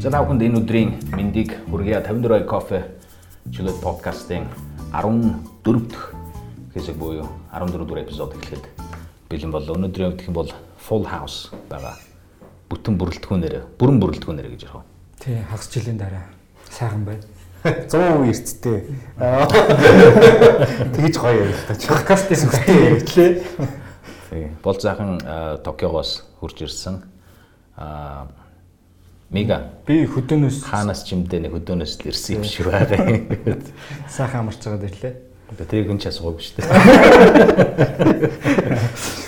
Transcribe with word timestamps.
За 0.00 0.08
та 0.08 0.22
бүхэнд 0.24 0.40
энэ 0.40 0.64
өдрийн 0.64 0.96
мэндийг 1.12 1.60
хүргэе. 1.68 2.00
54 2.00 2.48
кофе 2.48 2.96
чөлөөт 3.52 3.84
подкастын 3.84 4.48
14 4.96 5.92
дахь 5.92 6.16
хэсэг 6.72 6.96
буюу 6.96 7.28
14 7.52 7.84
дугаар 7.84 8.08
эпизод 8.08 8.32
эхлэхэд 8.32 8.64
бэлэн 9.28 9.52
боллоо. 9.52 9.76
Өнөөдрийн 9.76 10.16
хувьд 10.16 10.24
юм 10.24 10.32
бол 10.40 10.48
Full 10.80 11.04
House 11.04 11.52
байгаа. 11.68 12.00
Бүтэн 12.72 12.96
бүрэлдэхүүнээр, 12.96 13.76
бүрэн 13.76 14.00
бүрэлдэхүүнээр 14.00 14.48
гэж 14.56 14.72
ярих. 14.72 14.88
Тий, 15.20 15.36
хагас 15.52 15.68
жилийн 15.68 16.00
дараа 16.00 16.32
сайхан 16.72 17.04
байна. 17.04 17.20
100% 17.60 18.24
эрттэй. 18.24 18.80
Тэгэж 20.96 21.14
гоё 21.20 21.44
ярил 21.44 21.60
та. 21.68 21.76
Подкастын 21.76 22.40
сүхтэй 22.40 22.96
ярьлээ. 22.96 23.32
Тий. 24.32 24.48
Бол 24.64 24.80
заахан 24.80 25.20
Токиогоос 25.60 26.24
хурж 26.40 26.64
ирсэн. 26.64 27.04
Аа 27.76 28.39
Мега. 29.30 29.78
Би 29.86 30.10
хөдөөнөөс 30.10 30.66
хаанаас 30.66 31.06
чимдээ 31.06 31.46
нэг 31.46 31.54
хөдөөнөөс 31.54 32.02
л 32.02 32.10
ирсэн 32.10 32.42
юм 32.42 32.50
шиг 32.50 32.66
байгаа 32.66 33.14
юм. 33.14 33.30
Сайхан 34.10 34.42
амарч 34.42 34.58
байгаад 34.58 34.90
ирлээ. 34.90 35.14
Тэгээ 35.54 35.86
хүн 35.86 36.02
ч 36.02 36.10
асуугаагүй 36.10 36.42
шүү 36.42 36.58
дээ. 36.58 36.66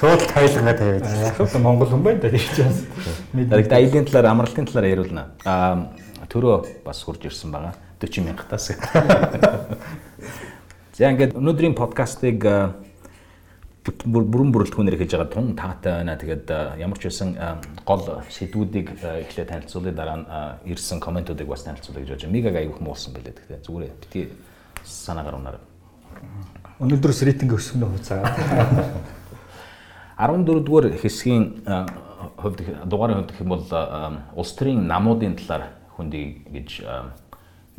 Шууд 0.02 0.27
тайлгаа 0.27 0.75
тавиад. 0.75 1.06
Л 1.38 1.55
Монгол 1.62 1.87
хүн 1.91 2.02
байна 2.02 2.19
да 2.19 2.34
тийч 2.34 2.51
бас. 2.59 2.83
Дарагт 3.30 3.78
аялын 3.78 4.06
талаар, 4.11 4.27
амралтын 4.34 4.66
талаар 4.66 4.91
яриулна. 4.91 5.38
Аа 5.47 5.95
төрөө 6.30 6.83
бас 6.83 6.98
хурж 7.06 7.23
ирсэн 7.30 7.55
байгаа. 7.55 7.78
40 8.03 8.27
мянгатаас. 8.27 8.75
За 10.98 11.06
ингээд 11.11 11.34
өнөөдрийн 11.39 11.75
подкастыг 11.78 12.42
бүрэн 13.83 14.55
бүрэлдэхүүнээр 14.55 14.99
хийж 15.03 15.13
байгаа 15.19 15.31
тун 15.35 15.57
таатай 15.59 15.93
байна. 15.99 16.15
Тэгээд 16.15 16.79
ямар 16.79 16.99
ч 17.03 17.11
байсан 17.11 17.35
гол 17.83 18.23
сэдвүүдийг 18.31 18.95
эхлээд 19.03 19.51
танилцуулъя 19.51 19.95
дараа 19.95 20.17
нь 20.23 20.27
ирсэн 20.71 21.03
комментуудыг 21.03 21.51
бас 21.51 21.67
танилцуулъя 21.67 22.06
гэж 22.06 22.11
бодож 22.15 22.23
байна. 22.23 22.37
Мигаг 22.39 22.55
аяг 22.55 22.79
хүмүүс 22.79 22.87
болсон 22.87 23.11
байлээ 23.19 23.34
тэгэхээр 23.34 23.67
зүгээр 23.67 23.95
бити 24.06 24.21
санаагаар 24.87 25.34
унаар. 25.34 25.59
Өнөөдрөөс 26.79 27.21
рейтинг 27.27 27.59
өсгөнө 27.59 27.91
хуцаа. 27.91 28.23
14 30.15 30.62
дугаар 30.67 30.95
хэсгийн 30.95 31.67
хувьд 32.39 32.62
дугаарын 32.87 33.19
хувьд 33.19 33.31
гэх 33.34 33.43
юм 33.43 33.51
бол 33.51 33.67
улс 34.39 34.55
төрийн 34.55 34.87
намуудын 34.87 35.34
талаар 35.43 35.75
хүндий 35.99 36.47
гэж 36.55 36.87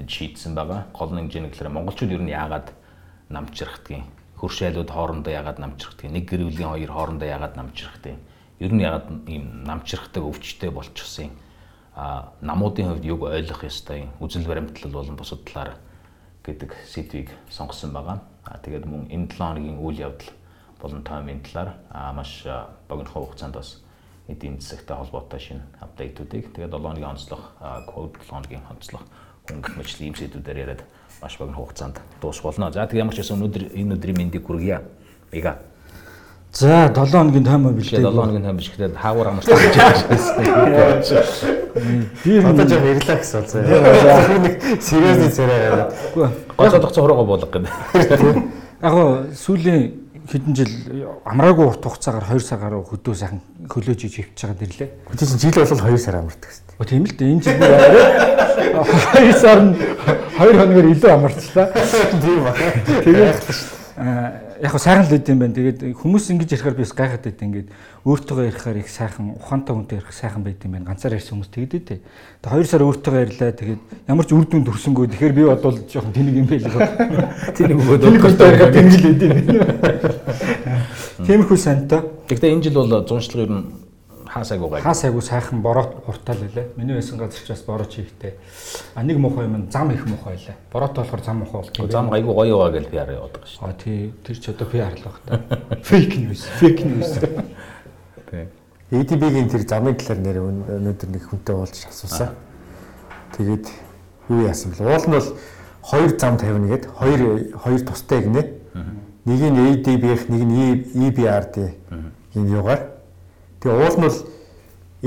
шийдсэн 0.03 0.51
байгаа. 0.51 0.91
Гол 0.91 1.15
нэг 1.15 1.31
жин 1.31 1.47
гэхээр 1.47 1.71
монголчууд 1.71 2.11
ер 2.11 2.23
нь 2.27 2.35
яагаад 2.35 2.75
намчрахдгийг 3.31 4.03
хөрш 4.43 4.59
айлууд 4.67 4.91
хоорондоо 4.91 5.31
ягаад 5.31 5.63
намчрахдаг 5.63 6.11
нэг 6.11 6.27
гэр 6.27 6.51
бүлийн 6.51 6.75
хоёр 6.75 6.91
хоорондоо 6.91 7.27
ягаад 7.31 7.55
намчрахдаг 7.55 8.19
ер 8.59 8.71
нь 8.75 8.83
ягаад 8.83 9.07
ийм 9.31 9.63
намчрахдаг 9.63 10.23
өвчтэй 10.27 10.67
болчихсон 10.67 11.31
а 11.95 12.33
намуудын 12.41 12.89
хувьд 12.89 13.05
юг 13.05 13.21
ойлгох 13.23 13.63
ёстой? 13.63 14.09
Үзэл 14.19 14.47
баримтлал 14.47 14.91
болон 14.91 15.15
бусад 15.15 15.45
талаар 15.45 15.77
гэдэг 16.43 16.73
сэдвийг 16.89 17.29
сонгосон 17.49 17.93
байгаа. 17.93 18.19
А 18.45 18.57
тэгээд 18.57 18.85
мөн 18.85 19.07
энэ 19.13 19.29
7 19.29 19.37
хоногийн 19.37 19.77
үйл 19.77 19.99
явдал 20.01 20.33
болон 20.81 21.03
тоймын 21.03 21.41
талаар 21.45 21.77
маш 22.13 22.43
богино 22.89 23.09
хугацаанд 23.09 23.53
бас 23.53 23.83
эдийн 24.27 24.59
засагтай 24.59 24.97
холбоотой 24.97 25.39
шинэ 25.39 25.61
апдейтуудыг 25.79 26.49
тэгээд 26.53 26.73
7 26.73 26.81
хоногийн 26.81 27.13
онцлог 27.13 27.41
код 27.85 28.17
7 28.17 28.29
хоногийн 28.29 28.65
онцлог 28.69 29.03
өнгөх 29.53 29.77
мэтлэг 29.77 30.01
ийм 30.01 30.15
сэдвүүдээр 30.17 30.57
яриад 30.57 30.81
маш 31.23 31.37
богино 31.39 31.55
хугацаанд 31.55 31.99
дуусах 32.21 32.43
болно. 32.43 32.71
За 32.71 32.85
тэг 32.85 32.99
ямар 32.99 33.13
ч 33.15 33.23
байсан 33.23 33.39
өнөөдөр 33.39 33.71
энэ 33.79 33.95
өдрийн 33.95 34.17
мэндийг 34.17 34.43
хүргье. 34.43 34.81
Мега. 35.31 35.55
За 36.51 36.91
7 36.91 37.07
хоногийн 37.07 37.45
тайм 37.45 37.63
бэлдээ. 37.63 38.03
7 38.03 38.11
хоногийн 38.11 38.43
тайм 38.43 38.57
биш 38.57 38.69
гэдэг 38.75 38.97
хаагуур 38.99 39.27
амарсан 39.27 39.55
гэж 39.55 39.75
байсан. 40.11 40.43
Би 42.27 42.37
одоо 42.43 42.67
жоо 42.67 42.83
ярьлаа 42.83 43.17
гэсэн 43.23 43.47
зөө. 43.47 43.63
Нэг 44.43 44.83
сериусны 44.83 45.29
царай. 45.31 45.87
Үгүй. 46.11 46.27
Гоцоо 46.57 46.79
тогцоо 46.79 47.03
хуруугаа 47.07 47.25
болгох 47.25 47.55
юм. 47.55 48.51
Яг 48.83 48.93
сүүлийн 49.31 50.02
хэдэн 50.29 50.53
жил 50.55 50.71
амраагүй 51.25 51.65
урт 51.67 51.83
хугацаагаар 51.83 52.25
2 52.31 52.39
сар 52.39 52.59
гаруй 52.59 52.83
хөдөө 52.87 53.15
сайхан 53.15 53.41
хөлөөж 53.67 54.01
иж 54.07 54.15
хөвч 54.19 54.39
ирлээ. 54.43 54.89
Хөдөө 55.11 55.27
чинь 55.27 55.41
жил 55.41 55.57
бол 55.59 55.67
2 55.67 55.97
сар 55.99 56.15
амардаг 56.21 56.49
шүү 56.51 56.63
дээ. 56.79 56.87
Тийм 56.87 57.03
л 57.03 57.13
дээ. 57.13 57.31
Энэ 57.33 57.43
жил 57.43 57.57
бүр 57.59 57.71
арай 57.73 59.33
2 59.33 59.39
сар 59.39 59.59
нь 59.61 59.71
2 60.39 60.57
хоногор 60.57 60.87
илүү 60.91 61.11
амарчлаа. 61.11 61.67
Тийм 62.23 62.39
ба. 62.43 62.51
Тэгээд 63.03 63.37
яг 64.63 64.79
сайхан 64.79 65.03
л 65.03 65.15
үт 65.19 65.27
юм 65.27 65.39
байна. 65.43 65.53
Тэгээд 65.53 65.91
хүмүүс 65.99 66.31
ингэж 66.31 66.55
ярихаар 66.55 66.77
би 66.79 66.87
бас 66.87 66.95
гайхаад 66.95 67.23
байт 67.27 67.43
ингээд 67.43 67.67
өөртөөгөө 68.07 68.47
ярихаар 68.47 68.77
их 68.79 68.87
сайхан 68.87 69.35
ухаантай 69.35 69.75
хүнтэй 69.75 69.99
ярих 69.99 70.15
сайхан 70.15 70.43
байт 70.47 70.63
юм 70.63 70.71
байна. 70.79 70.87
Ганцаар 70.87 71.19
ярьсан 71.19 71.35
хүмүүс 71.35 71.51
тэгдэд 71.51 71.83
дээ. 71.83 71.99
Тэгээд 71.99 72.47
хоёр 72.47 72.67
сар 72.71 72.83
өөртөөгөө 72.87 73.23
ярьлаа. 73.27 73.51
Тэгээд 73.59 73.81
ямар 74.07 74.23
ч 74.23 74.31
үр 74.31 74.47
дүн 74.47 74.63
төрсөнгөө 74.63 75.11
тэгэхээр 75.11 75.35
би 75.35 75.43
бодвол 75.51 75.77
жоохон 75.83 76.15
тэнэг 76.15 76.35
юм 76.39 76.47
байл. 76.47 76.63
Тэнэг 77.59 77.77
өгөөд 77.83 78.03
өөртөө 78.07 78.47
ярихаар 78.47 78.71
тэнэг 78.71 78.95
л 78.95 79.07
үт 79.11 79.21
юм. 79.27 79.35
Тиймэрхүү 81.27 81.59
сантай. 81.59 81.99
Гэхдээ 82.31 82.55
энэ 82.55 82.63
жил 82.63 82.79
бол 82.79 83.03
зуншлага 83.03 83.43
ер 83.43 83.51
нь 83.51 83.82
хаа 84.33 84.43
сайгүй 84.43 84.69
гай. 84.69 84.81
Хаа 84.81 84.95
сайгүй 84.97 85.21
сайхан 85.21 85.61
бороо 85.61 86.01
уртаал 86.07 86.39
байлаа. 86.41 86.65
Миний 86.75 86.95
байсан 86.95 87.19
газар 87.19 87.37
ч 87.45 87.49
бас 87.53 87.61
бороо 87.61 87.85
чихтэй. 87.85 88.33
А 88.95 89.03
нэг 89.03 89.17
муухай 89.17 89.45
юм 89.45 89.69
зам 89.69 89.91
их 89.91 90.05
муухай 90.07 90.33
байлаа. 90.35 90.55
Бороотой 90.71 91.03
болохоор 91.03 91.23
зам 91.23 91.37
муухай 91.37 91.61
болчих. 91.61 91.91
Зам 91.91 92.09
гайгүй 92.09 92.33
гоё 92.33 92.57
байгаа 92.57 92.79
гэж 92.79 92.87
PR 92.89 93.13
яваад 93.13 93.33
байгаа 93.37 93.51
шүү. 93.53 93.61
А 93.61 93.73
тий 93.77 94.13
тэр 94.25 94.37
ч 94.41 94.49
одоо 94.49 94.67
PR 94.67 94.93
л 94.97 95.05
баг 95.05 95.17
та. 95.25 95.37
Fake 95.89 96.17
news, 96.17 96.41
fake 96.57 96.81
news. 96.81 97.13
Тий. 98.31 98.47
ADB-гийн 98.89 99.49
тэр 99.53 99.67
замын 99.69 99.97
талаар 100.01 100.21
нэр 100.25 100.37
өнөөдөр 100.41 101.09
нэг 101.13 101.29
хүнтэй 101.29 101.53
уулзч 101.53 101.85
асуусан. 101.93 102.33
Тэгээд 103.37 103.69
юу 104.33 104.41
яасан 104.49 104.73
бэл 104.73 104.89
уул 104.89 105.05
нь 105.09 105.13
бол 105.13 105.29
хоёр 105.85 106.11
зам 106.17 106.37
тавина 106.41 106.73
гэд 106.73 106.89
хоёр 106.89 107.53
хоёр 107.53 107.81
тустай 107.85 108.25
гинэ. 108.25 108.49
Нэг 109.25 109.39
нь 109.45 109.61
ADB-ийнх, 109.61 110.25
нэг 110.29 110.41
нь 110.41 110.57
EBRD 111.05 111.77
ийм 112.33 112.49
юугаар 112.49 112.92
Тэгээ 113.63 113.79
уул 113.79 113.95
нь 113.95 114.03
бол 114.03 114.19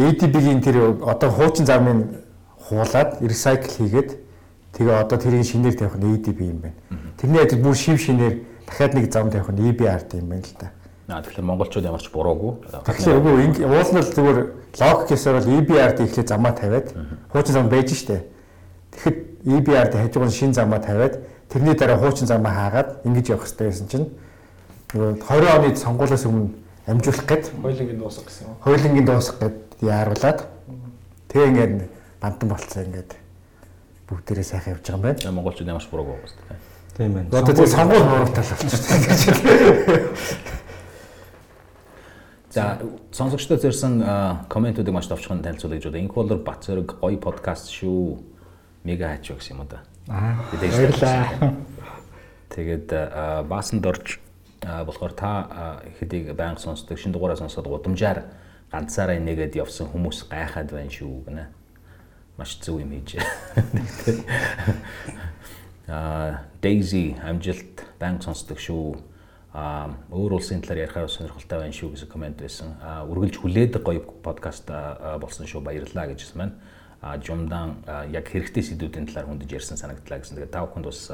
ADB-ийн 0.00 0.60
тэр 0.64 0.96
одоо 1.04 1.28
хуучин 1.28 1.66
замын 1.68 2.24
хуулаад 2.56 3.20
recycle 3.20 3.68
хийгээд 3.68 4.10
тэгээ 4.72 4.96
одоо 4.96 5.18
тэрийг 5.20 5.44
шинээр 5.44 5.76
тавих 5.76 6.00
нь 6.00 6.16
ADB 6.16 6.40
юм 6.40 6.58
байна. 6.64 6.80
Тэрний 7.20 7.44
адил 7.44 7.60
бүр 7.60 7.76
шив 7.76 8.00
шинээр 8.00 8.48
дахиад 8.64 8.96
нэг 8.96 9.12
зам 9.12 9.28
тавих 9.28 9.52
нь 9.52 9.60
EBRD 9.60 10.24
юм 10.24 10.28
байна 10.32 10.48
л 10.48 10.56
да. 10.56 10.72
Аа 11.12 11.20
тэгэхээр 11.20 11.44
монголчууд 11.44 11.84
ямар 11.84 12.00
ч 12.00 12.08
буруугүй. 12.08 12.52
Тэгэхээр 12.80 13.18
үгүй 13.20 13.32
уул 13.68 13.90
нь 13.92 14.00
л 14.00 14.12
зүгээр 14.16 14.38
логиксоор 14.80 15.36
бол 15.36 15.52
EBRD 15.60 15.98
ихлэ 16.08 16.24
замаа 16.24 16.52
тавиад 16.56 16.96
хуучин 17.28 17.52
зам 17.52 17.68
байж 17.68 17.92
штэ. 17.92 18.24
Тэгэхэд 18.96 19.16
EBRD 19.52 19.92
хажуугын 20.00 20.32
шин 20.32 20.56
замаа 20.56 20.80
тавиад 20.80 21.20
тэрний 21.52 21.76
дараа 21.76 22.00
хуучин 22.00 22.24
замаа 22.26 22.56
хаагаад 22.56 23.04
ингэж 23.04 23.36
явах 23.36 23.44
хэрэгтэй 23.44 23.68
байсан 23.68 23.88
чинь 23.88 24.08
20 24.96 25.20
оны 25.28 25.76
сонгуулиас 25.76 26.24
өмнө 26.24 26.65
амжуулах 26.86 27.26
гээд 27.26 27.50
хойлонгийн 27.62 27.98
дуусах 27.98 28.24
гэсэн 28.24 28.46
юм. 28.46 28.56
Хойлонгийн 28.62 29.06
дуусах 29.06 29.36
гээд 29.42 29.56
яаруулад 29.82 30.38
тэгээ 31.28 31.50
ингээд 31.50 31.74
бантан 32.22 32.48
болцсон 32.48 32.86
ингээд 32.86 33.10
бүгдээрээ 34.06 34.46
сайхан 34.46 34.72
явж 34.78 34.86
байгаа 34.86 34.94
юм 34.94 35.02
байна. 35.02 35.34
Монголчууд 35.34 35.66
ямар 35.68 35.82
ч 35.82 35.90
буруугүй 35.90 36.14
байгаа 36.14 36.30
шүү 36.30 36.46
дээ. 36.46 36.58
Тийм 36.96 37.12
байна. 37.12 37.28
Одоо 37.34 37.54
тэгээ 37.54 37.74
сонгуул 37.74 38.06
бууралтай 38.06 38.44
болчихсон. 38.46 38.98
За 42.56 42.78
сонсогчдод 43.12 43.60
зэрсэн 43.60 44.46
комментуудыг 44.48 44.94
маш 44.94 45.10
товчхон 45.10 45.42
танилцуулъя 45.42 45.82
гэж 45.82 45.90
байна. 45.90 46.06
Инх 46.06 46.14
болор 46.14 46.38
Бат 46.38 46.64
зэрэг 46.64 47.02
гоё 47.02 47.18
подкаст 47.18 47.68
шүү. 47.74 48.22
Мега 48.86 49.10
хайч 49.10 49.34
гэсэн 49.34 49.58
юм 49.58 49.66
уу 49.66 49.68
да. 49.68 49.82
Аа. 50.08 50.38
Баярлаа. 50.54 51.52
Тэгээд 52.54 52.88
баасан 53.50 53.82
дорж 53.82 54.22
болохоор 54.66 55.12
та 55.14 55.30
хэдийг 55.98 56.34
байнга 56.34 56.58
сонсдог 56.58 56.98
шин 56.98 57.12
дугаараа 57.14 57.38
сонсоод 57.38 57.70
удамжаар 57.70 58.26
ганцаараа 58.72 59.18
нэгэд 59.22 59.54
явсан 59.62 59.86
хүмүүс 59.86 60.26
гайхаад 60.26 60.74
байна 60.74 60.90
шүү 60.90 61.22
гэнэ. 61.30 61.44
Маш 62.36 62.58
зөв 62.58 62.82
юм 62.82 62.90
хийж. 62.90 63.22
Аа 65.86 66.42
Daisy 66.62 67.14
амжилт 67.22 67.86
байнга 68.00 68.26
сонсдог 68.26 68.58
шүү. 68.58 68.98
Аа 69.54 69.94
өөр 70.10 70.42
улсын 70.42 70.60
талаар 70.60 70.82
ярихаар 70.90 71.08
сонирхолтой 71.08 71.62
байна 71.62 71.72
шүү 71.72 71.94
гэсэн 71.94 72.10
комент 72.10 72.42
байсан. 72.42 72.74
Аа 72.82 73.06
үргэлж 73.06 73.38
хүлээдэг 73.38 73.82
гоё 73.86 74.02
подкаст 74.02 74.66
болсон 75.22 75.46
шүү 75.46 75.62
баярлалаа 75.62 76.10
гэжсэн. 76.10 76.58
Аа 77.06 77.16
Жумдан 77.22 77.86
яг 78.10 78.26
хэрэгтэй 78.26 78.66
сэдвүүдийн 78.66 79.06
талаар 79.06 79.30
хүндэж 79.30 79.62
ярьсан 79.62 79.78
санагдлаа 79.78 80.18
гэсэн. 80.18 80.42
Тэгээ 80.42 80.50
та 80.50 80.66
бүхэнд 80.66 80.90
бас 80.90 81.06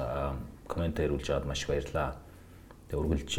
комент 0.64 0.96
ирүүлж 0.96 1.28
аваад 1.37 1.46
маш 1.52 1.69
баярлалаа. 1.69 2.16
Тэгээ 2.92 3.08
үргэлж 3.08 3.34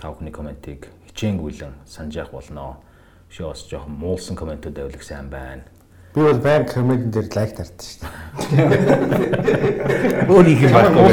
та 0.00 0.08
бүхний 0.08 0.32
комментиг 0.32 0.88
хичээнгүйлэн 1.12 1.84
санаж 1.84 2.16
явах 2.16 2.40
болно. 2.40 2.80
Шоо 3.28 3.52
бас 3.52 3.68
жоохон 3.68 4.00
муулсан 4.00 4.32
комментүүд 4.32 4.80
авлах 4.80 5.04
сайн 5.04 5.28
байна. 5.28 5.68
Би 6.16 6.24
бол 6.24 6.40
баян 6.40 6.64
коммент 6.64 7.12
дээр 7.12 7.28
лайк 7.36 7.52
тартсан 7.52 8.08
шүү 8.08 8.08
дээ. 8.48 10.24
Өөрийнх 10.32 10.64
нь 10.64 10.72
байна. 10.72 11.04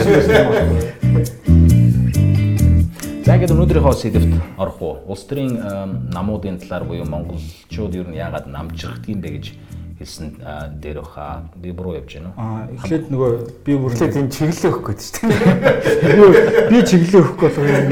За 3.28 3.36
ингээд 3.36 3.60
өнөөдрийнхөө 3.60 3.92
сэдвт 3.92 4.32
орох 4.56 4.80
уу? 4.80 5.04
Улс 5.12 5.28
төрийн 5.28 5.60
намуудын 6.16 6.64
талаар 6.64 6.88
буюу 6.88 7.04
монголчууд 7.12 7.92
ер 7.92 8.08
нь 8.08 8.16
яагаад 8.24 8.48
намжирхдаг 8.48 9.12
юм 9.12 9.20
бэ 9.20 9.36
гэж 9.36 9.52
хэлсэн 10.02 10.28
дээр 10.82 11.00
баха 11.06 11.46
би 11.56 11.72
буруу 11.72 11.96
явж 11.96 12.18
байна 12.18 12.34
уу? 12.34 12.42
Аа 12.42 12.68
эхлээд 12.76 13.06
нөгөө 13.14 13.32
би 13.66 13.74
бүр 13.78 13.92
Тэгэхээр 13.94 14.18
энэ 14.18 14.34
чиглэлээ 14.34 14.72
өгөх 14.74 14.86
гээд 14.90 15.02
шүү 15.02 15.16
дээ. 15.22 16.70
би 16.74 16.78
чиглэлээ 16.82 17.22
өгөхгүй 17.22 17.50
болох 17.50 17.70
юм. 17.70 17.90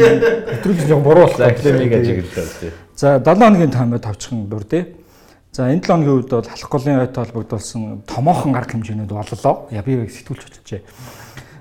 Өтрөг 0.58 0.78
нэг 0.90 1.02
буруу 1.06 1.24
болох. 1.30 1.40
Академига 1.40 2.00
чиглэлээ. 2.02 2.74
За 2.98 3.08
7 3.22 3.38
хоногийн 3.38 3.72
таймд 3.72 4.02
тавчхан 4.02 4.50
дур 4.50 4.66
тий. 4.66 4.84
За 5.54 5.70
энэ 5.70 5.82
7 5.82 5.88
хоногийн 5.88 6.18
үед 6.20 6.30
бол 6.30 6.50
халах 6.50 6.70
голын 6.70 7.02
ойтой 7.06 7.24
холбогдуулсан 7.26 8.04
томоохон 8.10 8.56
арга 8.58 8.74
хэмжээнүүд 8.74 9.14
боллоо. 9.14 9.70
Я 9.70 9.82
би 9.86 10.02
сэтгүүлч 10.10 10.42
бодчихжээ. 10.50 10.82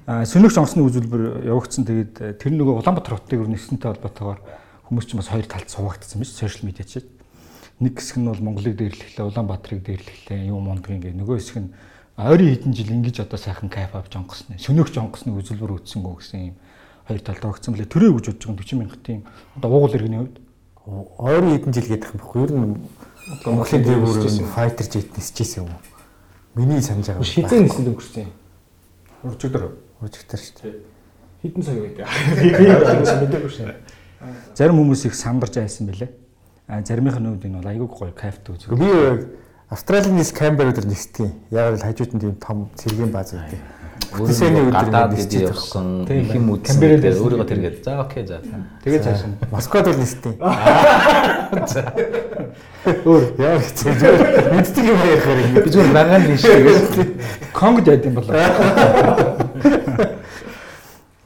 А 0.08 0.24
сүнэгч 0.24 0.56
онгоцны 0.56 0.88
үзүүлбэр 0.88 1.52
явагдсан 1.52 1.84
тэгээд 1.84 2.40
тэр 2.40 2.52
нөгөө 2.56 2.80
Улаанбаатар 2.80 3.20
хотыг 3.20 3.44
өрнөсөнтэй 3.44 3.92
холбоотойгоор 3.92 4.40
хүмүүс 4.88 5.04
ч 5.04 5.20
бас 5.20 5.28
хоёр 5.28 5.44
талд 5.44 5.68
суугагдсан 5.68 6.24
биз 6.24 6.32
сошиал 6.32 6.64
медиа 6.64 6.88
чинь. 6.88 7.17
Нэг 7.78 7.94
хэсэг 7.98 8.18
нь 8.18 8.26
бол 8.26 8.42
Монголыг 8.42 8.74
дээрлэхлээ, 8.74 9.26
Улаанбаатарыг 9.26 9.80
дээрлэхлээ, 9.86 10.50
юм 10.50 10.66
мондг 10.66 10.90
ингээ 10.90 11.14
нөгөө 11.14 11.38
хэсэг 11.38 11.56
нь 11.62 11.70
ойрын 12.18 12.50
хэдэн 12.50 12.74
жил 12.74 12.90
ингэж 12.90 13.22
одоо 13.22 13.38
сайхан 13.38 13.70
кайф 13.70 13.94
авч 13.94 14.18
онгоцны 14.18 14.58
сүнэгч 14.58 14.98
онгоцны 14.98 15.38
үзүүлбэр 15.38 15.78
үүсэнгөө 15.78 16.14
гэсэн 16.18 16.50
юм 16.50 16.56
хоёр 17.06 17.22
талд 17.22 17.44
огцсон 17.46 17.78
блэ 17.78 17.86
төрөө 17.86 18.18
гэж 18.18 18.26
бодож 18.34 18.42
байгаа 18.42 18.66
40 18.66 18.82
мянган 18.82 19.02
тийм 19.06 19.20
одоо 19.54 19.70
уугуул 19.70 19.94
иргэний 19.94 20.18
хувьд 20.26 20.38
Ойрын 20.88 21.52
хэдэн 21.52 21.72
жил 21.76 21.88
гэдэг 21.92 22.10
юм 22.16 22.20
баггүй. 22.24 22.42
Ер 22.42 22.52
нь 22.56 22.74
Монголын 23.44 23.82
дээр 23.84 24.00
бүр 24.00 24.48
файтер 24.56 24.86
жет 24.88 25.12
нисчихсэн 25.20 25.68
юм 25.68 25.76
уу? 25.76 25.80
Миний 26.56 26.80
санаж 26.80 27.12
байгаа. 27.12 27.28
шизэн 27.28 27.68
нэсэнд 27.68 27.88
өнгөрсөн. 27.92 28.32
Уржигдэр 29.20 29.64
Уржигтар 30.00 30.40
шүү 30.40 30.56
дээ. 30.64 30.80
хитэн 31.44 31.62
цаг 31.62 31.76
байдаг. 31.76 32.08
Би 32.40 32.66
мэдээгүй 32.72 33.52
шээ. 33.52 33.76
Зарим 34.56 34.80
хүмүүс 34.80 35.04
их 35.06 35.14
сандарч 35.14 35.60
айсан 35.60 35.92
бэлээ. 35.92 36.08
Заримынх 36.68 37.16
нь 37.16 37.28
үед 37.32 37.44
энэ 37.48 37.56
бол 37.58 37.68
айгүй 37.72 37.88
гоё 37.88 38.12
кайфт 38.12 38.44
үзэг. 38.52 38.76
Би 38.76 38.92
Австралийн 39.72 40.16
нис 40.20 40.32
Камбер 40.36 40.68
өдөр 40.68 40.84
нисдэг. 40.84 41.32
Яг 41.48 41.80
л 41.80 41.80
хажууд 41.80 42.12
нь 42.12 42.20
тийм 42.20 42.36
том 42.36 42.68
цэргийн 42.76 43.08
бааз 43.08 43.32
байдаг. 43.32 43.56
Бүтээсний 44.12 44.68
өдөр 44.68 44.88
дэд 45.16 45.32
явсан 45.48 46.04
Тийм 46.04 46.28
их 46.28 46.34
юм 46.36 46.52
үзсэн. 46.52 46.80
Байсан. 46.80 47.24
Өөрийгөө 47.24 47.48
тэргээд 47.48 47.84
за 47.84 48.00
окей 48.04 48.24
за. 48.28 48.40
Тэгээд 48.84 49.04
цааш 49.04 49.24
нь. 49.24 49.36
Москвад 49.48 49.88
бол 49.88 49.96
нисдэг. 49.96 50.36
Өөр 53.08 53.24
Яг 53.40 53.64
зүгээр 53.64 54.52
мэддэг 54.52 54.84
юм 54.84 55.00
ярихаар 55.08 55.40
ингэ. 55.44 55.60
Би 55.64 55.68
зүгээр 55.72 55.92
нагаан 55.92 56.22
нь 56.28 56.36
шийдээс. 56.36 57.00
Конгод 57.52 57.88
яд 57.88 58.04
юм 58.04 58.14
болоо. 58.20 58.36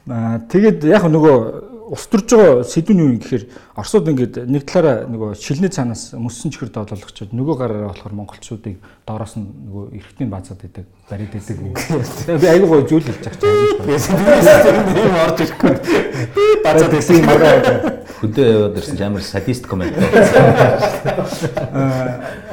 Аа 0.07 0.39
тэгээд 0.51 0.83
яг 0.83 1.03
нөгөө 1.07 1.72
устурж 1.91 2.29
байгаа 2.31 2.63
сэдвүүн 2.63 2.99
юу 3.03 3.09
юм 3.11 3.19
гэхээр 3.19 3.43
Оросууд 3.75 4.07
ингээд 4.07 4.35
нэг 4.47 4.63
талаараа 4.63 5.09
нөгөө 5.09 5.35
шилний 5.35 5.67
цаанаас 5.67 6.15
мөссөн 6.15 6.53
чихэр 6.53 6.71
доолологчод 6.71 7.35
нөгөө 7.35 7.55
гараараа 7.59 7.91
болохоор 7.91 8.15
монголчуудыг 8.15 8.79
доороос 9.03 9.35
нь 9.35 9.49
нөгөө 9.67 9.83
эрхтний 9.99 10.29
баазаад 10.31 10.63
идэг 10.63 10.85
барид 11.09 11.35
идэг. 11.35 11.57
Тэгээд 11.75 12.39
би 12.39 12.47
аягүй 12.47 12.69
гоё 12.71 12.87
зүйл 12.87 13.03
хэлж 13.03 13.25
байгаа 13.27 13.39
чинь. 13.41 14.87
Тийм 14.95 15.15
орж 15.19 15.39
ирэхгүй. 15.43 15.73
Баазаад 16.63 16.93
гэсэн 16.95 17.15
юм 17.19 17.27
аа. 17.27 17.93
Хөдөө 18.23 18.45
яваад 18.47 18.77
ирсэн 18.79 18.95
ч 18.95 19.01
амар 19.03 19.23
садист 19.25 19.67
комент. 19.67 19.99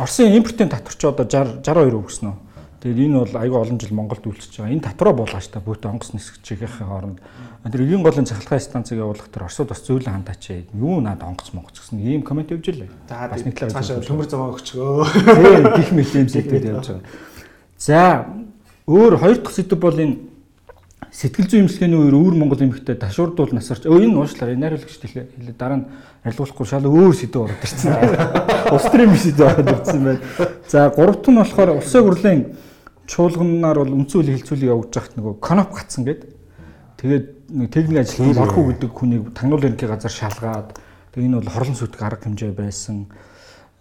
Оросын 0.01 0.35
импортын 0.35 0.73
татвар 0.73 0.97
ч 0.99 1.03
одоо 1.07 1.25
60 1.29 1.63
62 1.63 2.01
өгсөн 2.03 2.35
үү. 2.35 2.50
Тэгээд 2.81 3.13
энэ 3.13 3.19
бол 3.21 3.37
аягүй 3.37 3.61
олон 3.61 3.77
жил 3.77 3.93
Монголд 3.93 4.25
үйлчилж 4.25 4.57
байгаа. 4.57 4.73
Энэ 4.73 4.87
татвараа 4.89 5.15
буулгаж 5.21 5.47
та 5.53 5.61
бүт 5.61 5.85
онгоц 5.85 6.17
нисгчийнхээ 6.17 6.81
хооронд 6.81 7.21
тэр 7.69 7.85
эгийн 7.85 8.01
голын 8.01 8.25
цахилгаан 8.25 8.65
станцыг 8.65 8.97
явуулах 8.97 9.29
тэр 9.29 9.45
Оросууд 9.45 9.69
бас 9.69 9.85
зөөлөн 9.85 10.25
хандаач. 10.25 10.65
Юу 10.73 11.05
наад 11.05 11.21
онгоц 11.21 11.53
монгоц 11.53 11.77
гэсэн 11.77 12.01
ийм 12.01 12.25
комент 12.25 12.49
явж 12.49 12.73
илээ. 12.73 12.89
Бас 13.05 13.45
нэг 13.45 13.53
талаар 13.53 13.85
цаашаа 13.85 14.01
төмөр 14.01 14.29
замаа 14.33 14.57
өгчгөө. 14.57 15.05
Тийм 15.13 15.69
гих 15.77 15.93
мэт 15.93 16.15
юм 16.17 16.29
зэвтэй 16.33 16.73
явж 16.73 16.89
байгаа. 16.89 17.05
За 17.77 18.25
өөр 18.89 19.21
хоёр 19.21 19.39
дахь 19.45 19.53
сэдв 19.53 19.77
бол 19.77 20.01
энэ 20.01 20.17
сэтгэл 21.13 21.53
зүйн 21.53 21.69
эмчилгээний 21.69 22.01
үеэр 22.01 22.17
өвөр 22.17 22.35
Монгол 22.39 22.65
эмэгтэй 22.65 22.97
ташуурдуул 22.97 23.53
насарч 23.53 23.85
өө 23.85 24.09
энэ 24.09 24.17
уушлаар 24.25 24.55
энэ 24.55 24.81
хариулагч 24.81 25.05
хэлээ 25.05 25.59
дараа 25.59 25.79
нь 25.83 25.87
арилгуулахгүй 26.25 26.67
шал 26.67 26.87
өөр 26.87 27.13
сэдв 27.13 27.45
ороод 27.45 27.61
ирсэн. 27.61 27.93
Улс 28.75 28.87
төрийн 28.89 29.17
сэдв 29.19 29.43
ороод 29.43 29.69
ирсэн 29.69 30.01
байна. 30.07 30.21
За 30.71 30.89
гуравт 30.95 31.27
нь 31.27 31.41
болохоор 31.41 31.71
улсын 31.77 32.05
хурлын 32.07 32.41
чуулганаар 33.11 33.83
бол 33.83 33.97
үндсэн 33.99 34.23
хуулийн 34.23 34.39
хэлцүүлэг 34.39 34.71
явуулж 34.71 34.95
байхад 34.95 35.15
нөгөө 35.19 35.35
коноп 35.43 35.71
гацсан 35.75 36.07
гэдэг. 36.07 36.31
Тэгээд 37.03 37.27
нэг 37.51 37.69
техник 37.75 37.99
ажилтны 38.07 38.39
морхуу 38.39 38.65
гэдэг 38.71 38.91
хүнийг 38.95 39.25
тагнуул 39.35 39.67
ерөнхий 39.67 39.91
газар 39.91 40.15
шалгаад 40.15 40.79
тэгээд 41.11 41.27
энэ 41.27 41.39
бол 41.43 41.51
хорлон 41.51 41.75
сүтг 41.75 41.99
арга 42.07 42.23
хэмжээ 42.23 42.55
байсан. 42.55 43.11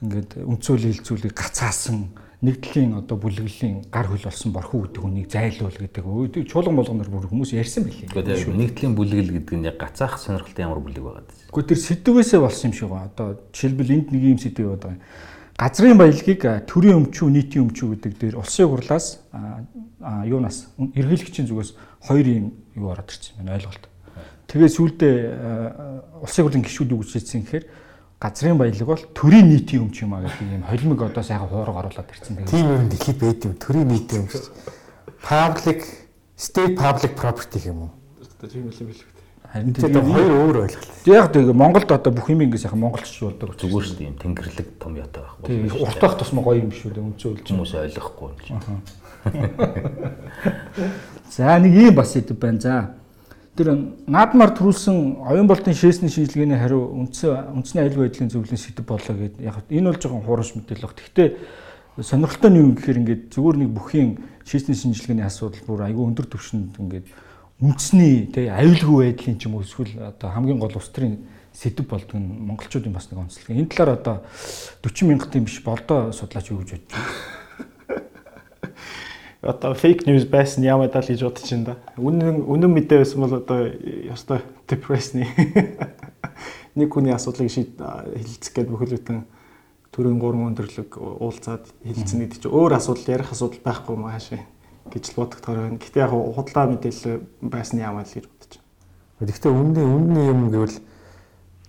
Ингээд 0.02 0.42
үндсэн 0.50 0.70
хуулийн 0.74 0.96
хэлцүүлэг 0.98 1.34
гацаасан 1.38 2.10
нэг 2.42 2.64
талын 2.64 3.04
одоо 3.04 3.20
бүлэглэлийн 3.20 3.92
гар 3.92 4.08
хөл 4.08 4.24
болсон 4.24 4.56
борхуу 4.56 4.88
гэдэг 4.88 5.02
хүнийг 5.04 5.28
зайлуул 5.28 5.76
гэдэг. 5.76 6.04
Өө 6.08 6.48
чуулган 6.48 6.80
болгоноор 6.80 7.12
бүр 7.12 7.28
хүмүүс 7.28 7.52
ярьсан 7.52 7.84
билээ. 7.84 8.16
Гэхдээ 8.16 8.56
нэг 8.56 8.80
талын 8.80 8.96
бүлэгэл 8.96 9.36
гэдэг 9.44 9.56
нь 9.60 9.68
яг 9.68 9.76
гацаах 9.76 10.16
сонирхолтой 10.24 10.64
ямар 10.64 10.80
бүлэг 10.80 11.04
байгаа 11.04 11.28
даа. 11.28 11.36
Гэхдээ 11.52 11.68
тэр 11.76 11.82
сэдвээсээ 11.84 12.40
болсон 12.40 12.72
юм 12.72 12.76
шиг 12.80 12.90
байна. 12.96 13.12
Одоо 13.12 13.28
жишээлбэл 13.52 13.92
энд 13.92 14.08
нэг 14.16 14.24
юм 14.24 14.40
сэдв 14.40 14.64
яваад 14.64 14.84
байгаа. 14.88 15.04
Газрын 15.60 15.98
баялагийг 16.00 16.46
төрийн 16.72 17.02
өмчүү, 17.04 17.28
нийтийн 17.36 17.66
өмчүү 17.68 17.88
гэдэг 18.00 18.14
дээр 18.16 18.36
улсын 18.40 18.70
хурлаас 18.72 19.20
юунаас 20.24 20.72
эргэлгчийн 20.80 21.52
зүгээс 21.52 21.76
хоёр 22.08 22.28
юм 22.32 22.46
юу 22.80 22.96
ороод 22.96 23.12
ирсэн 23.12 23.44
байна 23.44 23.60
ойлголт. 23.60 23.92
Тэгээд 24.48 24.72
сүүлдээ 24.72 25.16
улсын 26.24 26.44
хурлын 26.48 26.64
гишүүд 26.64 26.96
юу 26.96 27.04
гэж 27.04 27.12
хэлсэн 27.12 27.44
гэхээр 27.44 27.66
газрын 28.24 28.56
баялаг 28.56 28.88
бол 28.88 29.04
төрийн 29.12 29.52
нийтийн 29.52 29.84
өмч 29.84 30.00
юм 30.00 30.16
а 30.16 30.24
гэдэг 30.24 30.48
юм 30.48 30.64
холимог 30.64 31.00
одоо 31.12 31.24
сайхан 31.28 31.52
хуураг 31.52 31.76
оруулаад 31.76 32.08
ирсэн. 32.08 32.40
Тэгээд 32.40 32.56
Тийм 32.56 32.68
юм 32.80 32.88
дэлхийд 32.88 33.20
байд 33.20 33.44
юм. 33.44 33.54
Төрийн 33.60 33.88
нийт 33.92 34.10
юм 34.16 34.32
шүү. 34.32 34.48
Public 35.28 35.84
state 36.40 36.80
public 36.80 37.20
property 37.20 37.60
юм 37.68 37.92
уу? 37.92 37.92
Тийм 38.48 38.72
үл 38.72 38.80
юм 38.80 38.96
билээ. 38.96 39.19
Харин 39.50 39.74
Тэгээд 39.74 40.06
хоёр 40.06 40.32
өөр 40.46 40.58
ойлголт. 40.70 40.90
яг 41.10 41.34
тэгээд 41.34 41.58
Монголд 41.58 41.90
одоо 41.92 42.14
бүх 42.14 42.30
юм 42.30 42.42
ингэ 42.46 42.58
сайхан 42.58 42.80
монголч 42.80 43.10
болдог. 43.18 43.58
Зүгээр 43.58 43.86
шүү 43.86 43.98
дээ 43.98 44.10
юм 44.14 44.18
тэнгэрлэг 44.22 44.68
том 44.78 44.94
ятай 44.94 45.26
байхгүй. 45.26 45.74
уртах 45.74 46.18
тусмаа 46.22 46.44
гоё 46.46 46.62
юм 46.62 46.72
шүү 46.72 46.94
дээ 46.94 47.02
үнцэн 47.02 47.34
үлж. 47.34 47.50
Хүмүүс 47.50 47.74
ойлгохгүй 47.82 48.28
юм 48.30 48.38
чинь. 48.46 48.62
За 51.34 51.58
нэг 51.58 51.74
ийм 51.74 51.96
бас 51.98 52.14
идэв 52.14 52.38
байна. 52.38 52.62
За 52.62 52.94
тэр 53.58 53.74
наадмаар 54.06 54.54
төрүүлсэн 54.54 55.18
оюун 55.26 55.50
болтын 55.50 55.74
шээсний 55.74 56.14
шинжилгээний 56.14 56.62
хариу 56.62 56.94
үндсэн 56.94 57.58
үндэсний 57.58 57.84
аюулгүй 57.84 58.06
байдлын 58.06 58.30
зөвлөлийн 58.30 58.62
сэдв 58.62 58.86
болоо 58.86 59.18
гэдэг. 59.18 59.42
Яг 59.44 59.66
энэ 59.68 59.90
бол 59.90 60.00
жоохон 60.00 60.24
хуураш 60.24 60.54
мэдээлэл 60.56 60.86
баг. 60.86 60.96
Гэхдээ 60.96 61.28
сонирхолтой 62.00 62.50
нь 62.54 62.58
юу 62.62 62.66
юм 62.70 62.76
гэхээр 62.78 63.00
ингээд 63.04 63.24
зүгээр 63.36 63.58
нэг 63.60 63.70
бүхийн 63.76 64.10
шээсний 64.48 64.78
шинжилгээний 64.78 65.28
асуудал 65.28 65.66
бүр 65.68 65.84
айгүй 65.90 66.06
өндөр 66.08 66.28
түвшинд 66.32 66.80
ингээд 66.80 67.06
үндэсний 67.60 68.32
тий 68.32 68.48
аюулгүй 68.48 69.12
байдлын 69.12 69.36
ч 69.36 69.52
юм 69.52 69.60
уу 69.60 69.68
эсвэл 69.68 69.92
одоо 70.00 70.32
хамгийн 70.32 70.60
гол 70.64 70.72
улс 70.80 70.88
төрийн 70.96 71.28
сэдв 71.52 71.84
болдог 71.92 72.16
нь 72.16 72.48
монголчуудын 72.48 72.96
бас 72.96 73.12
нэг 73.12 73.20
онцлог. 73.20 73.52
Энэ 73.52 73.68
талаар 73.68 74.00
одоо 74.00 74.16
40 74.80 75.12
мянгатын 75.12 75.44
биш 75.44 75.60
болдоо 75.60 76.16
судлаач 76.16 76.56
юу 76.56 76.64
гэж 76.64 76.80
бодож 76.80 76.88
байна? 76.88 77.04
Одоо 79.42 79.74
фейк 79.76 80.08
ньюс 80.08 80.24
байсан 80.24 80.64
ямар 80.64 80.88
даа 80.88 81.04
л 81.04 81.12
гэж 81.12 81.20
бодож 81.20 81.52
байна 81.52 81.66
да. 81.68 81.76
Үнэн 82.00 82.48
үнэн 82.48 82.72
мэдээ 82.72 83.04
байсан 83.04 83.20
бол 83.28 83.36
одоо 83.36 83.68
ёстой 84.08 84.40
депрессний 84.64 85.28
нэг 86.80 86.88
хүний 86.88 87.12
асуудлыг 87.12 87.52
шийд 87.52 87.76
хэлцэх 87.76 88.56
гээд 88.56 88.72
бүхэл 88.72 88.96
бүтэн 88.96 89.28
төрийн 89.92 90.20
гурван 90.20 90.56
өндөрлөг 90.56 90.96
уулзаад 90.96 91.68
хэлцэн 91.84 92.24
гэдэг 92.24 92.40
чинь 92.40 92.56
өөр 92.56 92.80
асуудал 92.80 93.20
ярих 93.20 93.36
асуудал 93.36 93.60
байхгүй 93.68 93.96
юм 94.00 94.08
хаашаа 94.08 94.40
гэж 94.88 95.04
л 95.12 95.16
бодогдохоор 95.20 95.58
байна. 95.60 95.78
Гэтэ 95.84 96.00
яг 96.00 96.12
худлаа 96.16 96.66
мэдээлэл 96.72 97.22
байсан 97.44 97.80
юм 97.84 97.98
аа 98.00 98.06
л 98.06 98.14
гэж 98.16 98.26
бодож 98.26 98.54
байна. 99.20 99.32
Гэхдээ 99.32 99.52
үнний 99.52 99.86
үнний 99.86 100.26
юм 100.32 100.50
гэвэл 100.50 100.78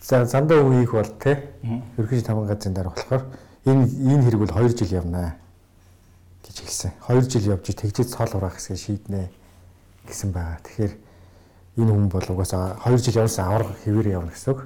за 0.00 0.25
зандаа 0.25 0.62
үе 0.62 0.83
их 0.87 0.93
бол 0.95 1.11
те. 1.19 1.50
Ерөнхий 1.99 2.23
таван 2.23 2.47
газрын 2.47 2.75
дараа 2.75 2.95
болохоор 2.95 3.25
энэ 3.67 3.85
энэ 3.90 4.25
хэрэг 4.25 4.40
бол 4.40 4.55
2 4.55 4.79
жил 4.79 4.97
явнаа 5.02 5.35
гэж 6.47 6.57
хэлсэн. 6.62 6.93
2 7.09 7.29
жил 7.29 7.59
явж 7.59 7.67
тэгжээд 7.75 8.09
цол 8.14 8.33
ураах 8.38 8.57
хэсгээ 8.57 8.76
шийднэ 8.79 9.29
гэсэн 10.09 10.31
байгаа. 10.33 10.62
Тэгэхээр 10.64 10.93
энэ 11.76 11.90
хүн 11.93 12.09
бол 12.09 12.26
угаасаа 12.33 12.79
2 12.87 12.97
жил 13.02 13.21
явсан 13.26 13.45
авраг 13.50 13.76
хэвээр 13.85 14.09
явна 14.17 14.33
гэсэн 14.33 14.55
үг. 14.55 14.61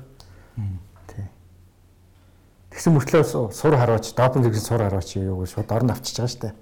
Тэгсэн 2.75 2.91
мөртлөө 2.99 3.23
су- 3.23 3.51
сур 3.55 3.77
хараач, 3.79 4.15
допинг 4.19 4.51
гэсэн 4.51 4.67
сур 4.67 4.83
хараач 4.83 5.15
юу 5.15 5.47
гэж 5.47 5.51
шууд 5.55 5.71
орон 5.71 5.91
авчиж 5.95 6.19
байгаа 6.19 6.31
шүү 6.35 6.43
дээ. 6.43 6.55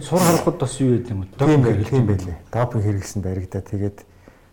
Сур 0.00 0.18
харахад 0.18 0.58
бас 0.58 0.80
юу 0.80 0.94
яд 0.94 1.10
юм 1.10 1.22
бэ? 1.22 1.26
Тийм 1.38 1.62
байл, 1.62 1.84
тийм 1.84 2.06
байлээ. 2.06 2.36
Допинг 2.52 2.84
хэрэгсэн 2.84 3.22
баригдаа 3.22 3.60
тэгээд 3.60 3.98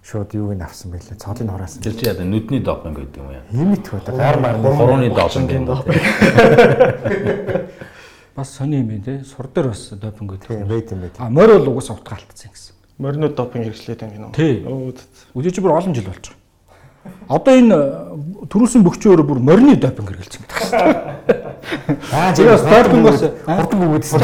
шууд 0.04 0.34
юуг 0.34 0.54
нь 0.58 0.62
авсан 0.62 0.92
байлээ. 0.92 1.16
Цолыг 1.16 1.50
хураасан. 1.50 1.82
Тэр 1.84 1.96
чи 1.96 2.06
яа 2.06 2.18
нүдний 2.18 2.60
допинг 2.60 2.98
гэдэг 2.98 3.18
юм 3.22 3.32
яа. 3.32 3.44
Ийм 3.54 3.74
их 3.74 3.92
бата 3.92 4.12
гар 4.12 4.40
мар 4.40 4.58
Хорооны 4.58 5.10
допинг 5.14 5.52
юм 5.52 5.66
байна. 5.66 5.84
Бас 8.36 8.50
сони 8.50 8.82
юм 8.82 8.88
байна 8.88 9.04
те. 9.04 9.24
Сур 9.24 9.48
дээр 9.54 9.68
бас 9.70 9.90
допинг 9.94 10.32
гэдэг. 10.34 10.48
Тийм 10.48 10.68
байт 10.68 10.92
юм 10.92 11.00
байт. 11.02 11.16
А 11.18 11.30
морь 11.30 11.60
бол 11.60 11.78
угсаа 11.78 11.96
утгаалтсан 11.96 12.52
гэсэн. 12.52 12.74
Моринод 12.98 13.36
допинг 13.36 13.70
хэрэглээд 13.70 14.00
байна 14.00 14.14
гинөө. 14.14 14.34
Тий. 14.36 14.66
Өө 14.66 14.94
Үдэж 15.38 15.62
бүр 15.62 15.78
олон 15.78 15.94
жил 15.96 16.10
болж 16.10 16.28
байгаа. 16.28 16.40
Одоо 17.30 17.54
энэ 17.56 17.78
төрүүлсэн 18.50 18.84
бөхчөө 18.84 19.14
өөрөө 19.14 19.28
бүр 19.30 19.40
морины 19.40 19.76
допинг 19.80 20.10
хэрэгэлсэн 20.12 20.42
гэдэг 20.44 20.58
байна. 20.74 21.20
Аа 22.12 22.34
Зээс 22.36 22.64
допингоос 22.66 23.22
хурдан 23.46 23.80
өгөөдсөн 23.86 24.20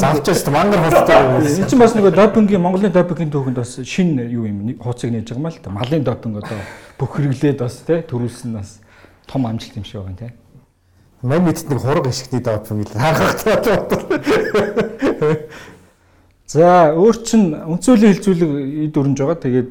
тийм. 0.00 0.14
Завчаас 0.16 0.46
мангар 0.48 0.80
хурдтай 0.80 1.20
энэ 1.60 1.68
чинь 1.68 1.78
бас 1.78 1.94
нэг 1.94 2.14
допингийн 2.14 2.60
Монголын 2.60 2.92
допингийн 2.92 3.30
түүхэнд 3.30 3.56
бас 3.60 3.76
шинэ 3.84 4.26
юу 4.32 4.48
юм 4.48 4.74
хууцыг 4.80 5.10
нээж 5.12 5.30
байгаа 5.30 5.40
юм 5.40 5.46
л 5.52 5.60
та. 5.60 5.70
Малын 5.70 6.04
допинг 6.04 6.36
одоо 6.40 6.58
бүх 6.98 7.16
хэрэглээд 7.16 7.58
бас 7.60 7.84
тий 7.86 8.00
төрүүлсэн 8.00 8.56
бас 8.56 8.80
том 9.28 9.46
амжилт 9.46 9.76
юм 9.76 9.84
шиг 9.84 10.00
байгаа 10.00 10.10
юм 10.10 10.16
тий. 10.16 10.32
Мань 11.22 11.44
мэдт 11.44 11.68
нэг 11.68 11.78
хураг 11.78 12.06
ашигтны 12.08 12.40
допинг 12.40 12.88
л 12.88 12.96
харахтай 12.96 13.76
бодлоо. 13.76 14.18
За 16.50 16.90
өөр 16.96 17.16
чин 17.22 17.54
үнцөлийн 17.54 18.16
хилцүүлэг 18.16 18.90
эд 18.90 18.96
өрнж 18.98 19.18
байгаа. 19.22 19.38
Тэгээд 19.38 19.70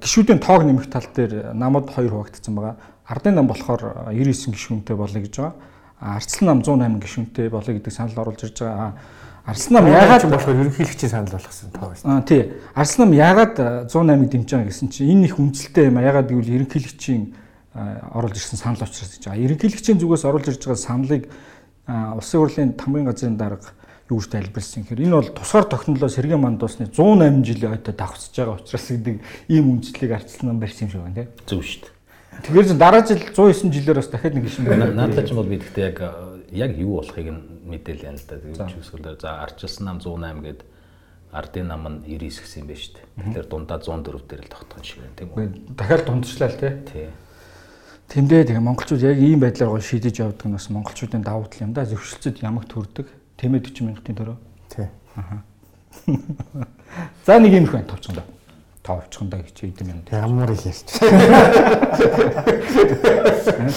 гişүүдийн 0.00 0.40
тоог 0.40 0.64
нэмэх 0.64 0.88
тал 0.88 1.04
дээр 1.12 1.52
намууд 1.52 1.92
хоёр 1.92 2.16
хуваагдсан 2.16 2.54
байгаа. 2.56 2.80
Ардын 3.04 3.34
нам 3.36 3.50
болохоор 3.50 4.08
99 4.08 4.56
гişүүнтэй 4.56 4.96
болъё 4.96 5.20
гэж 5.20 5.34
байгаа. 5.36 5.52
Арслан 6.00 6.46
нам 6.48 6.62
108 6.64 7.00
гişүүнтэй 7.04 7.48
болъё 7.52 7.76
гэдэг 7.76 7.92
санал 7.92 8.24
оруулж 8.24 8.44
ирж 8.48 8.58
байгаа. 8.64 8.96
Арслан 9.44 9.84
нам 9.84 9.92
яагаад 9.92 10.24
болохоор 10.32 10.60
ерөнхийлөгчийн 10.64 11.12
санал 11.12 11.32
болгосон 11.32 11.70
тоо 11.76 11.92
байсан. 11.92 12.08
Аа 12.08 12.22
тий. 12.24 12.52
Арслан 12.74 13.08
нам 13.08 13.18
яагаад 13.20 13.88
108-ыг 13.92 14.30
дэмжиж 14.32 14.50
байгаа 14.56 14.68
гэсэн 14.72 14.88
чинь 14.88 15.12
энэ 15.12 15.24
их 15.28 15.36
үнэлэлтэй 15.36 15.92
юм 15.92 16.00
а. 16.00 16.06
Яагаад 16.08 16.28
гэвэл 16.32 16.56
ерөнхийлөгчийн 16.56 17.22
оруулж 18.16 18.36
ирсэн 18.36 18.56
санал 18.56 18.80
учраас 18.80 19.12
гэж 19.12 19.28
байгаа. 19.28 19.44
Ерөнхийлөгчийн 19.44 20.00
зүгээс 20.00 20.24
оруулж 20.24 20.48
ирж 20.48 20.64
байгаа 20.64 20.80
саналыг 20.80 21.24
улсын 22.16 22.40
хурлын 22.40 22.72
тамгын 22.80 23.04
газрын 23.04 23.36
дарга 23.36 23.76
юу 24.10 24.18
гэж 24.18 24.30
тайлбарласан 24.32 24.82
гэхээр 24.88 25.04
энэ 25.04 25.16
бол 25.20 25.30
тусгаар 25.36 25.66
тогтнолоо 25.68 26.08
сэргийн 26.08 26.40
манд 26.40 26.62
усны 26.64 26.88
108 26.88 27.44
жилийн 27.44 27.76
ойтой 27.76 27.94
давхцаж 27.94 28.34
байгаа 28.34 28.58
учраас 28.58 28.86
гэдэг 28.90 29.16
ийм 29.52 29.70
үндэслэлийг 29.70 30.12
арчилсан 30.16 30.58
барьсан 30.58 30.88
юм 30.88 30.90
шиг 30.90 31.02
байна 31.04 31.14
тийм. 31.14 31.28
Зөв 31.46 31.62
шүү 31.62 31.80
дээ. 31.86 31.99
Тэгэхээр 32.40 32.66
ч 32.66 32.72
дараа 32.78 33.02
жил 33.04 33.20
109 33.20 33.68
жилээр 33.68 33.98
бас 34.00 34.08
дахиад 34.08 34.34
нэг 34.34 34.44
гişин 34.48 34.64
байна. 34.64 34.90
Наадтай 34.92 35.28
ч 35.28 35.34
бол 35.36 35.44
би 35.44 35.60
гэхдээ 35.60 35.84
яг 35.92 35.98
яг 36.50 36.72
юу 36.78 37.00
болохыг 37.00 37.28
нь 37.28 37.40
мэдээл 37.68 38.06
яа 38.08 38.16
л 38.16 38.24
да. 38.24 38.40
Тэгээд 38.40 38.72
чүсгэлээр 38.80 39.18
за 39.20 39.44
арчилсан 39.44 39.84
нам 39.84 39.98
108 40.00 40.40
гээд 40.40 40.60
ардын 41.32 41.66
нам 41.68 41.82
нь 41.86 41.98
99 42.08 42.40
гэсэн 42.40 42.60
юм 42.64 42.66
байна 42.70 42.80
шүү 42.80 42.94
дээ. 42.96 43.06
Тэгэхээр 43.20 43.46
дундаа 43.46 43.78
104 43.78 44.24
дээр 44.24 44.42
л 44.42 44.52
тогтох 44.52 44.84
шиг 44.84 44.98
байна 45.04 45.16
тийм 45.20 45.28
үү? 45.36 45.48
Дахиад 45.76 46.04
дундчлаа 46.08 46.48
л 46.48 46.58
тий. 46.58 46.72
Тий. 46.88 47.08
Тэмдээ 48.10 48.42
тэгээ 48.50 48.64
монголчууд 48.66 49.02
яг 49.04 49.18
ийм 49.20 49.40
байдлаар 49.44 49.70
гол 49.70 49.84
шийдэж 49.84 50.14
явдаг 50.24 50.46
нь 50.48 50.56
бас 50.56 50.66
монголчуудын 50.72 51.22
давуу 51.22 51.46
тал 51.46 51.62
юм 51.68 51.72
да. 51.76 51.86
Зөвшөлтөд 51.86 52.42
ямагт 52.42 52.72
хүрдэг. 52.72 53.06
Тэмээ 53.38 53.60
40 53.62 53.86
мянгатын 53.86 54.16
төрөө. 54.18 54.38
Тий. 54.74 54.88
Аха. 55.14 55.44
За 57.26 57.38
нэг 57.38 57.54
юм 57.54 57.70
их 57.70 57.72
байна 57.72 57.86
товчондоо. 57.86 58.24
Товчондоо 58.26 58.39
гэж 58.98 59.56
хэдэн 59.60 59.86
минут. 59.86 60.06
Ямар 60.10 60.50
их 60.50 60.64
ярьж. 60.66 60.90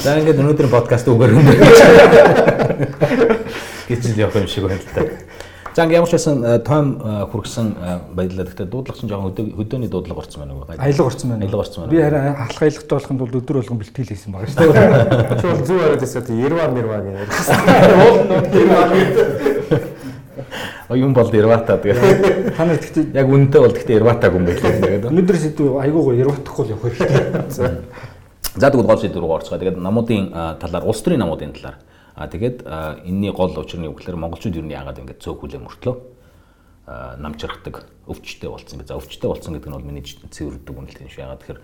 За 0.03 0.17
ингээд 0.19 0.39
өнөөдрийн 0.41 0.71
подкаст 0.71 1.07
үгээр 1.07 1.33
хөндөж 1.37 1.59
гэж 3.89 4.01
л 4.13 4.19
явах 4.19 4.35
юм 4.41 4.47
шиг 4.47 4.63
байна 4.65 4.79
л 4.79 4.89
та. 4.95 5.01
За 5.73 5.83
ингээд 5.83 5.97
ямар 5.97 6.09
ч 6.09 6.13
байсан 6.13 6.37
том 6.63 6.85
хүргсэн 7.33 7.67
баярлалаа. 8.13 8.45
Гэхдээ 8.45 8.69
дуудлага 8.69 8.99
чинь 8.99 9.09
жоохон 9.09 9.33
хөдөөний 9.33 9.89
дуудлага 9.89 10.21
орсон 10.21 10.45
байна 10.45 10.53
уу? 10.53 10.65
Аялга 10.69 11.03
орсон 11.09 11.29
байна. 11.33 11.41
Аялга 11.43 11.65
орсон 11.65 11.79
байна. 11.83 11.91
Би 11.91 11.97
хараа 12.01 12.45
алах 12.45 12.61
аялгатай 12.61 12.93
болохын 12.93 13.17
тулд 13.17 13.35
өдөр 13.41 13.55
болгон 13.57 13.77
бэлтгэл 13.81 14.11
хийсэн 14.13 14.31
байгаа 14.33 14.49
шүү 14.53 14.69
дээ. 14.69 15.41
Чул 15.41 15.57
зүү 15.65 15.79
ороод 15.81 16.05
эсвэл 16.05 16.29
Ерва 16.37 16.69
мэрва 16.69 17.01
гэх. 17.01 17.33
Уул 18.05 18.21
нот 18.29 18.53
Ерва. 18.53 18.85
Юм 20.89 21.13
бол 21.13 21.31
Ервата 21.31 21.77
тэгээ. 21.77 22.57
Та 22.57 22.65
нар 22.65 22.77
тэгтээ 22.77 23.15
Яг 23.15 23.27
үнэтэй 23.31 23.61
бол 23.61 23.71
гэхдээ 23.71 23.99
Ерватаг 24.03 24.33
юм 24.35 24.45
байлээ 24.45 24.83
тэгээд. 24.83 25.07
өнөөдөр 25.07 25.37
сэдв 25.39 25.79
айгуугаа 25.79 26.15
Ерватахгүй 26.19 26.63
л 26.67 26.73
явах 26.75 26.91
хэрэгтэй. 26.91 27.71
За 28.59 28.67
тэгвэл 28.69 28.91
гол 28.91 28.99
шийдвэр 28.99 29.23
рүү 29.23 29.35
орцгоо. 29.39 29.57
Тэгээд 29.57 29.79
намуудын 29.79 30.29
талаар 30.59 30.83
улс 30.83 31.01
төрийн 31.01 31.23
намуудын 31.23 31.55
талаар 31.55 31.79
А 32.15 32.27
тэгээд 32.27 32.61
энэний 33.09 33.31
гол 33.33 33.57
учир 33.57 33.81
нь 33.81 33.89
юу 33.89 33.97
гэхээр 33.97 34.21
монголчууд 34.21 34.53
юу 34.53 34.69
яагаад 34.69 35.01
ингэж 35.01 35.17
цөөхүүлээ 35.17 35.65
мөртлөө 35.65 35.95
намжрахдаг 37.17 37.89
өвчтэй 38.05 38.49
болсон 38.53 38.85
гэж. 38.85 38.87
За 38.93 39.01
өвчтэй 39.01 39.29
болсон 39.33 39.57
гэдэг 39.57 39.69
нь 39.73 39.73
бол 39.73 39.87
миний 39.89 40.05
цэвэрдэг 40.05 40.77
үнэлт 40.77 41.01
юм 41.01 41.09
шиг. 41.09 41.25
Яагаад 41.25 41.41
тэгэхээр 41.41 41.61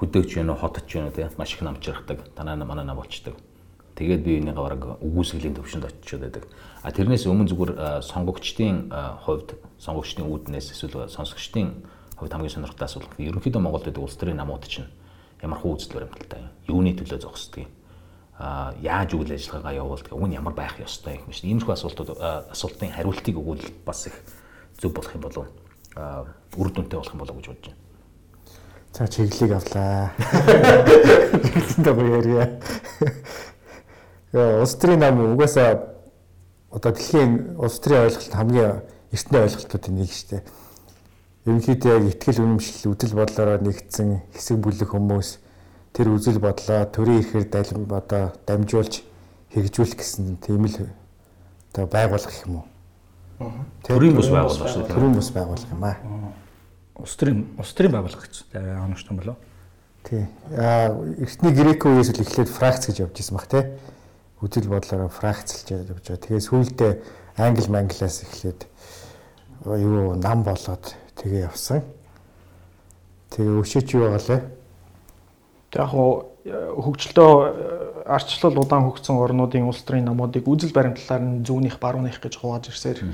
хөдөөгч 0.00 0.30
юм 0.40 0.48
уу, 0.48 0.56
хотч 0.56 0.88
юм 0.96 1.04
уу 1.04 1.12
тийм 1.12 1.28
маш 1.36 1.52
их 1.52 1.60
намжрахдаг. 1.60 2.18
Танаа 2.32 2.56
манаа 2.56 2.96
болчдаг. 2.96 3.36
Тэгээд 3.92 4.24
би 4.24 4.40
энийгээ 4.40 4.56
бараг 4.56 4.96
үгүйсгэлийн 5.04 5.52
төвшөнд 5.60 5.84
очиод 5.84 6.24
байдаг. 6.24 6.48
А 6.82 6.92
тэрнээс 6.94 7.26
өмнө 7.26 7.50
зүгээр 7.50 7.72
сонгогчдын 8.06 8.92
хувьд, 9.24 9.58
сонгогчдын 9.82 10.26
үүднээс 10.30 10.72
эсвэл 10.74 11.08
сонсогчдын 11.10 11.84
хувьд 12.14 12.32
хамгийн 12.32 12.54
сонирхолтой 12.54 12.86
асуулт. 12.86 13.10
Ерөнхийдөө 13.18 13.62
Монголд 13.62 13.90
байдаг 13.90 14.02
улс 14.02 14.14
төрийн 14.14 14.38
намууд 14.38 14.66
чинь 14.70 14.86
ямар 15.42 15.58
хөө 15.58 15.74
үзэл 15.74 15.94
баримталтай 15.98 16.38
юм? 16.38 16.50
Юуны 16.70 16.94
төлөө 16.94 17.18
зогсдог 17.18 17.66
юм? 17.66 17.72
а 18.38 18.72
яаж 18.80 19.14
үйл 19.18 19.34
ажиллагаагаа 19.34 19.74
явуулдаг 19.82 20.14
үн 20.14 20.30
ямар 20.30 20.54
байх 20.54 20.78
ёстой 20.78 21.18
юм 21.18 21.34
шиг 21.34 21.50
иймэрхүү 21.50 21.74
асуултууд 21.74 22.22
асуултын 22.54 22.94
хариултыг 22.94 23.34
өгвөл 23.34 23.66
бас 23.82 24.06
их 24.06 24.14
зөв 24.78 24.94
болох 24.94 25.10
юм 25.10 25.22
болов 25.26 25.46
үр 26.54 26.70
дүнтэй 26.70 26.98
болох 27.02 27.12
юм 27.12 27.18
болов 27.18 27.34
гэж 27.34 27.46
бодож 27.50 27.66
байна. 27.66 27.82
За 28.94 29.08
чиглэлийг 29.10 29.52
авлаа. 29.58 30.14
Чиглэлтэй 31.50 31.94
гоё 31.98 32.14
ярья. 32.22 32.44
Яа, 34.32 34.62
улс 34.62 34.74
төрийн 34.78 35.02
нам 35.02 35.18
угаасаа 35.34 35.97
одоо 36.70 36.92
дэлхийн 36.92 37.56
улс 37.56 37.80
төрийн 37.80 38.04
ойлголт 38.08 38.34
хамгийн 38.34 38.82
эртний 39.12 39.40
ойлголтуудын 39.40 39.94
нэг 39.96 40.12
шүү 40.12 40.28
дээ. 40.30 40.42
Ерөнхийдөө 41.48 41.92
яг 41.96 42.04
ихтгэл 42.12 42.44
үнэмшил 42.44 42.92
үдэл 42.92 43.16
бодлороо 43.16 43.56
нэгдсэн 43.64 44.08
хэсэг 44.36 44.56
бүлэг 44.60 44.92
хүмүүс 44.92 45.40
тэр 45.96 46.12
үзэл 46.12 46.44
бодлоо 46.44 46.84
төрийн 46.92 47.24
ихээр 47.24 47.46
далим 47.48 47.88
одоо 47.88 48.36
дамжуулж 48.44 49.00
хэрэгжүүлэх 49.56 49.96
гэсэн 49.96 50.36
тийм 50.44 50.68
л 50.68 50.92
одоо 51.72 51.86
байгуулах 51.88 52.36
юм 52.44 52.60
уу? 52.60 52.66
Төрийн 53.86 54.12
бус 54.12 54.28
байгуулах 54.28 54.68
шүү 54.68 54.84
дээ. 54.84 54.92
Төрийн 54.92 55.14
бус 55.16 55.30
байгуулах 55.32 55.70
юм 55.72 55.84
аа. 55.84 55.96
Улс 57.00 57.16
төрийн 57.16 57.46
улс 57.56 57.72
төрийн 57.72 57.92
байгууллага 57.96 58.28
гэж 58.28 58.44
юм 59.08 59.16
болов. 59.16 59.36
Тий. 60.04 60.26
Аа 60.52 60.92
эртний 61.16 61.52
грек 61.54 61.86
үеэс 61.86 62.12
л 62.12 62.22
эхлээд 62.22 62.50
фракц 62.50 62.90
гэж 62.90 63.08
явж 63.08 63.16
исэн 63.16 63.36
баг 63.38 63.46
тий. 63.46 63.64
Үзэл 64.38 64.70
бодлороо 64.70 65.10
фракцлж 65.10 65.66
явж 65.74 65.88
байгаа. 65.90 66.22
Тэгээ 66.22 66.46
сүүлдээ 66.46 66.92
англи 67.42 67.68
манглаас 67.70 68.22
эхлээд 68.22 68.70
юу 69.66 70.14
нам 70.14 70.46
болоод 70.46 70.94
тэгээ 71.18 71.50
явсан. 71.50 71.82
Тэгээ 73.34 73.58
өшөөч 73.58 73.88
юу 73.98 74.14
болоо? 74.14 74.40
Тэг 75.74 75.82
яг 75.82 75.92
хөгжлөө 76.48 77.32
арчлал 78.08 78.56
удаан 78.56 78.88
хөгжсөн 78.88 79.20
орнуудын 79.20 79.68
улс 79.68 79.82
төрийн 79.84 80.08
намуудыг 80.08 80.48
үзэл 80.48 80.72
баримтлалаар 80.72 81.22
нь 81.22 81.44
зүүнийх 81.44 81.76
барууных 81.76 82.22
гэж 82.22 82.40
хувааж 82.40 82.72
ирсээр 82.72 83.04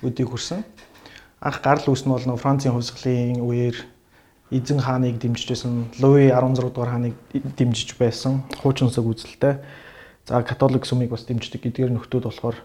өдийг 0.00 0.32
хүрсэн. 0.32 0.64
Анх 1.44 1.60
гарал 1.60 1.92
үүснэ 1.92 2.08
бол 2.08 2.24
нөө 2.24 2.40
Францын 2.40 2.72
хувьсгалын 2.72 3.44
үеэр 3.44 3.76
эзэн 4.50 4.80
хааныг 4.80 5.20
дэмжиж 5.20 5.48
байсан, 5.52 5.92
Луи 6.00 6.32
16 6.32 6.72
дугаар 6.72 6.96
хааныг 6.96 7.14
дэмжиж 7.32 7.96
байсан, 8.00 8.44
хуучин 8.64 8.88
сүг 8.88 9.12
үзэлтэй. 9.12 9.60
За 10.26 10.42
католик 10.42 10.86
сүмийг 10.86 11.10
бас 11.10 11.24
дэмждэг 11.26 11.66
эдгээр 11.66 11.90
нөхдүүд 11.96 12.28
болохоор 12.28 12.56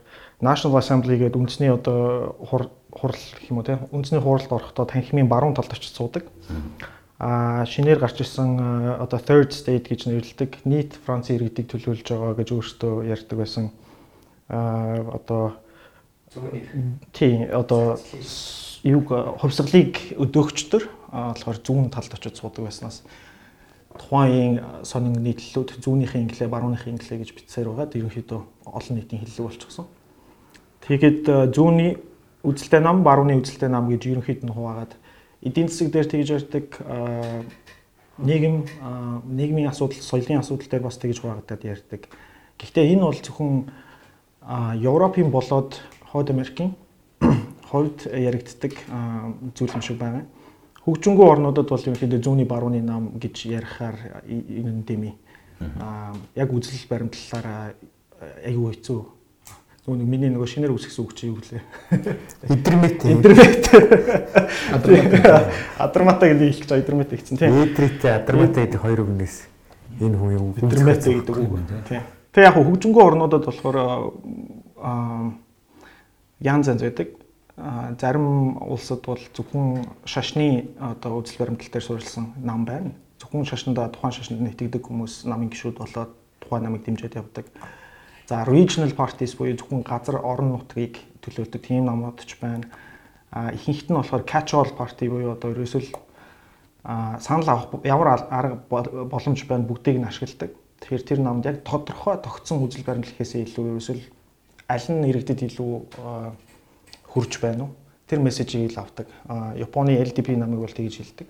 National 0.42 0.78
Assembly 0.78 1.18
гэдэг 1.18 1.40
үндэсний 1.40 1.72
одоо 1.72 2.36
хурал 2.44 2.70
гэх 3.16 3.50
юм 3.50 3.60
уу 3.60 3.66
те 3.66 3.80
үндэсний 3.90 4.22
хуралд 4.22 4.52
орохдоо 4.52 4.86
танхимын 4.86 5.32
баруун 5.32 5.56
талд 5.56 5.72
очиж 5.72 5.96
суудаг. 5.96 6.28
А 7.18 7.66
шинээр 7.66 8.00
гарч 8.00 8.20
ирсэн 8.20 9.00
одоо 9.00 9.20
third 9.20 9.56
state 9.56 9.88
гэж 9.88 10.12
нэрлэдэг 10.12 10.68
нийт 10.68 11.00
Францын 11.08 11.40
иргэдийг 11.40 11.72
төлөөлж 11.72 12.04
байгаа 12.04 12.36
гэж 12.36 12.50
өөртөө 12.52 12.94
ярьдаг 13.08 13.38
байсан. 13.40 13.72
А 14.52 15.00
одоо 15.16 15.56
тий 17.16 17.48
одоо 17.48 17.98
юуг 18.84 19.08
хувьсгалыг 19.40 20.20
өдөөгчдөр 20.20 20.84
болохоор 21.10 21.58
зүүн 21.64 21.90
талд 21.90 22.12
очиж 22.14 22.36
суудаг 22.44 22.68
байснаас 22.68 23.02
тухайн 23.98 24.60
сонин 24.84 25.16
нийтлэлүүд 25.24 25.80
зүүнийхэн 25.82 26.28
инглээ, 26.28 26.50
барууныхын 26.52 26.96
инглээ 26.96 27.20
гэж 27.24 27.32
бичсээр 27.36 27.70
байгаад 27.72 27.96
ерөнхийдөө 27.96 28.42
олон 28.68 28.96
нийтийн 28.96 29.22
хэллэг 29.24 29.46
болчихсон. 29.48 29.86
Тэгээд 30.84 31.52
зүүнний 31.56 31.98
үзэлтэй 32.44 32.82
нам, 32.84 33.02
барууны 33.02 33.40
үзэлтэй 33.40 33.70
нам 33.70 33.90
гэж 33.90 34.02
ерөнхийд 34.12 34.44
нь 34.44 34.54
хуваагаад 34.54 34.94
эдийн 35.42 35.68
засаг 35.72 35.90
дээр 35.90 36.08
тэгж 36.12 36.30
ярьдаг 36.38 36.68
нийгэм 38.20 38.56
нийгмийн 39.32 39.72
асуудал, 39.72 40.00
соёлын 40.00 40.44
асуудал 40.44 40.70
дээр 40.70 40.84
бас 40.84 40.98
тэгж 41.00 41.20
хуваагаад 41.24 41.64
ярьдаг. 41.64 42.02
Гэхдээ 42.60 42.94
энэ 42.94 43.04
бол 43.08 43.20
зөвхөн 43.20 43.72
Европын 44.80 45.32
болоод 45.32 45.82
Хойд 46.12 46.30
Америкийн 46.30 46.76
хувьд 47.72 48.06
яригддаг 48.08 48.74
зүйл 49.58 49.74
юм 49.74 49.82
шиг 49.82 49.98
байна 49.98 50.24
хөгжингүү 50.86 51.26
орнуудад 51.26 51.70
бол 51.70 51.82
ерөнхийдөө 51.82 52.22
зүүнний 52.22 52.48
барууны 52.48 52.82
нам 52.82 53.12
гэж 53.20 53.46
ярихаар 53.50 54.24
энэ 54.30 54.86
дэми 54.86 55.12
аа 55.82 56.14
яг 56.36 56.54
үзэл 56.54 56.88
баримтлалаараа 56.90 57.74
аюу 58.46 58.72
хэцүү 58.72 59.02
Нөгөө 59.86 60.02
нэг 60.02 60.08
миний 60.10 60.30
нөгөө 60.34 60.50
шинээр 60.50 60.74
үсгсэн 60.74 61.06
үг 61.06 61.14
чи 61.14 61.30
юу 61.30 61.38
гэлээ? 61.38 61.62
Идрмет. 62.50 63.06
Интернет. 63.06 63.70
Адармата 65.78 66.26
гэдэг 66.26 66.50
их 66.50 66.58
гэж 66.66 66.74
адармата 66.74 67.14
гэсэн 67.14 67.38
тийм. 67.38 67.54
Эдритэ 67.54 68.18
адармата 68.18 68.66
гэдэг 68.66 68.82
хоёр 68.82 69.06
үгнээс 69.06 69.46
энэ 70.02 70.18
хүн 70.18 70.32
юу 70.34 70.58
интернет 70.58 71.06
гэдэг 71.06 71.38
үг 71.38 71.62
тийм. 71.86 72.02
Тэг 72.34 72.50
яг 72.50 72.58
хөгжингөө 72.58 73.04
орнуудад 73.14 73.46
болохоор 73.46 73.78
аа 74.82 75.38
янз 76.42 76.66
янз 76.66 76.82
байдаг. 76.82 77.14
Зарим 77.56 78.58
улсад 78.60 79.06
бол 79.08 79.22
зөвхөн 79.32 79.86
шашны 80.04 80.76
одоо 80.80 81.24
үзэл 81.24 81.40
баримтал 81.40 81.72
дээр 81.72 81.86
суурилсан 81.88 82.34
нам 82.44 82.66
байна. 82.66 82.92
Зөвхөн 83.20 83.48
шашнада 83.48 83.88
тухайн 83.88 84.12
шашинд 84.12 84.44
нэтгэдэг 84.44 84.84
хүмүүс 84.84 85.24
намын 85.24 85.48
гишүүд 85.48 85.80
болоод 85.80 86.12
тухайн 86.44 86.68
намыг 86.68 86.84
дэмжиж 86.84 87.16
явдаг. 87.16 87.48
За 88.28 88.44
regional 88.44 88.92
parties 88.92 89.40
буюу 89.40 89.56
зөвхөн 89.56 89.88
газар 89.88 90.20
орон 90.20 90.52
нутгийг 90.52 91.00
төлөөлдөг 91.24 91.62
тийм 91.64 91.86
намууд 91.88 92.20
ч 92.28 92.36
байна. 92.44 92.68
А 93.32 93.56
ихэнхт 93.56 93.88
нь 93.88 93.96
болохоор 93.96 94.28
catch 94.28 94.52
all 94.52 94.76
party 94.76 95.08
буюу 95.08 95.32
одоо 95.32 95.56
ерөөсөл 95.56 95.96
санал 97.24 97.50
авах 97.50 97.72
ямар 97.88 98.20
арга 98.30 98.60
боломж 99.08 99.48
байна 99.48 99.64
бүгдийг 99.64 100.04
нь 100.04 100.10
ашигладаг. 100.12 100.52
Тэгэхээр 100.84 101.08
тэр 101.08 101.20
намд 101.24 101.46
яг 101.46 101.64
тодорхой 101.64 102.20
тогтсон 102.20 102.68
үзэл 102.68 102.84
баримтлал 102.84 103.16
хийхээсээ 103.16 103.48
илүү 103.48 103.66
ерөөсөл 103.80 104.04
аль 104.68 104.88
нь 104.92 105.08
иргэдэд 105.08 105.40
илүү 105.48 105.72
хурж 107.16 107.40
байна 107.40 107.64
уу? 107.66 107.72
Тэр 108.06 108.20
мессежийг 108.20 108.76
л 108.76 108.84
авдаг. 108.84 109.08
Японы 109.56 109.96
LDP 109.96 110.36
намыг 110.36 110.60
бол 110.60 110.76
тэгж 110.76 111.00
хэлдэг. 111.00 111.28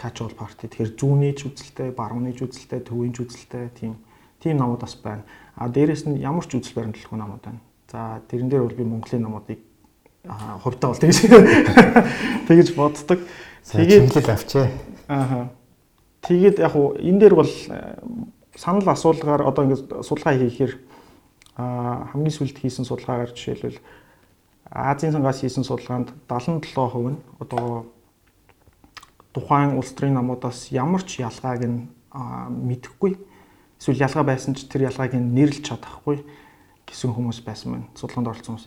Catch 0.00 0.24
all 0.24 0.32
party. 0.32 0.72
Тэгэхээр 0.72 0.96
зүүнний 0.96 1.36
ч 1.36 1.44
үзэлтэй, 1.44 1.92
барууны 1.92 2.32
ч 2.32 2.48
үзэлтэй, 2.48 2.80
төвийн 2.80 3.12
ч 3.12 3.28
үзэлтэй 3.28 3.68
тийм 3.76 4.00
тийм 4.40 4.56
намууд 4.56 4.80
бас 4.80 4.96
байна. 4.96 5.22
А 5.54 5.68
дээрэс 5.68 6.08
нь 6.08 6.18
ямар 6.24 6.48
ч 6.48 6.56
үзэл 6.56 6.80
баримтлалгүй 6.80 7.18
намууд 7.20 7.44
байна. 7.44 7.60
За 7.92 8.24
тэрэн 8.28 8.48
дээр 8.48 8.64
бол 8.64 8.76
би 8.76 8.84
Монголын 8.84 9.22
намуудыг 9.22 9.60
хувьдаа 10.64 10.90
бол 10.90 11.00
тэгж 11.00 11.18
тэгж 12.48 12.68
боддог. 12.76 13.20
Тэгээд 13.68 14.12
чиглэл 14.12 14.34
авчээ. 14.36 14.66
Аа. 15.08 15.48
Тэгээд 16.24 16.56
яг 16.58 16.76
уу 16.76 16.96
энэ 16.96 17.20
дээр 17.20 17.34
бол 17.36 17.52
санал 18.56 18.88
асуулгаар 18.88 19.44
одоо 19.44 19.64
ингээд 19.64 20.04
судалгаа 20.04 20.36
хийхээр 20.40 20.72
а 21.56 22.08
хамгийн 22.12 22.34
сүүлд 22.34 22.58
хийсэн 22.58 22.84
судалгаагаар 22.88 23.32
жишээлбэл 23.32 23.78
Азийн 24.74 25.12
сангаас 25.12 25.38
хийсэн 25.38 25.62
судалгаанд 25.62 26.10
77% 26.26 27.14
нь 27.14 27.18
одоо 27.38 27.86
тухайн 29.30 29.78
улс 29.78 29.94
төрийн 29.94 30.18
намуудаас 30.18 30.74
ямар 30.74 31.06
ч 31.06 31.22
ялгааг 31.22 31.62
нь 31.62 31.86
мэдэхгүй 32.10 33.14
эсвэл 33.78 34.02
ялгаа 34.02 34.26
байсан 34.26 34.58
ч 34.58 34.66
тэр 34.66 34.90
ялгааг 34.90 35.14
нь 35.14 35.30
нэрлж 35.30 35.62
чадахгүй 35.62 36.26
гэсэн 36.90 37.14
хүмүүс 37.14 37.46
байсан 37.46 37.70
байна. 37.70 37.86
Судалгаанд 37.94 38.34
оролцсон 38.34 38.58
хүмүүс. 38.58 38.66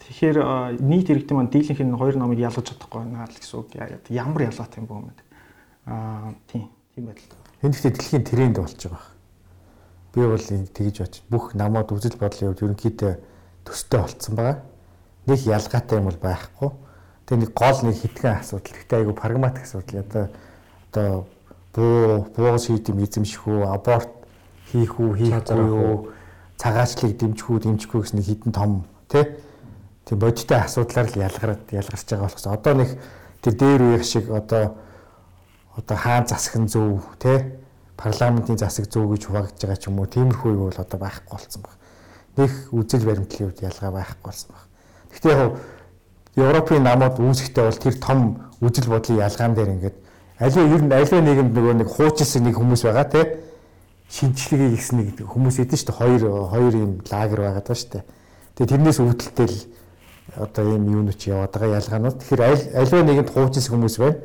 Тэгэхээр 0.00 0.36
нийт 0.80 1.12
иргэдийн 1.12 1.36
маань 1.36 1.52
дийлэнх 1.52 1.80
нь 1.84 2.00
хоёр 2.00 2.16
намыг 2.16 2.40
ялгаж 2.40 2.72
чадахгүй 2.72 3.04
байна 3.04 3.28
л 3.28 3.36
гэсэн 3.36 3.56
үг. 3.60 3.68
Ямар 4.08 4.48
ялгаатай 4.48 4.80
юм 4.80 4.88
бэ? 4.88 5.12
Аа 5.92 6.32
тийм 6.48 6.72
тийм 6.96 7.04
байдал. 7.04 7.28
Энэ 7.60 7.72
гэхдээ 7.76 7.92
дэлхийн 7.92 8.24
тренд 8.24 8.56
болж 8.64 8.80
байгаа. 8.80 9.04
Би 10.16 10.24
бол 10.24 10.40
тэгж 10.40 10.96
бач 11.04 11.14
бүх 11.28 11.52
намууд 11.52 11.92
үзэл 11.92 12.16
бодлын 12.16 12.56
хувьд 12.56 12.64
ерөнхийдөө 12.64 13.12
төстэй 13.68 14.00
болцсон 14.00 14.32
байгаа 14.32 14.77
нэг 15.28 15.40
ялгаатай 15.44 15.98
юм 16.00 16.08
бол 16.08 16.18
байхгүй. 16.18 16.70
Тэгээ 17.28 17.42
нэг 17.44 17.52
гол 17.52 17.78
нэг 17.84 17.96
хитгэн 18.00 18.40
асуудал. 18.40 18.72
Гэхдээ 18.72 18.98
айгүй 19.04 19.14
прагматик 19.14 19.64
асуудал. 19.68 20.00
Одоо 20.00 20.24
одоо 20.88 21.26
буу 21.74 22.26
буугас 22.34 22.66
хийх 22.66 22.88
юм 22.88 23.04
эзэмших 23.04 23.46
үү, 23.46 23.68
аборт 23.68 24.08
хийх 24.72 24.98
үү, 24.98 25.14
хийхгүй 25.20 25.64
юу, 25.68 26.12
цагаачлалыг 26.56 27.16
дэмжих 27.18 27.50
үү, 27.50 27.60
дэмжихгүй 27.60 28.00
гэсэн 28.02 28.18
нэг 28.18 28.26
хитэн 28.26 28.52
том 28.52 28.84
тий. 29.08 29.24
Тийм 30.08 30.18
бодиттой 30.18 30.64
асуудлаар 30.64 31.08
л 31.12 31.20
ялгараад 31.20 31.62
ялгарч 31.70 32.04
байгаа 32.08 32.24
болохос. 32.26 32.46
Одоо 32.48 32.74
нэг 32.74 32.90
тэр 33.44 33.54
дээр 33.54 33.82
үеих 33.82 34.04
шиг 34.04 34.30
одоо 34.32 34.80
одоо 35.76 35.96
хаан 35.96 36.24
нь 36.24 36.68
зөв 36.68 37.04
тий 37.20 37.60
парламентын 37.96 38.58
засаг 38.58 38.86
зөв 38.86 39.10
гэж 39.10 39.26
хуваагдж 39.26 39.58
байгаа 39.62 39.76
ч 39.76 39.86
юм 39.90 39.98
уу 39.98 40.06
тиймэрхүү 40.06 40.52
юу 40.54 40.70
бол 40.70 40.80
одоо 40.80 40.98
байхгүй 40.98 41.34
болсон 41.34 41.62
баг. 41.62 41.74
Нэг 42.38 42.50
үзэл 42.72 43.04
баримтлалын 43.04 43.48
үед 43.50 43.62
ялгаа 43.62 43.90
байхгүй 43.90 44.24
болсон 44.24 44.50
баг. 44.54 44.67
Гэхдээ 45.18 45.34
яг 45.34 45.52
Европын 46.38 46.82
намууд 46.86 47.18
үүсэхдээ 47.18 47.64
бол 47.66 47.82
тэр 47.82 47.96
том 47.98 48.20
үжил 48.62 48.86
бодлын 48.86 49.18
ялгаан 49.18 49.54
дээр 49.54 49.74
ингээд 49.74 49.96
аливаа 50.38 50.66
ер 50.70 50.82
нь 50.86 50.92
аливаа 50.94 51.20
нийгэмд 51.20 51.52
нөгөө 51.54 51.74
нэг 51.82 51.88
хуучилсан 51.90 52.46
нэг 52.46 52.54
хүмүүс 52.54 52.82
байгаа 52.86 53.06
те 53.10 53.22
шинжлэгийг 54.08 54.78
гэсэн 54.78 54.96
нэг 55.02 55.08
хүмүүс 55.26 55.58
эдэн 55.66 55.78
шүү 55.78 55.90
дээ 55.90 55.98
хоёр 55.98 56.22
хоёр 56.48 56.74
юм 56.78 56.92
лагер 57.10 57.40
байгаа 57.42 57.64
даа 57.66 57.76
шүү 57.76 57.90
дээ. 57.92 58.04
Тэгээ 58.54 58.70
тэрнээс 58.72 58.98
үүдэлтэй 59.02 59.48
л 59.50 59.58
одоо 60.38 60.64
ийм 60.64 60.84
юунууд 60.86 61.20
яваад 61.26 61.52
байгаа 61.52 61.78
ялгаанууд. 61.82 62.16
Тэгэхээр 62.22 62.42
аливаа 62.78 63.02
нийгэмд 63.02 63.30
хуучилсан 63.34 63.72
хүмүүс 63.74 63.96
байна. 63.98 64.18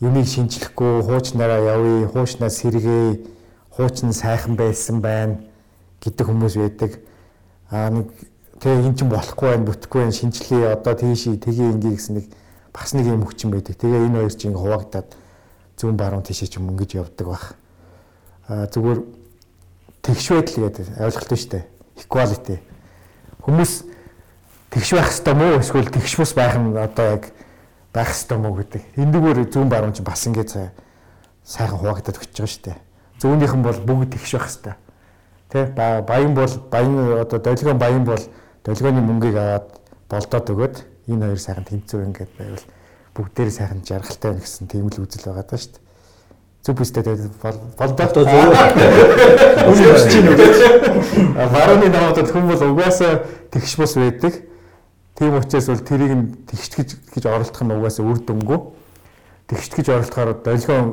Юмыг 0.00 0.26
шинжлэхгүй 0.30 1.02
хуучнараа 1.02 1.60
явъя, 1.74 2.08
хуучнаа 2.14 2.48
сэргээ, 2.48 3.18
хуучин 3.74 4.12
сайхан 4.14 4.54
байсан 4.54 5.02
байна 5.02 5.42
гэдэг 6.00 6.26
хүмүүс 6.26 6.54
байдаг. 6.56 7.02
Аа 7.70 7.90
нэг 7.90 8.06
Тэгээ 8.58 8.90
эн 8.90 8.94
чинь 8.98 9.10
болохгүй 9.10 9.48
байх, 9.54 9.66
бүтэхгүй 9.66 10.02
байх, 10.02 10.18
шинжлэе 10.18 10.74
одоо 10.74 10.94
тийш 10.98 11.30
тгий 11.30 11.70
ингээ 11.70 11.94
гэсэн 11.94 12.14
нэг 12.18 12.26
бас 12.74 12.90
нэг 12.94 13.06
юм 13.06 13.22
хүчин 13.22 13.50
байдаг. 13.54 13.78
Тэгээ 13.78 14.06
энэ 14.10 14.18
хоёр 14.18 14.34
чинь 14.34 14.58
хуваагдаад 14.58 15.08
зүүн 15.78 15.94
баруун 15.94 16.26
тийшээ 16.26 16.50
ч 16.50 16.58
юм 16.58 16.74
ингэж 16.74 16.98
явдаг 16.98 17.26
баг. 17.26 17.44
Аа 18.50 18.66
зүгээр 18.66 18.98
тэгш 20.02 20.26
байдал 20.34 20.58
гэдэг 20.66 20.86
ойлголт 20.98 21.32
шүү 21.38 21.50
дээ. 21.54 21.64
Equality. 22.02 22.56
Хүмүүс 23.46 23.72
тэгш 24.74 24.90
байх 24.94 25.10
хэвээр 25.14 25.38
мó 25.38 25.46
эсвэл 25.62 25.90
тэгш 25.94 26.12
бус 26.18 26.32
байх 26.34 26.58
нь 26.58 26.74
одоо 26.74 27.06
яг 27.14 27.22
байх 27.94 28.10
хэвээр 28.10 28.42
мó 28.42 28.50
гэдэг. 28.58 28.82
Эндүүгээр 28.98 29.38
зүүн 29.54 29.70
баруун 29.70 29.94
чинь 29.94 30.06
бас 30.06 30.26
ингэ 30.26 30.74
сайхан 31.46 31.78
хуваагдаад 31.78 32.18
өчж 32.18 32.34
байгаа 32.34 32.50
шүү 32.50 32.64
дээ. 32.66 32.78
Зүүнийнхэн 33.22 33.62
бол 33.62 33.78
бүгд 33.86 34.18
тэгш 34.18 34.32
байх 34.34 34.50
хэвээр. 34.50 34.76
Тэ 35.48 35.72
баян 36.04 36.34
бол 36.34 36.54
баян 36.68 37.22
одоо 37.22 37.38
долгион 37.38 37.78
баян 37.78 38.04
бол 38.04 38.20
долгионы 38.64 39.00
мөнгийг 39.02 39.36
аваад 39.36 39.66
болдоод 40.08 40.50
өгөөд 40.52 40.76
энэ 41.08 41.24
хоёр 41.26 41.40
сайхан 41.40 41.66
тэнцүү 41.68 42.00
ингээд 42.08 42.32
байвал 42.38 42.64
бүгдээр 43.14 43.50
сайхан 43.50 43.82
жаргалтай 43.82 44.30
байна 44.32 44.44
гэсэн 44.44 44.66
тийм 44.68 44.88
л 44.88 45.02
үзэл 45.02 45.26
байгаа 45.26 45.46
даа 45.46 45.58
шүү 45.58 45.72
дээ. 45.74 45.86
Зүг 46.62 46.76
бистэй 46.78 47.02
болдоод 47.02 48.14
зөв. 48.14 48.28
Өнөөдөр 49.68 50.02
чинь 50.10 50.28
үү. 50.28 50.38
Барууны 51.34 51.88
намуудад 51.88 52.28
хүмүүс 52.28 52.62
угаасаа 52.66 53.24
тэгш 53.50 53.74
бус 53.78 53.94
байдаг. 53.96 54.34
Тийм 55.18 55.38
учраас 55.38 55.66
бол 55.70 55.82
тэрийг 55.82 56.12
нь 56.14 56.24
тэгшт 56.46 56.74
гэж 57.14 57.24
оролдох 57.26 57.62
нь 57.62 57.72
угаасаа 57.72 58.04
үр 58.06 58.18
дүнгүй. 58.22 58.58
Тэгшт 59.48 59.72
гэж 59.80 59.86
оролдохоор 59.88 60.38
долгион 60.44 60.86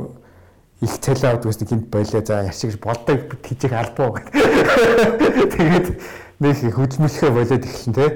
их 0.82 0.98
цалин 1.02 1.30
авдаг 1.30 1.50
гэсэн 1.52 1.68
гинт 1.68 1.88
болоо 1.90 2.22
за 2.26 2.44
яшиг 2.46 2.80
болдог 2.80 3.38
хижиг 3.44 3.74
албаа. 3.74 4.22
Тэгээд 5.54 5.88
нэг 6.46 6.76
хөдөлмөрлөхөө 6.76 7.32
болоод 7.34 7.66
эхэлнэ 7.66 7.96
те. 7.96 8.08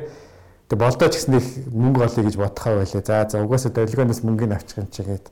Тэгээ 0.69 0.83
болдоо 0.85 1.07
ч 1.09 1.13
гэсэн 1.17 1.37
их 1.41 1.47
мөнгө 1.73 2.05
олъё 2.05 2.23
гэж 2.29 2.35
бодхоо 2.37 2.73
байлаа. 2.77 3.01
За 3.01 3.25
за 3.25 3.41
угаасаа 3.41 3.71
долгионоос 3.73 4.21
мөнгөний 4.21 4.53
авчих 4.53 4.77
юм 4.77 4.87
чигээд 4.93 5.25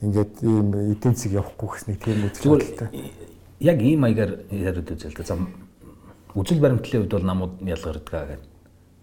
ингээд 0.00 0.32
ийм 0.40 0.68
эдийн 0.96 1.12
засаг 1.12 1.32
явахгүй 1.36 1.68
гэснэг 1.68 1.98
тийм 2.00 2.24
үзэлтэй. 2.32 2.88
Яг 3.60 3.78
ийм 3.84 4.00
маягаар 4.00 4.48
яриад 4.48 4.88
үзэл 4.88 5.12
та. 5.12 5.28
За 5.28 5.36
үзэл 6.32 6.64
баримтлалын 6.64 7.04
хувьд 7.04 7.12
бол 7.12 7.28
намууд 7.28 7.54
ялгардаг 7.60 8.08
гэдэг 8.08 8.40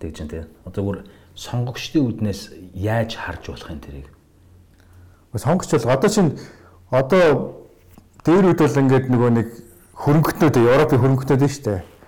тэгж 0.01 0.15
чинь 0.17 0.31
те. 0.33 0.47
Одоо 0.65 0.81
зүгээр 0.81 0.99
сонгогчдын 1.37 2.07
үднээс 2.09 2.41
яаж 2.73 3.13
харж 3.13 3.53
болох 3.53 3.69
юм 3.69 3.79
тэрийг? 3.79 4.07
Сонгогч 5.37 5.69
бол 5.69 5.93
одоо 5.93 6.09
чинь 6.09 6.33
одоо 6.89 7.61
дээр 8.25 8.49
үед 8.49 8.59
бол 8.65 8.81
ингээд 8.81 9.05
нөгөө 9.13 9.31
нэг 9.37 9.47
хөрөнгөтнүүд 9.93 10.55
Европын 10.57 10.97
хөрөнгөтнүүд 10.97 11.45
нь 11.45 11.53
шүү 11.53 11.65
дээ 11.69 11.98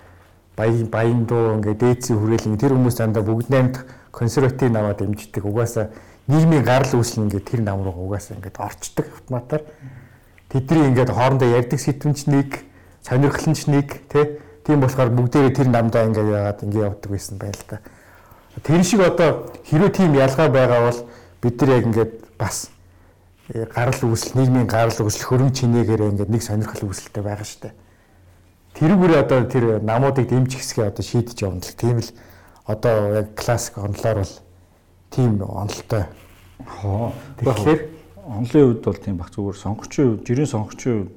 баян 0.61 0.85
баян 0.93 1.25
дуу 1.25 1.57
ингээ 1.57 1.73
дээдсийн 1.81 2.21
хүрээлэн 2.21 2.61
тэр 2.61 2.77
хүмүүс 2.77 2.95
дандаа 3.01 3.25
бүгд 3.25 3.49
наймд 3.49 3.75
консерватив 4.13 4.69
намаа 4.69 4.93
дэмждэг. 4.93 5.41
Угаасаа 5.41 5.89
нийгмийн 6.29 6.61
гарал 6.61 6.93
үүсэл 7.01 7.25
ингээ 7.25 7.41
тэр 7.41 7.65
нам 7.65 7.81
руу 7.81 8.05
угаасаа 8.05 8.37
ингээ 8.37 8.61
орчдөг 8.61 9.09
автоматар. 9.09 9.65
Тэдний 10.53 10.93
ингээ 10.93 11.09
хоорондоо 11.09 11.49
ярьдаг 11.49 11.79
сэтвэнч 11.81 12.29
нэг, 12.29 12.61
сонирхолч 13.01 13.65
нэг 13.65 14.05
тий 14.05 14.37
Тийм 14.63 14.81
болохоор 14.81 15.09
бүгдээрээ 15.09 15.57
тэр 15.57 15.67
намдаа 15.73 16.05
ингээ 16.05 16.31
яагаад 16.37 16.59
ингээ 16.61 16.85
явдаг 16.85 17.09
байсан 17.09 17.37
байл 17.41 17.61
та. 17.65 17.81
Тэр 18.61 18.83
шиг 18.85 19.01
одоо 19.01 19.49
хэрвээ 19.65 19.89
тийм 19.89 20.13
ялгаа 20.13 20.49
байгаа 20.53 20.81
бол 20.85 20.99
бид 21.41 21.55
нар 21.61 21.69
яг 21.81 21.85
ингээд 21.89 22.13
бас 22.37 22.69
э, 23.49 23.65
гарал 23.65 24.01
үүсэл 24.05 24.37
нийгмийн 24.37 24.69
гарал 24.69 24.93
үүсэл 24.93 25.25
хөрөнгө 25.25 25.57
чинээгээр 25.57 26.13
ингээд 26.13 26.29
нэг 26.29 26.43
сонирхол 26.45 26.93
үүсэлтэй 26.93 27.23
байгаа 27.25 27.47
шүү 27.47 27.73
дээ 28.75 28.87
тэрүүгээр 28.87 29.13
одоо 29.19 29.39
тэр 29.47 29.65
намуудыг 29.83 30.29
дэмжих 30.29 30.61
хэсгээ 30.61 30.87
одоо 30.87 31.03
шийдэж 31.03 31.37
явна 31.43 31.61
л 31.61 31.75
тийм 31.75 31.97
л 31.99 32.11
одоо 32.65 32.95
яг 33.19 33.35
классик 33.35 33.77
онлоор 33.77 34.23
бол 34.23 34.35
тийм 35.11 35.41
онолтой. 35.43 36.05
Хоо. 36.65 37.11
Тэгэхээр 37.41 37.81
онлын 38.25 38.65
үед 38.71 38.81
бол 38.85 38.97
тийм 38.97 39.17
баг 39.17 39.29
зүгээр 39.33 39.57
сонгогчийн 39.59 40.07
үед, 40.15 40.21
жирийн 40.23 40.47
сонгогчийн 40.47 40.95
үед 41.03 41.11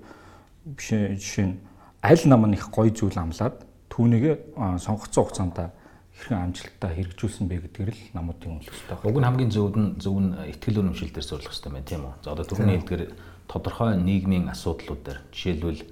биш 0.75 0.89
жишээ 0.91 1.47
нь 1.47 1.61
аль 2.03 2.25
нам 2.27 2.49
нь 2.51 2.57
их 2.57 2.69
гоё 2.75 2.91
зүйл 2.91 3.15
амлаад 3.15 3.63
түүнийг 3.93 4.41
сонгогдсон 4.57 5.25
хугацаанд 5.25 5.71
хэрхэн 6.15 6.43
амжилттай 6.51 6.91
хэрэгжүүлсэн 6.95 7.47
бэ 7.51 7.57
гэдгээр 7.69 7.91
л 7.91 8.03
намуудын 8.15 8.59
үнэлэх 8.59 8.71
хэрэгтэй 8.71 8.97
байна. 8.97 9.11
Уг 9.11 9.19
нь 9.19 9.27
хамгийн 9.29 9.51
зөв 9.51 9.75
нь 9.75 9.99
зөв 9.99 10.17
нь 10.19 10.31
ихтгэл 10.51 10.81
үнэмшил 10.81 11.11
дээр 11.11 11.27
сурлах 11.27 11.53
хэрэгтэй 11.53 11.73
байна 11.75 11.91
тийм 11.91 12.03
үү. 12.07 12.15
За 12.23 12.29
одоо 12.33 12.45
түрүүний 12.47 12.79
хэлдгээр 12.79 13.03
тодорхой 13.51 13.91
нийгмийн 13.99 14.47
асуудлууд 14.49 15.03
дээр 15.05 15.21
жишээлбэл 15.35 15.83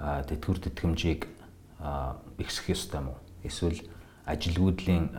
тэтгэвэр 0.00 0.58
тэтгэмжийг 0.70 1.28
ихсэх 2.38 2.70
ёстой 2.70 3.00
юм 3.00 3.08
уу? 3.14 3.18
Эсвэл 3.44 3.80
ажилгүйдлийн 4.26 5.10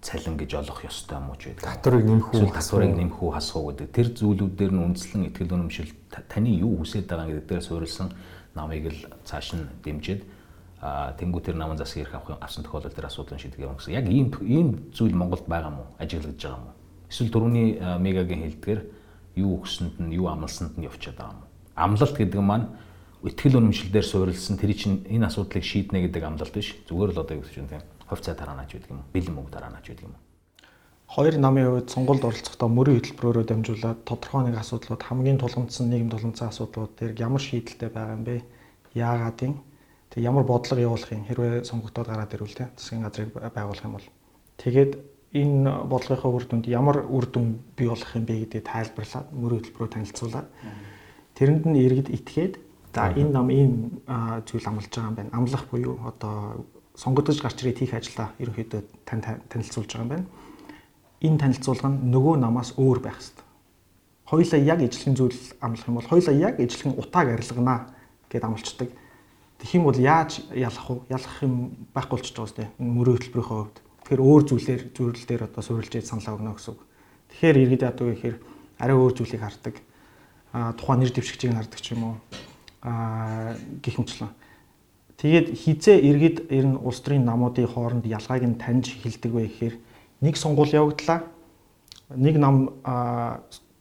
цалин 0.00 0.36
гэж 0.38 0.50
олох 0.54 0.84
ёстой 0.86 1.18
юм 1.18 1.30
уу 1.30 1.36
ч 1.36 1.52
гэдэг. 1.52 1.62
Татварыг 1.62 2.04
нэмэх 2.06 2.28
үү, 2.32 2.50
татварыг 2.54 2.94
нэмэх 2.94 3.18
үү, 3.18 3.30
хасах 3.34 3.56
уу 3.56 3.70
гэдэг. 3.74 3.88
Тэр 3.92 4.08
зүйлүүд 4.14 4.54
дээр 4.54 4.72
нь 4.72 4.84
үндэслэн 4.88 5.26
ихтгэл 5.28 5.54
үнэмшил 5.58 5.90
таны 6.30 6.50
юу 6.54 6.80
хүсэж 6.80 7.04
байгаа 7.06 7.28
гэдэг 7.28 7.46
дээр 7.50 7.62
суурилсан 7.66 8.08
намыг 8.54 8.84
л 8.88 9.00
цааш 9.26 9.58
нь 9.58 9.66
дэмжиж 9.82 10.22
а 10.80 11.12
тэнгуү 11.18 11.42
тэр 11.42 11.58
намын 11.58 11.78
засаг 11.78 12.06
ирэх 12.06 12.14
авах 12.14 12.38
авсан 12.38 12.62
тохиолдолд 12.62 12.94
тэр 12.94 13.10
асуудлын 13.10 13.42
шийдэх 13.42 13.58
юм 13.58 13.74
гэсэн. 13.74 13.98
Яг 13.98 14.06
ийм 14.06 14.30
ийм 14.46 14.68
зүйл 14.94 15.14
Монголд 15.14 15.50
байгаа 15.50 15.74
мó? 15.74 15.90
Ажиглагдж 15.98 16.38
байгаа 16.38 16.62
мó? 16.62 16.72
Эсвэл 17.10 17.34
дөрөвний 17.34 17.82
мегагийн 17.98 18.46
хэлдгээр 18.46 18.80
юу 19.42 19.58
өгсөнд 19.58 19.98
нь 19.98 20.14
юу 20.14 20.30
амлсанд 20.30 20.78
нь 20.78 20.86
явчихад 20.86 21.18
байгаа 21.18 21.34
мó? 21.34 21.44
Амлалт 21.74 22.14
гэдэг 22.14 22.38
маань 22.38 22.70
итгэл 23.26 23.58
үнэмшилдээр 23.58 24.06
суурилсан 24.06 24.58
тэр 24.58 24.72
чинь 24.78 25.02
энэ 25.10 25.26
асуудлыг 25.26 25.64
шийднэ 25.64 26.06
гэдэг 26.06 26.22
амлалт 26.22 26.54
биш. 26.54 26.78
Зүгээр 26.86 27.10
л 27.14 27.22
одоо 27.22 27.34
юу 27.34 27.42
гэж 27.42 27.56
юм 27.58 27.66
тийм 27.66 27.82
хувьцаа 28.06 28.34
тараанаач 28.38 28.70
гэдэг 28.78 28.90
юм. 28.94 29.02
Бэлэн 29.10 29.34
мөнгө 29.34 29.52
тараанаач 29.58 29.86
гэдэг 29.90 30.06
юм. 30.06 30.14
Хоёр 31.08 31.34
намын 31.40 31.66
хувьд 31.66 31.88
сонгуульд 31.90 32.24
оролцохдоо 32.24 32.68
мөрийн 32.68 33.00
хөтөлбөрөөрөө 33.00 33.44
дамжуулаад 33.48 33.98
тодорхой 34.04 34.42
нэг 34.44 34.60
асуудлууд 34.60 35.02
хамгийн 35.02 35.40
тулгамдсан 35.40 35.88
нийгэм 35.88 36.12
тулгамдсан 36.12 36.52
асуудлууд 36.52 36.92
дээр 37.00 37.12
ямар 37.16 37.40
шийдэлтэй 37.40 37.88
байгаа 37.88 38.14
юм 38.14 38.24
бэ? 38.28 38.44
Яагаад 38.92 39.38
юм? 39.40 39.54
Тэг 40.12 40.20
ямар 40.22 40.44
бодлого 40.44 40.84
явуулах 40.84 41.08
юм 41.08 41.24
хэрвээ 41.24 41.64
сонгогдоод 41.64 42.08
гараад 42.12 42.34
ирвэл 42.36 42.54
те 42.54 42.68
засгийн 42.76 43.08
газрыг 43.08 43.32
байгуулах 43.32 43.84
юм 43.88 43.96
бол 43.96 44.06
тэгээд 44.60 44.92
энэ 45.32 45.88
бодлогынхаа 45.88 46.28
үр 46.32 46.44
дүнд 46.44 46.66
ямар 46.68 47.04
үр 47.08 47.24
дүн 47.24 47.60
бий 47.76 47.88
болох 47.88 48.12
юм 48.12 48.24
бэ 48.28 48.44
гэдгийг 48.44 48.64
тайлбарлаад 48.68 49.26
мөрийн 49.32 49.60
хөтөлбөрөөр 49.60 49.92
танилцуулаад 49.92 50.48
тэрэнд 51.36 51.64
нь 51.68 51.80
иргэд 51.88 52.08
итгээд 52.08 52.54
за 52.94 53.12
энэ 53.12 53.32
нам 53.32 53.48
ийм 53.50 53.72
зүйл 54.46 54.66
амлаж 54.66 54.88
байгаа 54.88 55.10
юм 55.10 55.16
байна. 55.16 55.30
Амлах 55.32 55.64
буюу 55.70 55.98
одоо 56.06 56.66
сонгогдож 56.94 57.40
гарч 57.40 57.62
ирээд 57.62 57.78
хийх 57.78 57.94
ажиллаа 57.94 58.32
ерөнхийдөө 58.38 58.80
тань 59.04 59.22
танилцуулж 59.48 59.90
байгаа 59.92 60.04
юм 60.04 60.12
байна. 60.12 60.26
Энэ 61.20 61.38
танилцуулга 61.38 61.88
нь 61.88 62.10
нөгөө 62.14 62.36
намаас 62.38 62.74
өөр 62.78 62.98
байх 63.00 63.18
хэрэгтэй. 63.18 63.46
Хоёлаа 64.28 64.60
яг 64.60 64.80
ижлэхэн 64.82 65.16
зүйл 65.16 65.40
амлах 65.60 65.88
юм 65.88 65.96
бол 65.98 66.10
хоёлаа 66.10 66.34
яг 66.34 66.60
ижлэхэн 66.60 66.98
утааг 66.98 67.28
арилганаа 67.32 67.78
гэд 68.28 68.44
амлцдаг 68.44 68.90
Тэгэх 69.58 69.74
юм 69.74 69.84
бол 69.90 69.98
яаж 69.98 70.38
ялах 70.54 70.86
вэ? 70.86 71.02
Ялах 71.10 71.42
юм 71.42 71.74
байхгүй 71.90 72.14
болчихж 72.14 72.36
байгаа 72.38 72.52
сте. 72.54 72.70
Мөрөө 72.78 73.14
хөтөлбөрийнхөө 73.18 73.58
хувьд. 73.58 73.78
Тэгэхээр 74.06 74.22
өөр 74.22 74.42
зүйлээр 74.46 74.82
зүйлэл 74.94 75.26
дээр 75.26 75.42
одоо 75.50 75.62
суурилж 75.66 75.92
яд 75.98 76.06
саналаа 76.06 76.38
өгнө 76.38 76.54
гэсэн 76.54 76.72
үг. 76.78 76.80
Тэгэхээр 77.34 77.60
иргэд 77.66 77.82
яадаг 77.82 78.06
вэ 78.06 78.14
гэхээр 78.14 78.36
арай 78.78 78.94
өөр 78.94 79.12
зүйлийг 79.18 79.42
хардаг. 79.42 79.74
Аа 80.54 80.70
тухайн 80.78 81.02
нэр 81.02 81.10
дэвшигчийг 81.10 81.58
хардаг 81.58 81.80
ч 81.82 81.90
юм 81.90 82.06
уу. 82.06 82.14
Мэтчлэн. 83.98 84.30
Тэгээд 85.18 85.46
хизээ 85.50 85.98
иргэд 85.98 86.38
ер 86.54 86.66
нь 86.66 86.78
улс 86.78 87.02
төрийн 87.02 87.26
намуудын 87.26 87.66
хооронд 87.66 88.06
ялгааг 88.06 88.42
нь 88.46 88.54
таньж 88.54 88.94
эхэлдэг 88.94 89.32
вэ 89.34 89.42
гэхээр 89.50 89.74
нэг 90.22 90.34
сонгуул 90.38 90.70
явагдлаа. 90.70 91.26
Нэг 92.14 92.38
нам 92.38 92.78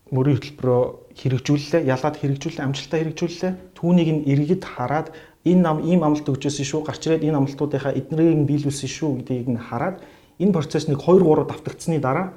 мөрийн 0.10 0.40
хөтөлбөрөө 0.42 0.82
хэрэгжүүллээ, 1.14 1.82
ялгаад 1.86 2.18
хэрэгжүүллээ, 2.18 2.66
амжилттай 2.66 3.00
хэрэгжүүллээ. 3.06 3.54
Түүнийг 3.78 4.10
нь 4.18 4.26
иргэд 4.26 4.64
хараад 4.66 5.14
энэ 5.46 5.62
нам 5.62 5.78
ийм 5.86 6.02
амлалт 6.04 6.28
өгчөөсөн 6.28 6.66
шүү 6.66 6.82
гарч 6.84 7.08
ирээд 7.08 7.28
энэ 7.28 7.38
амлалтуудынхаа 7.38 7.94
эднэрийг 7.94 8.38
нь 8.42 8.50
биелүүлсэн 8.50 8.90
шүү 8.90 9.12
гэдгийг 9.22 9.48
нь 9.54 9.62
хараад 9.62 10.02
энэ 10.40 10.56
процессныг 10.56 11.00
2 11.00 11.22
3 11.22 11.48
давтагдсны 11.48 12.00
дараа 12.00 12.34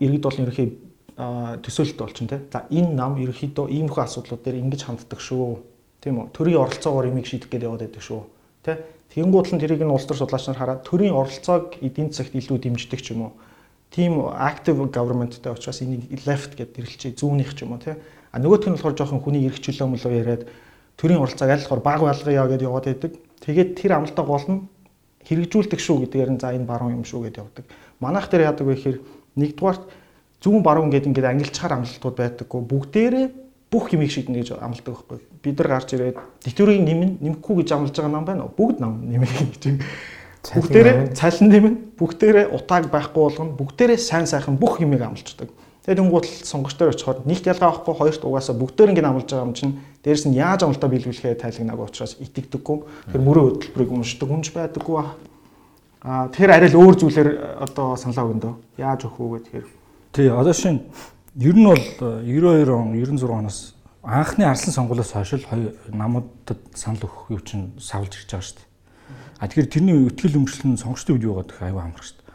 иргэд 0.00 0.22
бол 0.24 0.40
ерөнхий 0.40 0.78
төсөөлөлт 1.16 1.98
болчихно 1.98 2.28
те. 2.28 2.38
За 2.50 2.66
энэ 2.70 2.94
нам 2.94 3.14
ерөнхийдөө 3.22 3.70
иймэрхүү 3.70 4.02
асуудлууд 4.02 4.42
дээр 4.42 4.58
ингэж 4.66 4.82
ханддаг 4.82 5.20
шүү. 5.22 5.62
Тийм 6.02 6.18
үү? 6.18 6.26
Төрийн 6.34 6.58
оролцоогоор 6.58 7.06
имийг 7.06 7.30
шийдэх 7.30 7.48
гээд 7.54 7.66
яваад 7.70 7.86
байдаг 7.86 8.02
шүү. 8.02 8.20
Тэ? 8.66 8.82
Тэгэнгүүт 9.14 9.46
л 9.54 9.62
тэрийг 9.62 9.82
нь 9.86 9.94
улс 9.94 10.10
төр 10.10 10.18
судлаач 10.18 10.50
нар 10.50 10.58
хараад 10.58 10.82
төрийн 10.82 11.14
оролцоог 11.14 11.78
эдийн 11.78 12.10
засагт 12.10 12.34
илүү 12.34 12.58
дэмждэг 12.66 12.98
ч 12.98 13.14
юм 13.14 13.30
уу. 13.30 13.32
Тийм 13.94 14.26
active 14.26 14.90
governmentтэй 14.90 15.54
учраас 15.54 15.78
энийг 15.86 16.10
left 16.26 16.58
гэдэг 16.58 16.82
нэрлэлчээ 16.82 17.14
зүүнийх 17.14 17.54
ч 17.54 17.62
юм 17.62 17.78
уу 17.78 17.80
тий. 17.80 17.94
А 18.34 18.42
нөгөөх 18.42 18.66
нь 18.66 18.74
болохоор 18.74 18.98
жоохон 18.98 19.22
хүний 19.22 19.46
эрх 19.46 19.62
чөлөө 19.62 19.86
мөлөө 19.86 20.12
яриад 20.18 20.42
төрийн 20.98 21.22
оролцоог 21.22 21.46
аль 21.46 21.62
болохоор 21.62 21.86
баг 21.86 22.00
байлгая 22.02 22.42
гэдээ 22.50 22.66
яваад 22.66 22.86
байдаг. 22.90 23.12
Тэгээд 23.38 23.70
тэр 23.78 23.92
амлалтаа 23.94 24.26
гол 24.26 24.46
нь 24.50 24.66
хэрэгжүүлдэг 25.30 25.78
шүү 25.78 26.10
гэдгээр 26.10 26.30
нь 26.34 26.40
за 26.42 26.50
энэ 26.50 26.66
баруун 26.66 26.98
юм 26.98 27.06
шүү 27.06 27.30
гэдээ 27.30 27.42
явдаг. 27.46 27.64
Манайх 28.02 28.26
дээр 28.26 28.50
яадаг 28.50 28.66
вэ 28.66 28.74
гэхээр 28.74 28.98
нэгдүгээрт 29.38 29.82
зүүн 30.44 30.60
баруун 30.60 30.92
гэдэг 30.92 31.08
ингээд 31.08 31.30
ангилчаар 31.32 31.80
амлалтууд 31.80 32.16
байдаггүй. 32.20 32.60
Бүгдээрээ 32.68 33.26
бүх 33.72 33.90
юмыг 33.96 34.12
шийднэ 34.12 34.44
гэж 34.44 34.60
амлдаг 34.60 34.92
байхгүй. 34.92 35.18
Бид 35.40 35.56
нар 35.58 35.68
гарч 35.72 35.96
ирээд 35.96 36.20
диктатурыг 36.44 36.84
нэмэн 36.84 37.10
нэмэхгүй 37.24 37.64
гэж 37.64 37.68
амлаж 37.72 37.96
байгаа 37.96 38.12
нам 38.12 38.28
байна 38.28 38.44
уу? 38.44 38.52
Бүгд 38.52 38.78
нам 38.78 39.02
нэмэх 39.08 39.32
гэж. 39.32 39.80
Бүгдээрээ 40.44 41.16
цалин 41.16 41.48
нэмэн, 41.48 41.74
бүгдээрээ 41.96 42.52
утааг 42.52 42.92
байхгүй 42.92 43.22
болгоно, 43.24 43.56
бүгдээрээ 43.56 43.96
сайн 43.96 44.28
сайхан 44.28 44.60
бүх 44.60 44.78
юмыг 44.84 45.00
амлцдаг. 45.00 45.48
Тэгээд 45.84 46.00
дүнгуут 46.00 46.28
сонгогч 46.44 46.76
дээр 46.76 46.92
очиход 46.92 47.24
нэгт 47.28 47.48
ялгаа 47.48 47.72
авахгүй 47.72 47.96
хоёрт 47.96 48.22
угаасаа 48.24 48.56
бүгдээр 48.56 48.92
ингэ 48.92 49.04
амлаж 49.04 49.28
байгаа 49.28 49.48
юм 49.48 49.52
чинь 49.52 49.80
дээрэс 50.00 50.24
нь 50.28 50.36
яаж 50.36 50.64
амлалтаа 50.64 50.88
биелүүлэхээ 50.88 51.40
тайлагнаг 51.44 51.80
учраас 51.80 52.16
итгэдэггүй. 52.24 52.78
Тэр 53.12 53.20
мөрөө 53.20 53.44
хөтөлбөрийг 53.68 53.92
уншдаг 53.92 54.28
хүнж 54.28 54.48
байдаггүй 54.56 54.94
ба. 54.96 55.12
Аа 56.00 56.28
тэр 56.32 56.56
арай 56.56 56.72
л 56.72 56.80
өөр 56.80 56.96
зүйлээр 57.04 57.28
одоо 57.68 58.00
саналаа 58.00 58.24
өгөндөө. 58.32 58.52
Яаж 58.80 59.04
өгөх 59.04 59.20
үү 59.20 59.32
гэхээр. 59.44 59.66
Тий, 60.14 60.28
одоо 60.30 60.52
шин 60.52 60.82
ер 61.34 61.56
нь 61.56 61.64
бол 61.66 61.76
92 62.22 62.70
он 62.70 62.92
96 62.94 63.24
оноос 63.24 63.74
анхны 64.00 64.44
арслан 64.44 64.72
сонгуулиас 64.72 65.10
хойш 65.10 65.32
л 65.42 65.74
намуудад 65.90 66.60
санал 66.72 67.02
өгөх 67.02 67.34
юу 67.34 67.40
чинь 67.42 67.72
савлж 67.82 68.22
ирж 68.22 68.30
байгаа 68.30 68.46
шүү 68.46 68.54
дээ. 68.54 68.68
А 69.42 69.48
тэгэхээр 69.50 69.72
тэрний 69.74 69.96
өтгөл 70.06 70.38
өмчлөн 70.38 70.78
сонгогчдын 70.78 71.18
үед 71.18 71.26
юу 71.26 71.34
гадаг 71.42 71.58
аюу 71.66 71.82
амрах 71.82 72.06
шүү 72.06 72.14
дээ. 72.14 72.30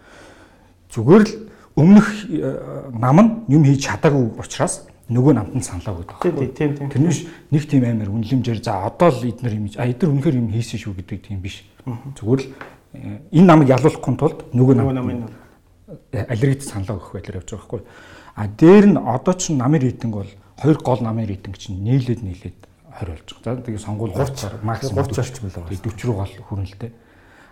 Зүгээр 0.92 1.24
л 1.24 1.34
өмнөх 1.80 2.08
э, 2.28 2.92
нам 3.00 3.18
нь 3.24 3.32
юм 3.48 3.64
хийж 3.64 3.88
чадаагүй 3.88 4.28
учраас 4.36 4.84
нөгөө 5.08 5.40
намтанд 5.40 5.64
саналаа 5.64 6.04
өгдөг. 6.04 6.20
Тийм 6.52 6.76
тийм. 6.76 6.92
Тэрнээс 6.92 7.32
нэг 7.48 7.64
тийм 7.64 7.88
амар 7.88 8.12
үнэлэмжээр 8.12 8.60
за 8.60 8.84
одоо 8.84 9.08
л 9.08 9.24
эднэр 9.24 9.56
юм 9.56 9.72
а 9.80 9.88
эднэр 9.88 10.12
үнэхээр 10.20 10.36
юм 10.36 10.52
хийсэн 10.52 10.84
шүү 10.84 11.00
гэдэг 11.00 11.32
тийм 11.32 11.40
биш. 11.40 11.64
Зүгээр 11.88 12.42
л 12.44 12.48
э, 12.92 13.24
энэ 13.40 13.48
намыг 13.48 13.72
ялуулахгүй 13.72 14.20
тулд 14.20 14.52
нөгөө 14.52 14.76
нам 14.76 15.32
аллергит 16.14 16.64
саналаа 16.64 16.98
өгөх 16.98 17.14
байдлаар 17.14 17.40
явж 17.42 17.50
байгаа 17.50 17.66
байхгүй. 17.66 17.82
А 18.36 18.48
дээр 18.48 18.86
нь 18.94 18.98
одоо 18.98 19.34
ч 19.34 19.52
намын 19.54 19.82
рейтинг 19.82 20.14
бол 20.14 20.32
хоёр 20.58 20.78
гол 20.80 21.02
намын 21.02 21.28
рейтинг 21.28 21.58
чинь 21.58 21.82
нээлээд 21.82 22.22
нээлээд 22.22 22.60
20 23.00 23.10
болж 23.10 23.28
байгаа. 23.44 23.56
За 23.56 23.62
тэгээ 23.64 23.82
сонгуул 23.82 24.14
30 24.14 24.64
максимум 24.64 25.06
30 25.06 25.20
орчим 25.20 25.48
л 25.50 25.56
байгаа. 25.56 25.74
40 25.74 26.06
руу 26.06 26.16
гол 26.22 26.34
хүрнэлтэй. 26.50 26.92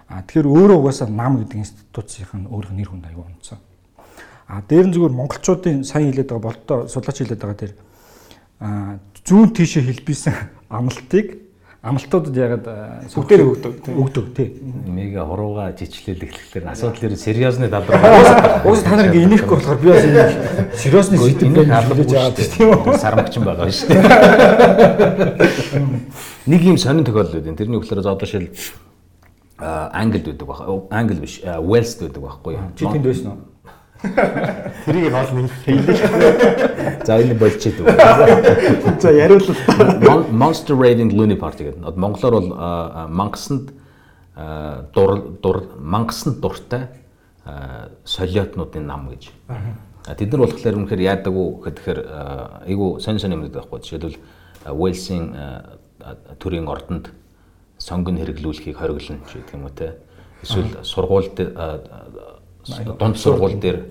А 0.07 0.21
тэгэхээр 0.23 0.47
өөрөө 0.47 0.77
угаасаа 0.79 1.07
нам 1.09 1.43
гэдэг 1.43 1.57
институцийн 1.57 2.27
нь 2.31 2.47
нэр 2.47 2.89
хүнд 2.89 3.05
аюул 3.11 3.27
онцсон. 3.27 3.59
А 4.47 4.61
дээр 4.61 4.87
нь 4.87 4.93
зүгээр 4.95 5.11
монголчуудын 5.11 5.83
сайн 5.83 6.13
хэлээд 6.13 6.31
байгаа 6.31 6.47
болтоо 6.47 6.77
судлаач 6.87 7.17
хэлээд 7.19 7.41
байгаа 7.41 7.59
дээр 7.59 7.73
а 8.59 8.97
зүүн 9.27 9.51
тийшээ 9.51 9.83
хэлбийсэн 9.83 10.35
амлалтыг 10.77 11.46
амлалтуудад 11.85 12.35
ягаад 12.35 12.65
бүгдээр 13.13 13.41
өгдөг 13.45 13.73
өгдөг 13.85 14.25
тий. 14.33 14.47
Мега 14.89 15.25
хурууга 15.29 15.69
жичлэл 15.77 16.23
эхлэхлээр 16.25 16.73
асуудал 16.73 17.05
ер 17.05 17.15
сериосны 17.17 17.69
талбар. 17.69 18.01
Уус 18.65 18.81
та 18.81 18.97
нар 18.97 19.13
ингээ 19.13 19.29
инехгүй 19.29 19.55
болохоор 19.61 19.77
би 19.77 19.93
бас 19.93 20.03
энэ 20.03 20.73
сериосны 20.73 21.17
сэдвээр 21.21 21.69
хэлж 21.69 22.11
байгаа 22.11 22.33
тийм 22.33 22.69
үү? 22.73 22.97
Сармагчин 22.97 23.43
байгаа 23.45 23.69
шүү 23.69 23.87
дээ. 23.93 24.01
Нэг 26.51 26.61
юм 26.65 26.77
сонин 26.81 27.05
тохиолдол 27.05 27.45
үү. 27.45 27.55
Тэрний 27.55 27.77
өгөхлөөр 27.77 28.01
одоо 28.01 28.25
шил 28.27 28.49
Англид 29.57 30.25
байдаг 30.25 30.47
баг. 30.47 30.59
Англи 30.89 31.21
биш, 31.21 31.41
Уэльсд 31.41 32.01
байдаг 32.05 32.21
байхгүй 32.23 32.53
юу? 32.57 32.73
Чи 32.77 32.85
тэнд 32.85 33.05
байсан 33.05 33.27
уу? 33.31 33.37
Тэрийг 34.01 35.11
гол 35.11 35.31
нэг 35.33 35.51
хэлээ. 35.65 37.05
За 37.05 37.17
энэ 37.17 37.33
болчиход 37.33 37.87
үү. 37.87 39.01
За 39.01 39.11
яриулал. 39.11 39.57
Monster 40.31 40.77
Raving 40.77 41.11
Looney 41.13 41.37
Party 41.37 41.71
гэдэг. 41.71 41.97
Монголоор 41.97 42.33
бол 42.41 42.49
мангасанд 43.09 43.73
дур 44.93 45.39
дур 45.41 45.63
мангасанд 45.79 46.39
дуртай 46.41 46.87
солиотнуудын 48.05 48.85
нам 48.85 49.09
гэж. 49.09 49.31
Тэд 50.07 50.31
нар 50.31 50.45
болохоор 50.45 50.77
үнэхээр 50.77 51.01
яадаг 51.01 51.33
уу 51.33 51.59
гэхээр 51.65 51.99
айгу 52.69 52.99
сонь 52.99 53.19
сонь 53.19 53.33
юмнууд 53.33 53.51
байхгүй. 53.51 53.81
Жишээлбэл 53.81 54.17
Уэлсийн 54.71 55.35
төрийн 56.39 56.67
ордонд 56.67 57.09
сонгон 57.77 58.17
хэрэглүүлэхийг 58.21 58.77
хориглоно 58.77 59.25
ч 59.27 59.41
гэдэг 59.41 59.53
юм 59.57 59.65
уу 59.65 59.73
те. 59.73 59.97
Эсвэл 60.43 60.85
сургуульд 60.85 61.35
дунд 62.99 63.17
сургууль 63.17 63.59
дээр 63.59 63.85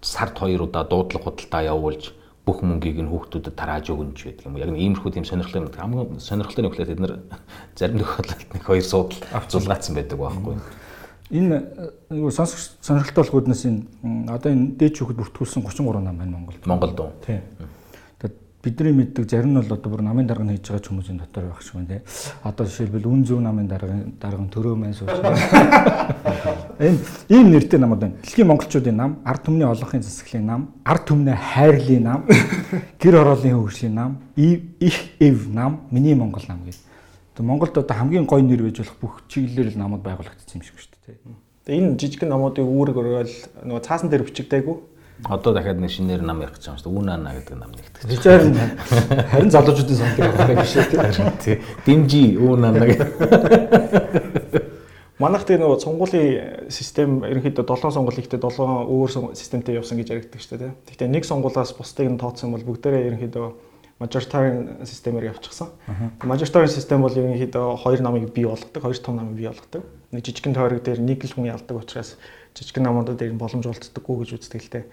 сард 0.00 0.38
хоёр 0.38 0.68
удаа 0.68 0.84
дуудлага 0.84 1.30
худалдаа 1.30 1.62
явуулж 1.64 2.12
бүх 2.44 2.60
мөнгийг 2.60 3.00
нь 3.00 3.08
хүүхдүүдэд 3.08 3.56
тарааж 3.56 3.88
өгнө 3.88 4.12
ч 4.12 4.28
гэдэг 4.28 4.44
юм. 4.52 4.60
Яг 4.60 4.68
нэг 4.68 4.80
иймэрхүү 4.84 5.16
тийм 5.16 5.24
сонирхлын 5.24 5.72
хамгийн 5.72 6.20
сонирхлын 6.20 6.68
нөхлөө 6.68 6.88
тэд 6.92 7.00
нар 7.00 7.24
зарим 7.78 8.04
тохиолдолд 8.04 8.52
нэг 8.52 8.62
хоёр 8.68 8.84
суудал 8.84 9.20
авцулгаацсан 9.32 9.96
байдаг 9.96 10.20
байхгүй. 10.20 10.60
Энэ 11.32 11.56
нөгөө 12.12 12.32
сонсох 12.36 12.60
сонирхолтой 12.84 13.24
болгооднаас 13.24 13.64
энэ 13.64 14.28
одоо 14.28 14.52
энэ 14.52 14.76
дээд 14.76 15.00
шүүхэд 15.00 15.20
бүртгүүлсэн 15.24 15.64
33 15.64 16.04
нам 16.04 16.20
байна 16.20 16.36
Монголд. 16.36 16.60
Монголд 16.68 17.00
уу? 17.00 17.16
Тийм. 17.24 17.40
Бидний 18.64 18.92
мэддэг 18.92 19.28
зарим 19.28 19.52
нь 19.52 19.60
бол 19.60 19.76
одоо 19.76 19.90
бүр 19.92 20.00
намын 20.00 20.26
дарга 20.26 20.48
хийж 20.48 20.72
байгаа 20.72 20.88
хүмүүсийн 20.88 21.18
дотор 21.20 21.44
байх 21.52 21.60
шиг 21.60 21.74
байна 21.74 21.88
те. 21.88 22.02
Одоо 22.42 22.64
жишээлбэл 22.64 23.06
үн 23.06 23.24
зөв 23.28 23.40
намын 23.44 23.68
дарга 23.68 23.92
дарга 24.16 24.48
төрөө 24.48 24.94
сууж 24.96 25.12
байгаа. 25.20 26.64
Энэ 26.80 26.98
ийм 27.28 27.52
нэртэй 27.52 27.78
намууд 27.78 28.00
байна. 28.00 28.16
Дэлхийн 28.24 28.48
монголчуудын 28.48 28.96
нам, 28.96 29.18
ард 29.24 29.44
түмний 29.44 29.68
олонхын 29.68 30.00
засаглалын 30.00 30.46
нам, 30.46 30.62
ард 30.82 31.04
түмнээ 31.04 31.36
хайрлын 31.36 32.02
нам, 32.02 32.24
гэр 33.04 33.20
ороолын 33.20 33.60
хөгжлийн 33.60 33.94
нам, 33.94 34.16
их 34.34 34.96
эв 35.20 35.46
нам, 35.52 35.84
миний 35.90 36.14
монгол 36.14 36.42
нам 36.48 36.64
гэдэг. 36.64 36.80
Тэгээ 37.36 37.48
Монголд 37.50 37.78
одоо 37.78 37.96
хамгийн 37.96 38.26
гоё 38.26 38.42
нэр 38.42 38.62
байж 38.62 38.78
болох 38.78 38.96
бүх 38.96 39.14
чиглэлээр 39.28 39.74
л 39.74 39.78
намууд 39.78 40.02
байгуулагдсан 40.06 40.56
юм 40.56 40.62
шиг 40.62 40.78
шүү 40.78 40.94
дээ. 41.04 41.18
Тэгээ 41.66 41.78
энэ 41.82 41.98
жижигхэн 41.98 42.30
номуудыг 42.30 42.62
үүрэг 42.62 42.94
өрөөл 42.94 43.34
нөгөө 43.66 43.82
цаасан 43.82 44.06
дээр 44.06 44.22
бичигдээгүй. 44.22 44.76
Одоо 45.24 45.54
дахиад 45.54 45.80
нэг 45.80 45.90
шинээр 45.90 46.20
нам 46.20 46.40
ярих 46.44 46.60
гэж 46.60 46.68
байгаа 46.68 46.76
юм 46.76 46.80
шүү 46.80 46.90
дээ. 46.92 46.98
Үнана 47.00 47.30
гэдэг 47.32 47.56
нам 47.56 47.70
нэгтгэж. 47.72 48.04
Бичээр 48.12 48.42
нь 48.44 48.56
харин 49.32 49.50
залуучуудын 49.50 49.96
сондог 49.96 50.36
байх 50.36 50.52
биш 50.60 50.74
үү? 50.76 51.32
Тий. 51.40 51.56
Димжи 51.86 52.36
үнана 52.36 52.84
гэдэг. 52.84 53.08
Манайх 55.22 55.46
тэгээ 55.46 55.62
нөгөө 55.62 55.78
сонгуулийн 55.80 56.68
систем 56.68 57.22
ерөнхийдөө 57.24 57.64
7 57.64 57.94
сонгуул 57.94 58.18
ихтэй 58.18 58.36
7 58.42 58.90
өөр 58.90 59.32
системтэй 59.38 59.78
явсан 59.78 59.96
гэж 60.02 60.10
яригддаг 60.10 60.42
шүү 60.42 60.58
дээ. 60.58 60.72
Гэхдээ 60.90 61.08
нэг 61.08 61.24
сонгуулаас 61.24 61.72
бусдыг 61.78 62.10
нь 62.10 62.18
тооцсон 62.18 62.50
бол 62.50 62.66
бүгдээрээ 62.66 63.14
ерөнхийдөө 63.14 63.46
majorитarian 64.02 64.82
системээр 64.82 65.30
явчихсан. 65.30 65.70
Majoritarian 66.18 66.68
систем 66.68 67.06
бол 67.06 67.14
ерөнхийдөө 67.14 67.78
хоёр 67.78 68.02
намыг 68.02 68.34
бий 68.34 68.44
болгодог, 68.44 68.82
хоёр 68.82 68.98
том 68.98 69.16
намыг 69.16 69.38
бий 69.38 69.46
болгодог. 69.46 69.86
Нэг 70.10 70.26
жижигхэн 70.26 70.54
тойрог 70.54 70.82
дээр 70.82 70.98
нэг 70.98 71.22
л 71.22 71.30
хүн 71.30 71.46
ялдаг 71.46 71.78
учраас 71.78 72.18
жижигхэн 72.58 72.82
намуудад 72.82 73.16
дээр 73.16 73.38
боломж 73.38 73.70
олддоггүй 73.70 74.26
гэж 74.26 74.30
үздэг 74.34 74.62
л 74.66 74.72
дээ. 74.76 74.84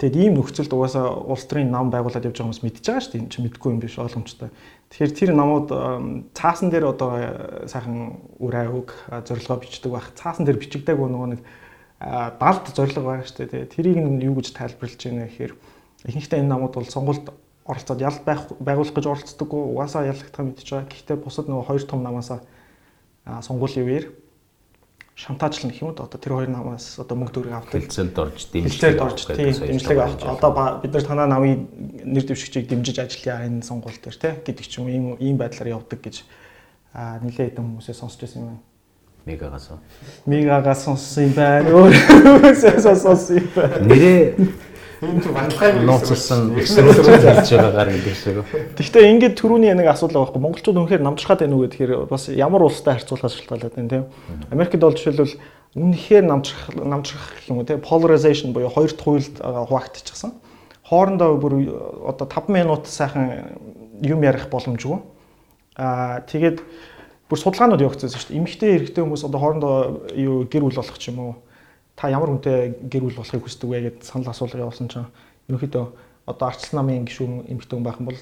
Тэгэд 0.00 0.16
ийм 0.16 0.34
нөхцөлд 0.40 0.72
угаасаа 0.72 1.12
улс 1.28 1.44
төрийн 1.44 1.68
нам 1.68 1.92
байгуулад 1.92 2.24
явж 2.24 2.40
байгаа 2.40 2.48
хүмүүс 2.48 2.64
мэдж 2.64 2.80
байгаа 2.88 3.04
шүү 3.04 3.12
дээ. 3.12 3.20
Энэ 3.20 3.32
чинь 3.36 3.44
мэдгүй 3.44 3.68
юм 3.68 3.80
биш 3.84 4.00
ойлгомжтой. 4.00 4.48
Тэгэхээр 4.88 5.12
тэр 5.12 5.30
намууд 5.36 5.68
цаасан 6.32 6.72
дээр 6.72 6.88
одоо 6.88 7.20
сайхан 7.68 8.16
үр 8.40 8.54
айвг 8.56 8.96
зорилгоо 9.12 9.60
бичдэг 9.60 9.92
байх. 9.92 10.08
Цаасан 10.16 10.48
дээр 10.48 10.56
бичигдэг 10.56 10.96
нөгөө 10.96 11.28
нэг 11.36 11.40
далд 12.00 12.64
зорилго 12.72 13.04
байгаа 13.04 13.28
шүү 13.28 13.44
дээ. 13.44 13.68
Тэрийг 13.68 14.00
нь 14.00 14.24
юу 14.24 14.40
гэж 14.40 14.56
тайлбарлаж 14.56 15.00
байна 15.04 15.28
гэхээр 15.28 15.52
ихэнхдээ 16.08 16.40
энэ 16.40 16.48
намууд 16.48 16.80
бол 16.80 16.88
сонгуульд 16.88 17.28
оролцоод 17.68 18.00
байх 18.24 18.48
байгуулах 18.56 18.96
гэж 18.96 19.04
оролцдоггүй 19.04 19.60
угаасаа 19.68 20.08
ялагдах 20.08 20.48
мэдж 20.48 20.64
байгаа. 20.64 20.88
Гэхдээ 20.88 21.16
бусад 21.20 21.44
нөгөө 21.52 21.68
хоёр 21.68 21.84
том 21.84 22.00
намаасаа 22.00 22.40
сонгуулийн 23.44 23.84
үеэр 23.84 24.04
шантаажлна 25.20 25.68
гэх 25.68 25.82
юм 25.84 25.92
уу 25.92 26.00
одоо 26.00 26.16
тэр 26.16 26.32
хоёр 26.32 26.48
намаас 26.48 26.96
одоо 26.96 27.16
мөнгө 27.20 27.34
төгрөг 27.36 27.52
авдаг. 27.52 27.76
Хилцэлд 27.76 28.16
орж 28.16 28.40
дэмжлэг 28.48 29.00
орж 29.04 29.20
тийм 29.28 29.52
дэмжлэг 29.52 29.98
авч 30.00 30.20
одоо 30.24 30.80
бид 30.80 30.92
нар 30.96 31.04
танаа 31.04 31.28
намын 31.28 31.68
нэр 32.08 32.24
дэвшигчийг 32.24 32.64
дэмжиж 32.72 32.96
ажиллая 33.04 33.44
энэ 33.44 33.60
сонгуул 33.60 34.00
дээр 34.00 34.16
тий 34.16 34.32
гэдэг 34.40 34.64
ч 34.64 34.80
юм 34.80 34.88
ийм 34.88 35.04
ийм 35.20 35.36
байдлаар 35.36 35.76
явдаг 35.76 36.00
гэж 36.00 36.24
а 36.96 37.20
нилээ 37.20 37.52
хэдэн 37.52 37.64
хүмүүсээ 37.68 37.96
сонсч 38.00 38.16
байсан 38.24 38.40
юм 38.40 38.48
байна. 38.48 38.64
Мегагаас. 39.28 39.68
Мегагаас 40.24 40.80
сонссон 40.88 41.28
юм 41.28 41.32
байна. 41.36 41.68
Өөрөөсөө 41.68 42.96
сонссон 43.04 43.36
юм 43.44 43.48
байна. 43.52 43.84
Нэрээ 43.84 44.24
Энэ 45.00 45.24
ч 45.24 45.32
вантай 45.32 45.80
нууцсан 45.80 46.52
экстрэмтэй 46.60 47.24
хэлж 47.24 47.48
байгаагаар 47.56 47.88
гэдэг 47.88 48.16
шиг. 48.20 48.44
Гэхдээ 48.76 49.08
ингээд 49.16 49.34
төрүүний 49.40 49.72
нэг 49.72 49.88
асуудал 49.88 50.28
байгаа 50.28 50.36
байхгүй. 50.36 50.44
Монголчууд 50.44 50.76
үнэхээр 50.76 51.00
намжирхаад 51.08 51.40
байна 51.40 51.56
уу 51.56 51.64
гэхээр 51.64 51.92
бас 52.04 52.28
ямар 52.28 52.68
улстай 52.68 53.00
харьцуулахаас 53.00 53.32
шалтгаалаад 53.40 53.74
байна 53.80 53.88
тийм. 53.88 54.04
Америкт 54.52 54.76
бол 54.76 54.92
жишээлбэл 54.92 55.40
үнэхээр 55.80 56.24
намжирх 56.28 56.64
намжирх 56.76 57.32
гэх 57.32 57.48
юм 57.48 57.64
уу 57.64 57.64
тийм 57.64 57.80
polarization 57.80 58.52
буюу 58.52 58.68
хоёр 58.68 58.92
туйлд 58.92 59.40
хуваагдчихсан. 59.40 60.36
Хоорондоо 60.84 61.40
бүр 61.40 61.54
одоо 62.04 62.28
5 62.28 62.52
минут 62.52 62.84
сайхан 62.84 63.56
юм 64.04 64.20
ярих 64.20 64.52
боломжгүй. 64.52 65.00
Аа 65.80 66.20
тэгээд 66.28 66.60
бүр 67.24 67.38
судалгаанууд 67.40 67.80
явагдсан 67.80 68.12
шүү 68.12 68.36
дээ. 68.36 68.36
Эмэгтэй 68.36 68.70
эрэгтэй 68.76 69.00
хүмүүс 69.00 69.24
одоо 69.24 69.40
хоорондоо 69.40 69.74
юу 70.12 70.44
гэр 70.44 70.68
бүл 70.68 70.76
болох 70.76 71.00
ч 71.00 71.08
юм 71.08 71.24
уу 71.24 71.32
та 72.00 72.08
ямар 72.08 72.32
хүнтэй 72.32 72.80
гэр 72.88 73.04
бүл 73.04 73.20
болохыг 73.20 73.44
хүсдэг 73.44 73.68
вэ 73.68 73.80
гэдээ 74.00 74.08
санал 74.08 74.32
асуулга 74.32 74.64
явуулсан 74.64 74.88
чинь 74.88 75.04
ерөнхийдөө 75.52 75.84
одоо 76.32 76.46
арчлан 76.48 76.80
намын 76.80 77.04
гишүүн 77.04 77.44
эмэгтэй 77.52 77.76
хүн 77.76 77.84
байх 77.84 78.00
юм 78.00 78.08
бол 78.08 78.20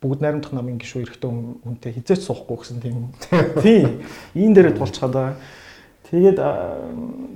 бүгд 0.00 0.20
найрамдах 0.24 0.52
намын 0.56 0.80
гишүүн 0.80 1.04
эрэгтэй 1.04 1.28
хүнтэй 1.28 1.92
хизээч 1.92 2.24
суухгүй 2.24 2.56
гэсэн 2.56 2.80
тийм 2.80 3.12
тийм 3.60 4.00
ийм 4.32 4.56
дээрээ 4.56 4.80
тулчаад 4.80 5.12
байгаа. 5.12 5.36
Тэгээд 6.08 6.38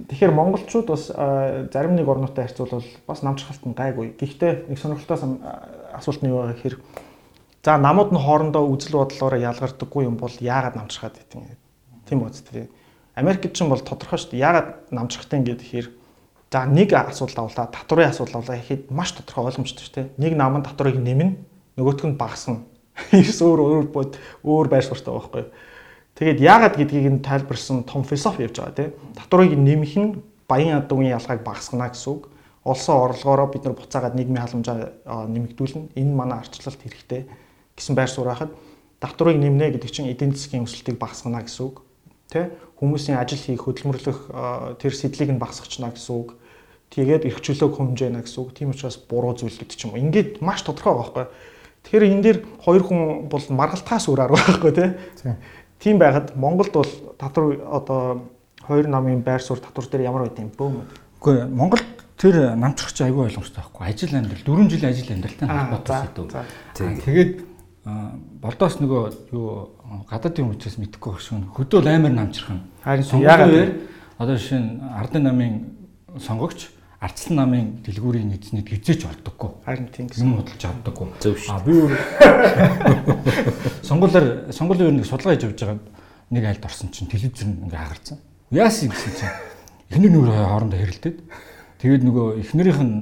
тэгэхээр 0.09 0.33
монголчууд 0.33 0.89
бас 0.89 1.13
зарим 1.13 1.93
нэг 1.93 2.09
орнуудтай 2.09 2.49
харьцуулбал 2.49 2.89
бас 3.05 3.21
намжралт 3.21 3.65
нь 3.69 3.77
гайгүй. 3.77 4.17
Гэхдээ 4.17 4.73
нэг 4.73 4.79
сонирхолтой 4.81 5.17
асуулт 5.93 6.23
нь 6.25 6.31
юу 6.33 6.41
байгаа 6.41 6.57
гэхээр 6.57 6.77
за 7.67 7.77
намууд 7.77 8.17
нь 8.17 8.21
хоорондоо 8.21 8.65
үзэл 8.65 8.97
бодлоороо 8.97 9.41
ялгардаггүй 9.43 10.09
юм 10.09 10.17
бол 10.17 10.33
яагаад 10.41 10.77
намжрахад 10.77 11.19
гэдэг 11.19 11.37
юм. 11.37 11.53
Тийм 12.09 12.23
үү. 12.23 12.86
Америкт 13.17 13.49
ч 13.49 13.65
юм 13.65 13.73
бол 13.73 13.81
тодорхой 13.81 14.21
шүү 14.21 14.37
дээ. 14.37 14.45
Яагаад 14.45 14.69
намжрахтай 14.93 15.41
ингээд 15.41 15.65
ихээр 15.65 15.89
за 16.53 16.69
нэг 16.69 16.93
асуудал 16.93 17.49
авлаа, 17.49 17.73
татврын 17.73 18.13
асуудал 18.13 18.45
авлаа 18.45 18.61
гэхэд 18.61 18.93
маш 18.93 19.17
тодорхой 19.17 19.49
ойлгомжтой 19.49 19.85
шүү 19.89 19.95
дээ. 19.97 20.07
Нэг 20.21 20.33
нам 20.37 20.61
нь 20.61 20.67
татврыг 20.69 21.01
нэмнэ, 21.01 21.33
нөгөөх 21.81 22.05
нь 22.05 22.21
багасна. 22.21 22.61
Эрс 23.17 23.41
өөр 23.41 23.61
өөр 23.65 23.87
бод 23.89 24.21
өөр 24.45 24.69
байр 24.69 24.85
суурьтай 24.85 25.17
байхгүй 25.17 25.49
юу? 25.49 25.53
Тэгээд 26.13 26.45
яагаад 26.45 26.77
гэдгийг 26.77 27.09
нь 27.09 27.25
тайлбарсан 27.25 27.89
том 27.89 28.05
философи 28.05 28.45
явж 28.45 28.61
байгаа 28.61 28.77
тийм. 28.77 28.93
Татврыг 29.17 29.53
нэмэх 29.57 29.97
нь 29.97 30.21
баян 30.45 30.85
адуугийн 30.85 31.17
ялгааг 31.17 31.41
багасгана 31.41 31.89
гэсэн 31.89 32.13
үг. 32.13 32.29
Олсон 32.69 33.01
орлогоороо 33.01 33.49
бид 33.49 33.65
нар 33.65 33.77
буцаагаад 33.81 34.13
нийгмийн 34.13 34.45
халамжаа 34.45 34.93
нэмэгдүүлнэ. 35.09 35.97
Энэ 35.97 36.13
манай 36.13 36.45
арчлалт 36.45 36.85
хэрэгтэй 36.85 37.25
гэсэн 37.77 37.97
байр 37.97 38.13
суурь 38.13 38.29
байхад 38.29 38.53
татврыг 39.01 39.41
нэмнэ 39.41 39.77
гэдэг 39.77 39.89
чинь 39.93 40.13
эдийн 40.13 40.37
засгийн 40.37 40.65
өсөлтийг 40.69 41.01
багасгана 41.01 41.45
гэсэн 41.45 41.65
үг 41.69 41.86
Тэ 42.31 42.51
хүмүүсийн 42.81 43.19
ажил 43.19 43.39
хийх 43.39 43.65
хөдөлмөрлөх 43.65 44.19
тэр 44.83 44.93
сэдлийг 44.93 45.31
нь 45.35 45.43
багасгachна 45.43 45.95
гэсэн 45.95 46.15
үг. 46.15 46.35
Тэгээд 46.91 47.27
эрх 47.27 47.41
чөлөөг 47.43 47.75
хэмжээнэ 47.79 48.23
гэсэн 48.27 48.41
үг. 48.43 48.51
Тийм 48.55 48.71
учраас 48.75 48.99
буруу 48.99 49.35
зүйл 49.35 49.55
гэдэг 49.55 49.77
ч 49.79 49.87
юм 49.87 49.95
уу. 49.95 50.03
Ингээд 50.03 50.43
маш 50.43 50.63
тодорхой 50.67 50.95
байхгүй. 50.99 51.27
Тэгэхээр 51.87 52.11
энэ 52.11 52.23
дээр 52.27 52.39
хоёр 52.63 52.83
хүн 52.83 53.31
бол 53.31 53.45
маргалтаас 53.47 54.11
өөр 54.11 54.27
арга 54.27 54.43
байхгүй 54.43 54.73
тий. 54.75 54.91
Тийм 55.79 56.03
байхад 56.03 56.35
Монголд 56.35 56.73
бол 56.75 56.93
татвар 57.19 57.63
одоо 57.63 58.27
хоёр 58.67 58.87
намын 58.91 59.23
байр 59.23 59.43
суурь 59.43 59.63
татвар 59.63 59.87
дээр 59.87 60.11
ямар 60.11 60.27
байд 60.27 60.39
юм 60.43 60.51
бөөм. 60.51 60.83
Үгүй 61.23 61.47
Монголд 61.47 61.87
тэр 62.19 62.57
намчрагч 62.59 63.07
айгүй 63.07 63.31
ойлгомжтой 63.31 63.63
байхгүй. 63.63 63.87
Ажил 63.87 64.15
амьдрал 64.19 64.43
4 64.43 64.71
жилийн 64.73 64.91
ажил 64.91 65.13
амьдралтай 65.15 65.47
холбоотой 65.47 65.97
зүйл. 66.75 67.03
Тэгээд 67.07 67.33
болдоос 67.87 68.81
нөгөө 68.83 69.03
юу 69.31 69.71
гадаадын 70.11 70.51
учраас 70.51 70.75
мэдэхгүй 70.83 71.13
байх 71.13 71.23
шиг 71.23 71.47
хөдөө 71.55 71.87
амар 71.87 72.11
намжрах 72.11 72.51
нь. 72.59 72.67
Харин 72.83 73.23
яагаад 73.23 73.79
одоо 74.19 74.35
жишээ 74.35 74.59
нь 74.59 74.83
Ардын 74.83 75.23
намын 75.23 75.55
сонгогч 76.19 76.75
Арцлан 76.99 77.37
намын 77.37 77.67
дэлгүүрийн 77.85 78.33
эзнийг 78.35 78.67
хизээч 78.73 79.05
олдоггүй. 79.07 79.51
Харин 79.69 79.87
тийм 79.93 80.09
юм 80.17 80.41
худалж 80.41 80.63
авдаггүй. 80.65 81.07
Зөв 81.21 81.37
шүү. 81.39 81.53
А 81.53 81.61
би 81.61 81.73
өөр 81.77 81.93
сонгуулаар 83.85 84.27
сонгуулийн 84.51 84.87
өөр 84.89 84.97
нэг 84.97 85.07
судалгаа 85.07 85.37
хийж 85.37 85.45
явж 85.45 85.61
байгаа 85.61 85.79
нэг 86.33 86.45
айлд 86.49 86.65
орсон 86.65 86.89
чинь 86.91 87.13
телевизэр 87.13 87.53
ингээ 87.53 87.79
хагарсан. 87.85 88.19
Яасан 88.51 88.89
гэсэн 88.91 89.13
чинь 89.13 89.37
эхнэр 89.93 90.11
нөр 90.11 90.33
хоорондоо 90.33 90.81
хэрэлдээд 90.81 91.19
тэгээд 91.81 92.03
нөгөө 92.05 92.27
эхнэрийнх 92.41 92.81
нь 92.83 92.95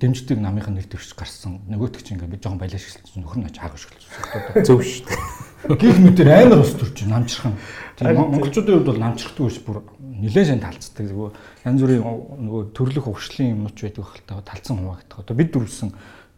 дэмждэг 0.00 0.38
намынх 0.40 0.68
нь 0.68 0.76
нэр 0.80 0.88
дэвшиж 0.88 1.12
гарсан. 1.12 1.60
Нөгөөтг 1.68 2.00
чинь 2.00 2.16
ингээ 2.16 2.32
би 2.32 2.38
жоохон 2.40 2.60
балиаш 2.60 2.84
гэлсэн 2.88 3.20
нөхөр 3.20 3.38
нь 3.42 3.48
аж 3.48 3.56
хаагаш 3.60 3.84
гэлсэн. 3.90 4.64
Зөв 4.64 4.80
шүү 4.80 5.08
дээ. 5.10 5.76
Гих 5.76 5.98
мэтэр 6.00 6.28
амар 6.32 6.64
ус 6.64 6.72
төрч 6.72 7.04
намжрах 7.04 7.52
юм. 7.52 7.56
Тийм 8.00 8.16
монголчуудын 8.16 8.74
хувьд 8.80 8.88
бол 8.88 9.00
намжрахдаг 9.00 9.44
биш 9.44 9.60
бүр 9.60 9.84
нэлээд 10.00 10.48
сайн 10.48 10.64
талцдаг. 10.64 11.04
Нөгөө 11.04 11.28
янз 11.68 11.80
бүрийн 11.84 12.04
нөгөө 12.04 12.60
төрлөх 12.72 13.06
угшлийн 13.12 13.52
юмнууд 13.60 13.76
байдаг 13.76 14.04
хэл 14.08 14.24
та 14.24 14.40
талцсан 14.40 14.76
хуваагддаг. 14.80 15.20
Одоо 15.20 15.34
бид 15.36 15.50
дөрвсөн 15.52 15.90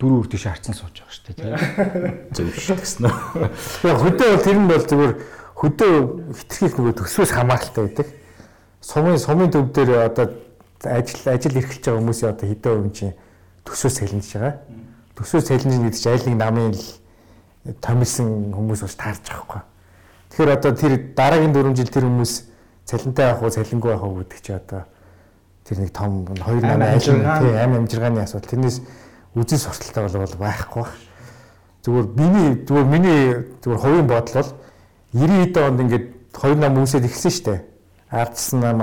дөрөв 0.02 0.18
өөр 0.18 0.28
тийш 0.32 0.44
харцсан 0.50 0.74
сууж 0.74 0.96
байгаа 0.98 1.14
шүү 1.14 1.34
дээ. 1.38 2.34
Зөв 2.34 2.50
шүү 2.50 2.76
гэсэн. 2.82 3.06
Яг 3.86 3.98
хөдөө 4.02 4.28
бол 4.34 4.42
тэр 4.42 4.58
нь 4.58 4.66
бол 4.66 4.86
зүгээр 4.90 5.14
хөдөө 5.54 5.92
хитрхийх 6.34 6.74
нөгөө 6.74 6.94
төсвөөс 6.98 7.30
хамааралтай 7.30 7.82
байдаг. 7.86 8.08
Сумын 8.82 9.22
сумын 9.22 9.54
төв 9.54 9.70
дээр 9.70 10.10
одоо 10.10 10.26
ажил 10.86 11.22
ажил 11.26 11.56
эрхэлж 11.56 11.84
байгаа 11.84 12.00
хүмүүсийн 12.00 12.30
одоо 12.32 12.46
хэдэн 12.48 12.72
хувь 12.82 12.92
чинь 12.96 13.14
төсөөс 13.64 13.94
сэлнэж 13.98 14.26
байгаа. 14.34 14.54
Төсөөс 15.16 15.46
сэлнэж 15.46 15.78
гэдэг 15.82 16.00
чинь 16.00 16.12
айл 16.12 16.26
нэг 16.26 16.36
намын 16.38 16.72
л 16.74 16.84
томилсон 17.80 18.52
хүмүүс 18.54 18.80
бас 18.82 18.96
таарч 18.98 19.24
байгаа 19.28 19.44
хгүй. 19.46 19.62
Тэгэхээр 20.32 20.56
одоо 20.56 20.72
тэр 20.72 20.92
дараагийн 21.14 21.52
4 21.52 21.76
жил 21.76 21.90
тэр 21.92 22.04
хүмүүс 22.08 22.32
цалинтай 22.84 23.26
явах 23.30 23.42
уу, 23.42 23.54
цалингүй 23.54 23.90
явах 23.92 24.04
уу 24.08 24.18
гэдэг 24.24 24.40
чи 24.42 24.52
одоо 24.52 24.82
тэр 25.64 25.78
нэг 25.78 25.90
том 25.94 26.26
хоёр 26.26 26.62
намын 26.62 26.96
ажил 26.96 27.22
тий 27.22 27.52
амь 27.54 27.76
амжиргааны 27.78 28.22
асуудал. 28.26 28.50
Тэрнээс 28.50 28.80
үзэл 29.34 29.58
сурталтай 29.58 30.02
бол 30.08 30.36
байхгүй 30.40 30.82
баг. 30.82 30.92
Зүгээр 31.82 32.06
миний 32.18 32.48
зүгээр 32.66 32.88
миний 32.90 33.20
зүгээр 33.62 33.82
хувийн 33.82 34.06
бодол 34.06 34.34
бол 34.42 34.50
90 35.12 35.44
хэд 35.44 35.56
онд 35.58 35.80
ингээд 35.80 36.06
хоёр 36.32 36.56
нам 36.56 36.78
үүсээд 36.80 37.06
эхэлсэн 37.06 37.30
шүү 37.30 37.44
дээ. 37.46 37.60
Ардсан 38.10 38.60
нам, 38.60 38.80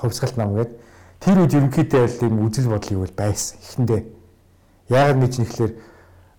хувьсгалт 0.00 0.36
нам 0.36 0.54
гэдэг. 0.54 0.81
Тэр 1.22 1.38
үед 1.38 1.54
ерөнхийдөө 1.54 2.02
л 2.10 2.24
юм 2.26 2.42
үзэл 2.50 2.66
бодлыг 2.66 2.98
бол 2.98 3.14
байсан 3.14 3.62
эхэндээ. 3.62 4.02
Яагаад 4.90 5.18
нэг 5.22 5.30
чинь 5.30 5.46
ихлээр 5.46 5.72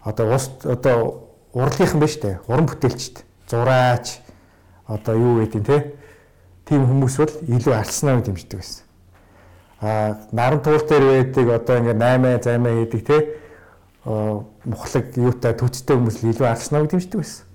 одоо 0.04 0.36
ус 0.36 0.52
одоо 0.68 1.32
урлагийнхан 1.56 2.04
байна 2.04 2.12
шүү 2.12 2.24
дээ. 2.28 2.36
Уран 2.52 2.68
бүтээлчд, 2.68 3.16
зураач 3.48 4.20
одоо 4.84 5.16
юу 5.16 5.40
гэдэг 5.40 5.64
те. 5.64 5.96
Тийм 6.68 6.84
хүмүүс 6.84 7.16
бол 7.16 7.34
илүү 7.48 7.74
арснаа 7.80 8.20
дэмждэг 8.20 8.60
байсан. 8.60 8.84
Аа 9.80 10.20
наран 10.36 10.60
туул 10.60 10.84
дээр 10.84 11.04
байдаг 11.08 11.48
одоо 11.64 11.76
ингээ 11.80 11.96
8 11.96 12.44
займаа 12.44 12.76
гэдэг 12.84 13.02
те. 13.08 13.18
мухлаг 14.04 15.16
юутай 15.16 15.56
төцтэй 15.56 15.96
хүмүүс 15.96 16.24
л 16.24 16.30
илүү 16.36 16.48
арснаа 16.48 16.84
дэмждэг 16.84 17.24
байсан. 17.24 17.48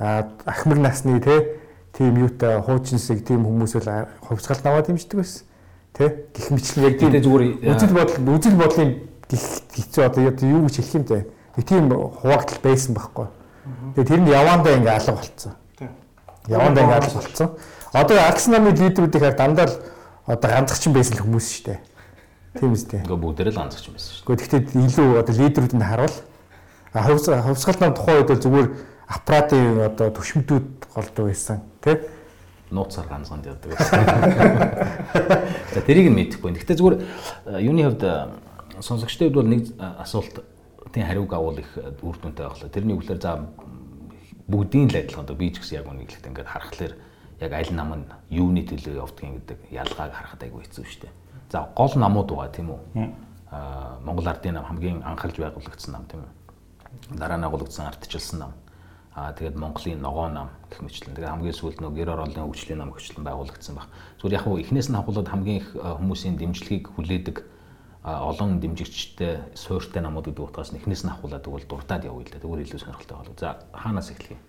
Аа 0.00 0.32
ахмар 0.48 0.80
насны 0.80 1.20
те 1.20 1.60
тийм 1.92 2.16
юутай 2.16 2.56
хуучинсэг 2.64 3.20
тийм 3.20 3.44
хүмүүс 3.44 3.76
бол 3.76 4.08
хувьсгал 4.32 4.64
наваа 4.64 4.82
дэмждэг 4.88 5.20
байсан. 5.20 5.44
Тэ 6.02 6.26
гих 6.34 6.50
мэтлэн 6.50 6.82
яг 6.82 6.94
тийм 6.98 7.14
зүгээр 7.14 7.44
үзэл 7.62 7.94
бодол 7.94 8.34
үзэл 8.34 8.58
бодлын 8.58 8.90
гих 9.30 9.44
хэцүү 9.70 10.02
одоо 10.02 10.22
юу 10.26 10.66
гэж 10.66 10.74
хэлэх 10.82 10.94
юм 10.98 11.04
бэ? 11.06 11.26
Тийм 11.62 11.86
хуваагдал 11.94 12.58
байсан 12.58 12.94
байхгүй. 12.98 13.26
Тэгээ 13.94 14.08
тэр 14.10 14.20
нь 14.26 14.32
явандаа 14.34 14.74
ингээ 14.82 14.96
алга 14.98 15.14
болцсон. 15.14 15.54
Явандаа 16.50 16.82
ингээ 16.82 16.98
алга 16.98 17.18
болцсон. 17.22 17.48
Одоо 17.92 18.16
Арсенал 18.18 18.66
лидерүүдийн 18.66 19.22
хаар 19.22 19.36
дандаа 19.38 19.66
л 19.70 19.76
одоо 20.26 20.50
ганцхан 20.50 20.92
байсан 20.96 21.22
хүмүүс 21.22 21.46
шүү 21.46 21.64
дээ. 21.70 21.80
Тийм 22.58 22.72
үстэй. 22.74 23.00
Ингээ 23.06 23.22
бүгдээрээ 23.22 23.54
л 23.54 23.60
ганцхан 23.62 23.94
байсан 23.94 24.10
шүү 24.18 24.26
дээ. 24.26 24.36
Гэхдээ 24.42 24.60
илүү 24.90 25.08
одоо 25.22 25.34
лидерүүдэнд 25.38 25.86
харуул. 25.86 26.16
А 26.92 27.06
хувьсгал 27.06 27.78
нам 27.78 27.94
тухайн 27.94 28.18
үед 28.20 28.30
бол 28.32 28.42
зүгээр 28.42 28.68
аппаратын 29.12 29.86
одоо 29.86 30.08
төвшмтүүд 30.10 30.66
голдуу 30.94 31.24
байсан. 31.28 31.62
Тэ? 31.84 32.00
Нууцаар 32.72 33.06
ганцхан 33.06 33.44
яадаг. 33.44 33.76
За 35.74 35.80
тэрийг 35.84 36.08
нь 36.10 36.16
мэдэхгүй. 36.16 36.56
Гэхдээ 36.56 36.76
зүгээр 36.80 36.96
юуны 37.60 37.84
хувьд 37.86 38.04
сонсогчдын 38.80 39.28
хувьд 39.28 39.38
бол 39.38 39.52
нэг 39.52 39.62
асуулт 39.78 40.42
тийм 40.92 41.06
хариуг 41.06 41.32
агуул 41.32 41.58
их 41.60 41.70
үр 41.76 42.16
дүнтэй 42.16 42.48
байхлаа. 42.48 42.72
Тэрний 42.72 42.96
үгээр 42.96 43.20
за 43.20 43.44
бүгдийн 44.48 44.88
л 44.88 44.96
адилхан 44.96 45.26
доо 45.26 45.36
би 45.36 45.52
ч 45.52 45.60
гэсэн 45.60 45.80
яг 45.80 45.88
үнийг 45.88 46.08
хэлэхдээ 46.10 46.30
ингээд 46.32 46.48
харахаар 46.48 46.94
яг 47.40 47.52
аль 47.52 47.72
нам 47.72 47.90
нь 47.94 48.04
юуны 48.30 48.62
төлөө 48.66 49.00
явдгийг 49.00 49.44
гэдэг 49.44 49.58
ялгааг 49.70 50.12
харахад 50.12 50.42
айгүй 50.42 50.64
хэцүү 50.66 50.84
шүү 50.84 51.00
дээ. 51.06 51.12
За 51.52 51.68
гол 51.76 51.92
намууд 51.96 52.28
байгаа 52.28 52.52
тийм 52.52 52.68
үү? 52.72 52.80
Аа 53.52 53.98
Монгол 54.04 54.28
ардын 54.28 54.54
нам 54.56 54.64
хамгийн 54.64 55.02
анхалж 55.04 55.36
байгуулагдсан 55.36 55.92
нам 55.92 56.04
тийм 56.08 56.24
үү? 56.24 57.18
Дараа 57.18 57.38
нь 57.38 57.46
агуулгдсан 57.46 57.86
ардчилсан 57.86 58.38
нам 58.40 58.52
Аа 59.12 59.36
тэгээд 59.36 59.60
Монголын 59.60 60.00
ногоо 60.00 60.28
нам 60.32 60.48
гэх 60.72 60.80
мэтлэн. 60.80 61.12
Тэгээд 61.12 61.32
хамгийн 61.36 61.52
сүүлд 61.52 61.84
нөгөө 61.84 61.96
гэр 62.00 62.12
ороолын 62.16 62.48
хөгжлийн 62.48 62.80
нам 62.80 62.96
хөгжлөн 62.96 63.28
байгуулагдсан 63.28 63.76
баг. 63.76 63.92
Зүгээр 64.16 64.36
яг 64.40 64.44
хуу 64.48 64.56
эхнээс 64.56 64.88
нь 64.88 64.96
хавуулаад 64.96 65.28
хамгийн 65.28 65.60
их 65.60 65.68
хүмүүсийн 65.76 66.40
дэмжлэгийг 66.40 66.88
хүлээдэг 66.96 67.36
олон 68.08 68.56
дэмжигчтэй 68.64 69.52
суурьтай 69.52 70.00
намууд 70.00 70.32
гэдэг 70.32 70.40
утгаас 70.48 70.72
эхнээс 70.72 71.04
нь 71.04 71.12
хавуулаад 71.12 71.44
тэгвэл 71.44 71.68
дуртаад 71.68 72.08
явъя 72.08 72.24
л 72.24 72.32
да. 72.32 72.40
Тэгвэл 72.40 72.64
илүү 72.64 72.80
сонирхолтой 72.80 73.16
болов. 73.20 73.36
За 73.36 73.60
хаанаас 73.76 74.08
эхлэх 74.16 74.32
юм? 74.32 74.40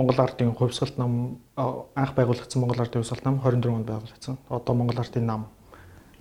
Монгол 0.00 0.16
ардын 0.16 0.56
хувьсгалт 0.56 0.96
нам 0.96 1.36
анх 1.60 2.16
байгуулагдсан 2.16 2.56
Монгол 2.56 2.80
ардын 2.80 3.04
хувьсгалт 3.04 3.24
нам 3.28 3.36
24 3.44 3.68
онд 3.68 3.84
байгуулагдсан. 3.84 4.38
Одоо 4.48 4.74
Монгол 4.74 4.96
ардын 4.96 5.26
нам 5.28 5.46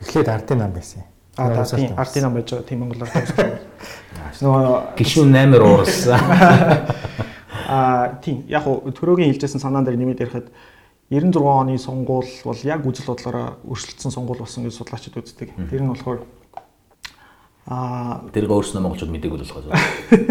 эхлээд 0.04 0.28
ардын 0.28 0.60
нам 0.60 0.76
байсан. 0.76 1.08
Аа 1.40 1.64
тийм 1.64 1.96
ардын 1.96 2.24
нам 2.28 2.34
байж 2.36 2.52
байгаа 2.52 2.68
тийм 2.68 2.80
Монгол 2.84 3.08
ардын 3.08 3.24
хувьсгалт. 3.24 3.64
Нөгөө 4.44 5.00
гişүүн 5.00 5.32
8-аар 5.32 5.64
уурсан. 5.64 6.20
Аа 7.70 8.18
тийм. 8.26 8.42
Яг 8.50 8.66
хуу 8.66 8.82
төрөөгийн 8.90 9.30
хэлжсэн 9.30 9.62
санаан 9.62 9.86
дээр 9.86 10.02
нэмээд 10.02 10.26
ярихад 10.26 10.50
96 11.14 11.38
оны 11.38 11.78
сонгуул 11.78 12.26
бол 12.46 12.62
яг 12.66 12.82
үзэл 12.82 13.14
бодлороо 13.14 13.62
өршөлдсөн 13.70 14.10
сонгуул 14.10 14.42
болсон 14.42 14.66
гэж 14.66 14.74
судлаачид 14.74 15.22
үздэг. 15.22 15.54
Тэр 15.70 15.86
нь 15.86 15.94
болохоор 15.94 16.26
аа 17.70 18.26
тэрийг 18.34 18.50
өөрснөө 18.50 18.82
монголчууд 18.82 19.14
мдэггүй 19.14 19.42
болохоос. 19.46 19.70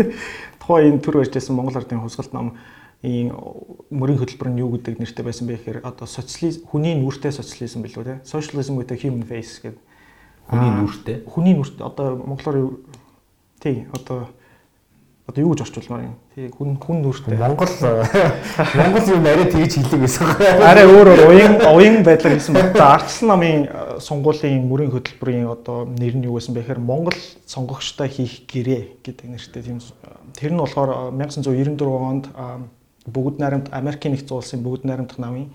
Тухайн 0.62 0.98
энэ 0.98 1.02
төр 1.06 1.22
барьжсэн 1.22 1.54
Монгол 1.54 1.78
ардын 1.78 2.02
хувьсгалт 2.02 2.34
ном 2.34 2.58
ийм 3.06 3.30
мөрийн 3.94 4.18
хөтөлбөр 4.18 4.50
нь 4.50 4.58
юу 4.58 4.74
гэдэг 4.74 4.98
нэртэй 4.98 5.22
байсан 5.22 5.46
бэ 5.46 5.62
гэхээр 5.62 5.86
одоо 5.86 6.10
социализм 6.10 6.66
хүний 6.66 6.98
нүртэй 6.98 7.30
социализм 7.30 7.86
билүү 7.86 8.02
те? 8.02 8.14
Socialism 8.26 8.74
with 8.74 8.90
a 8.90 8.98
human 8.98 9.22
face 9.22 9.62
гэдэг. 9.62 9.78
Хүний 10.50 10.70
нүртэй? 10.74 11.16
хүний 11.22 11.54
нүрт 11.54 11.78
одоо 11.78 12.18
монголоор 12.18 12.82
тий 13.62 13.86
одоо 13.94 14.26
одоо 15.28 15.44
юу 15.44 15.52
гэж 15.52 15.60
орчуулмаар 15.68 16.08
юм. 16.08 16.14
Тий 16.34 16.48
хүн 16.48 16.80
хүн 16.80 17.02
нүртэй. 17.04 17.36
Монгол 17.36 17.68
Монгол 18.80 19.04
юм 19.12 19.26
арай 19.28 19.44
тэгж 19.52 19.76
хэлдэг 19.76 20.00
байсан. 20.00 20.24
Арай 20.64 20.88
өөрөөр 20.88 21.20
уян 21.28 21.54
уян 21.68 22.00
байдлаар 22.00 22.40
хэлсэн 22.40 22.56
байна. 22.56 22.96
Ардсан 22.96 23.28
намын 23.28 23.68
э, 23.68 24.00
сонгуулийн 24.00 24.64
мөрийн 24.64 24.88
хөтөлбөрийн 24.88 25.52
одоо 25.52 25.84
нэр 25.84 26.16
нь 26.16 26.24
юу 26.24 26.40
байсан 26.40 26.56
бэ 26.56 26.64
гэхээр 26.64 26.80
Монгол 26.80 27.18
сонгогчтой 27.44 28.08
хийх 28.08 28.48
гэрээ 28.48 29.04
гэдэг 29.04 29.26
нэртэй 29.28 29.62
тийм 29.68 29.84
тэр 30.32 30.52
нь 30.56 30.62
болохоор 30.64 31.12
1994 31.12 31.76
онд 31.76 32.32
бүгд 33.04 33.36
найрамд 33.36 33.68
Америкийн 33.68 34.16
нэгдсэн 34.16 34.32
улсын 34.32 34.64
бүгд 34.64 34.88
найрамдах 34.88 35.20
намын 35.20 35.52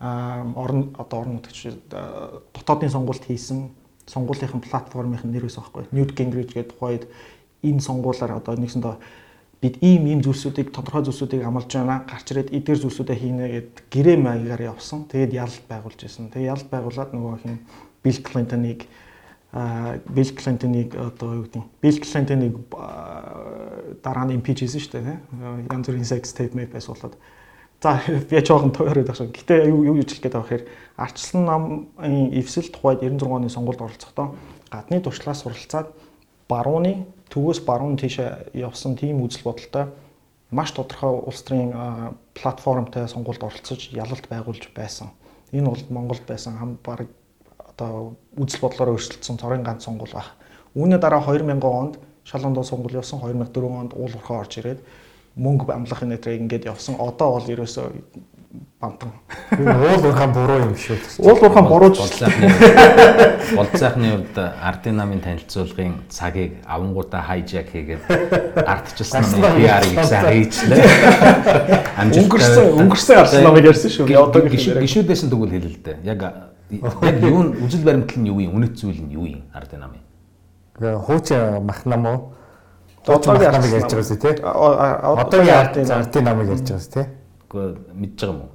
орон 0.00 0.92
одоо 1.00 1.24
орон 1.24 1.40
нутгч 1.40 1.72
дотоодын 1.88 2.92
сонгуульд 2.92 3.24
хийсэн 3.24 3.72
сонгуулийнхын 4.08 4.60
платформын 4.64 5.20
нэр 5.24 5.48
байсан 5.48 5.64
байхгүй. 5.64 5.88
Newt 5.92 6.12
Gingrich 6.16 6.52
гэдэг 6.54 6.72
тухайд 6.72 7.08
энэ 7.62 7.80
сонгуулаар 7.80 8.38
одоо 8.38 8.54
нэгсэндээ 8.56 8.96
бид 9.60 9.82
ийм 9.82 10.06
ийм 10.06 10.20
зүйлсүүдийг 10.22 10.70
тодорхой 10.70 11.02
зүйлсүүдийг 11.02 11.42
амлаж 11.42 11.70
байна 11.74 12.06
гарч 12.06 12.30
ирээд 12.30 12.54
эдгээр 12.54 12.78
зүйлсүүдээ 12.78 13.18
хийнэ 13.18 13.46
гэд 13.50 13.70
гэрээ 13.90 14.16
маягаар 14.22 14.62
явсан. 14.70 15.10
Тэгээд 15.10 15.34
ялалт 15.34 15.66
байгуулж 15.66 15.98
байсан. 15.98 16.30
Тэгээд 16.30 16.50
ялалт 16.54 16.70
байгуулад 16.70 17.10
нөгөө 17.10 17.34
хин 17.42 17.58
Билл 18.02 18.20
Клинтоныг 18.22 18.80
а 19.50 19.98
Билл 20.06 20.30
Клинтоныг 20.30 20.94
одоо 20.94 21.42
юу 21.42 21.44
гэдэг 21.50 21.64
Билл 21.82 21.98
Клинтоныг 21.98 22.54
дараа 23.98 24.24
нь 24.30 24.38
импич 24.38 24.62
хийсэн 24.62 24.78
шүү 24.78 24.94
дээ. 24.94 25.18
Янз 25.66 25.86
бүрийн 25.90 26.06
sex 26.06 26.30
tape 26.30 26.54
мэйп 26.54 26.78
байсуулаад 26.78 27.18
За 27.80 28.00
би 28.30 28.42
жоохон 28.42 28.74
байгаа 28.74 29.14
шин. 29.14 29.30
Гэтэ 29.30 29.70
юу 29.70 29.86
юу 29.86 29.94
хэлэх 30.02 30.18
гээд 30.18 30.34
байгаа 30.34 30.46
гэхээр 30.50 30.64
арчлан 30.98 31.44
намын 31.46 32.34
эвсэл 32.34 32.74
тухайд 32.74 33.06
96 33.06 33.22
оны 33.22 33.46
сонгуульд 33.46 33.82
оролцохдоо 33.82 34.34
гадны 34.66 34.98
туршлагаас 34.98 35.46
суралцаад 35.46 35.86
барууны 36.50 37.06
төвөөс 37.30 37.60
баруун 37.64 37.96
тийшээ 37.96 38.54
явсан 38.54 38.96
тийм 38.96 39.22
үзэл 39.22 39.44
бодолтой 39.44 39.88
маш 40.50 40.72
тодорхой 40.72 41.20
улс 41.28 41.42
төрийн 41.44 41.72
платформтой 42.34 43.08
сонгуульд 43.08 43.42
оролцож 43.44 43.90
ялалт 43.92 44.28
байгуулж 44.28 44.70
байсан. 44.74 45.12
Энэ 45.52 45.68
бол 45.68 45.84
Монголд 45.90 46.24
байсан 46.26 46.56
хам 46.56 46.78
баг 46.84 47.08
одоо 47.58 48.16
үзэл 48.36 48.60
бодлороо 48.60 48.96
өөрчлөлтсөн 48.96 49.38
цорын 49.38 49.62
ганц 49.62 49.84
сонгуул 49.84 50.12
баг. 50.12 50.32
Үүний 50.74 50.98
дараа 50.98 51.20
2000 51.20 51.60
онд 51.64 51.98
шалгуундаа 52.24 52.64
сонгуул 52.64 52.96
явсан 52.96 53.20
2004 53.20 53.80
онд 53.80 53.92
уул 53.92 54.12
уурхаа 54.12 54.40
орж 54.40 54.58
ирээд 54.58 54.80
мөнгө 55.36 55.72
амлахын 55.72 56.08
нэтрийг 56.08 56.40
ингээд 56.40 56.64
явсан. 56.64 56.96
Одоо 56.96 57.36
бол 57.36 57.48
ерөөсөө 57.48 57.86
бантан. 58.80 59.10
Уул 59.58 60.04
уурхаан 60.06 60.32
буруу 60.32 60.58
юм 60.62 60.74
шүү. 60.78 60.96
Уул 61.18 61.38
уурхаан 61.42 61.66
буруу 61.66 61.90
бол 61.90 62.06
сайхны 62.06 62.48
бол 63.56 63.70
сайхны 63.74 64.10
хувьд 64.12 64.38
ардын 64.38 64.96
намын 64.96 65.20
танилцуулгын 65.20 65.94
цагийг 66.08 66.62
авангуудаа 66.66 67.22
хайжак 67.26 67.68
хийгээд 67.72 68.02
ардчилсан 68.62 69.26
намын 69.26 69.58
PR-ыг 69.58 70.04
сайн 70.06 70.24
хийчлээ. 70.30 70.78
Өнгөрсөн 72.22 72.64
өнгөрсөн 72.84 73.16
ардсан 73.18 73.42
намыг 73.42 73.66
ярьсан 73.66 73.90
шүү. 73.90 74.06
Одоо 74.14 74.46
гişүүдээс 74.46 75.26
нь 75.26 75.30
тэгвэл 75.30 75.52
хэлээ 75.58 75.72
л 75.74 75.82
дээ. 75.82 75.96
Яг 76.06 76.22
яг 76.22 77.22
юу 77.24 77.50
үжил 77.64 77.82
баримтлал 77.82 78.22
нь 78.22 78.30
юу 78.30 78.38
юм? 78.38 78.54
Үнэт 78.62 78.78
зүйл 78.78 79.02
нь 79.02 79.10
юу 79.10 79.26
юм 79.26 79.42
ардын 79.50 79.82
намын? 79.82 80.02
Хуучин 80.78 81.66
мах 81.66 81.82
нам 81.84 82.06
уу? 82.06 82.18
Одоогийн 83.08 83.48
ардын 83.48 83.58
намыг 83.58 83.72
ярьж 83.74 83.90
байгаа 83.90 84.06
шүү 84.06 84.20
тий. 84.22 84.34
Одоогийн 84.44 85.90
ардын 85.90 86.24
намыг 86.24 86.46
ярьж 86.52 86.68
байгаа 86.68 86.84
шүү 86.84 86.94
тий. 86.94 87.06
Гэхдээ 87.48 87.96
мэдж 87.96 88.20
байгаа 88.20 88.34
юм 88.36 88.40
уу? 88.44 88.52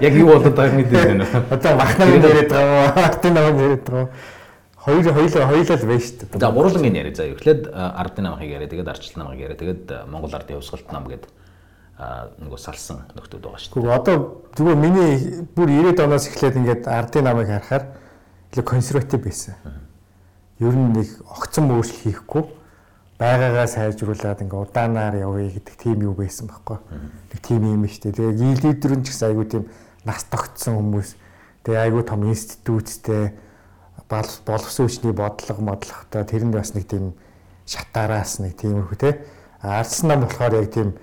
Яг 0.00 0.14
юу 0.16 0.28
болоод 0.32 0.56
байгааг 0.56 0.76
мэдээд 0.80 1.06
байна? 1.12 1.26
Одоо 1.52 1.72
махнаа 1.76 2.08
яриад 2.08 2.48
байгаа 2.48 2.76
уу? 2.80 3.04
Ардын 3.04 3.34
намаа 3.36 3.60
яриад 3.60 3.84
байгаа 3.84 4.00
уу? 4.00 4.12
Хоёр 4.80 5.04
хоёул 5.12 5.28
хоёулаа 5.28 5.76
л 5.76 5.84
байна 5.84 6.00
шүү 6.00 6.16
дээ. 6.24 6.40
За 6.40 6.48
гурвангийн 6.48 6.96
яриа 6.96 7.12
заа. 7.12 7.28
Эхлээд 7.28 7.68
ардын 7.68 8.24
намыг 8.24 8.48
яриа, 8.48 8.64
тэгээд 8.64 8.88
арчлал 8.88 9.28
намыг 9.28 9.44
яриа, 9.44 9.60
тэгээд 9.60 10.08
Монгол 10.08 10.32
ардын 10.32 10.56
хувьсгалт 10.56 10.88
нам 10.88 11.04
гэдэг 11.04 11.28
нөгөө 12.40 12.56
салсан 12.56 13.04
нөхдүүд 13.12 13.44
байгаа 13.44 13.60
шүү 13.60 13.76
дээ. 13.76 13.92
Одоо 13.92 14.16
зүгээр 14.56 14.78
миний 14.80 15.44
бүр 15.52 15.68
90-ад 15.68 16.00
оноос 16.00 16.32
эхлээд 16.32 16.56
ингээд 16.56 16.88
ардын 16.88 17.28
намыг 17.28 17.52
харахаар 17.52 17.84
илүү 18.56 18.64
консерватив 18.64 19.20
байсан. 19.20 19.60
Ер 20.64 20.72
нь 20.72 20.96
нэг 20.96 21.08
огцон 21.28 21.68
өөрчлөлт 21.76 22.08
хийхгүй 22.08 22.44
байгаагаа 23.20 23.68
сайжруулад 23.68 24.40
ингээ 24.40 24.64
удаанаар 24.64 25.14
явъя 25.20 25.52
гэдэг 25.52 25.76
тийм 25.76 26.00
юу 26.08 26.16
байсан 26.16 26.48
байхгүй. 26.48 26.80
Нэг 27.28 27.40
тийм 27.44 27.62
юм 27.68 27.84
штэ. 27.84 28.16
Тэгээ 28.16 28.64
лидер 28.64 28.96
нь 28.96 29.04
ч 29.04 29.12
гэсэн 29.12 29.36
айгүй 29.36 29.46
тийм 29.46 29.64
нас 30.08 30.24
тогтсон 30.24 30.80
хүмүүс. 30.80 31.20
Тэгээ 31.68 31.84
айгүй 31.84 32.02
том 32.08 32.24
институттэй 32.24 33.36
боловсон 34.08 34.88
хүчний 34.88 35.12
бодлого 35.12 35.60
модлоготой 35.60 36.24
тэр 36.24 36.48
нь 36.48 36.54
бас 36.56 36.72
нэг 36.72 36.88
тийм 36.88 37.12
шатаараас 37.68 38.40
нэг 38.40 38.56
тиймэрхүү 38.56 38.98
те 38.98 39.22
ардсан 39.62 40.08
нам 40.08 40.24
болохоор 40.24 40.56
яг 40.64 40.72
тийм 40.72 40.96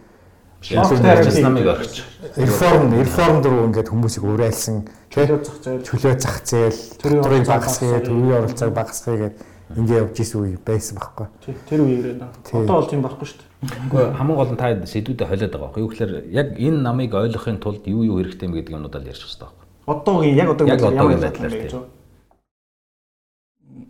Шилжүүлж 0.60 1.38
намыг 1.46 1.68
орчих. 1.70 2.06
реформ 2.36 2.98
реформ 2.98 3.44
руу 3.46 3.70
ингээд 3.70 3.94
хүмүүсийг 3.94 4.26
уриалсан 4.26 4.90
чөлөө 5.14 5.40
зах 5.46 5.62
зээл 5.62 5.86
чөлөө 5.86 6.14
зах 6.18 6.42
зээл 6.42 6.80
төрийн 6.98 7.46
багасгах 7.46 8.02
төрийн 8.02 8.42
оролцоог 8.42 8.74
багасгах 8.74 9.38
гэдэг 9.38 9.57
ингээд 9.76 10.00
явж 10.00 10.20
исэн 10.24 10.40
үе 10.42 10.58
байсан 10.64 10.96
байхгүй. 10.96 11.28
тэр 11.68 11.82
үеэр 11.84 12.16
нэ. 12.24 12.28
Одоо 12.56 12.76
бол 12.80 12.88
тийм 12.88 13.02
байхгүй 13.04 13.28
шүү 13.28 13.40
дээ. 13.44 13.48
Гэхдээ 13.68 14.16
хамгийн 14.16 14.38
гол 14.40 14.52
нь 14.54 14.60
та 14.62 14.72
сэдвүүдэд 14.88 15.28
холиод 15.28 15.52
байгаа 15.52 15.68
байхгүй 15.68 15.82
юу 15.84 15.92
гэхээр 15.92 16.14
яг 16.32 16.48
энэ 16.56 16.80
намыг 16.80 17.12
ойлгохын 17.12 17.60
тулд 17.60 17.84
юу 17.84 18.08
юу 18.08 18.24
хэрэгтэй 18.24 18.48
юм 18.48 18.56
гэдэг 18.56 18.76
юмнуудаа 18.80 19.02
л 19.04 19.12
ярьж 19.12 19.24
байгаа 19.28 19.52
байхгүй. 19.52 19.68
Одоогийн 19.92 20.36
яг 20.40 20.50
одоогийн 20.56 20.96
ямар 20.96 21.20
байдлаар 21.20 21.52
тийм. 21.52 21.84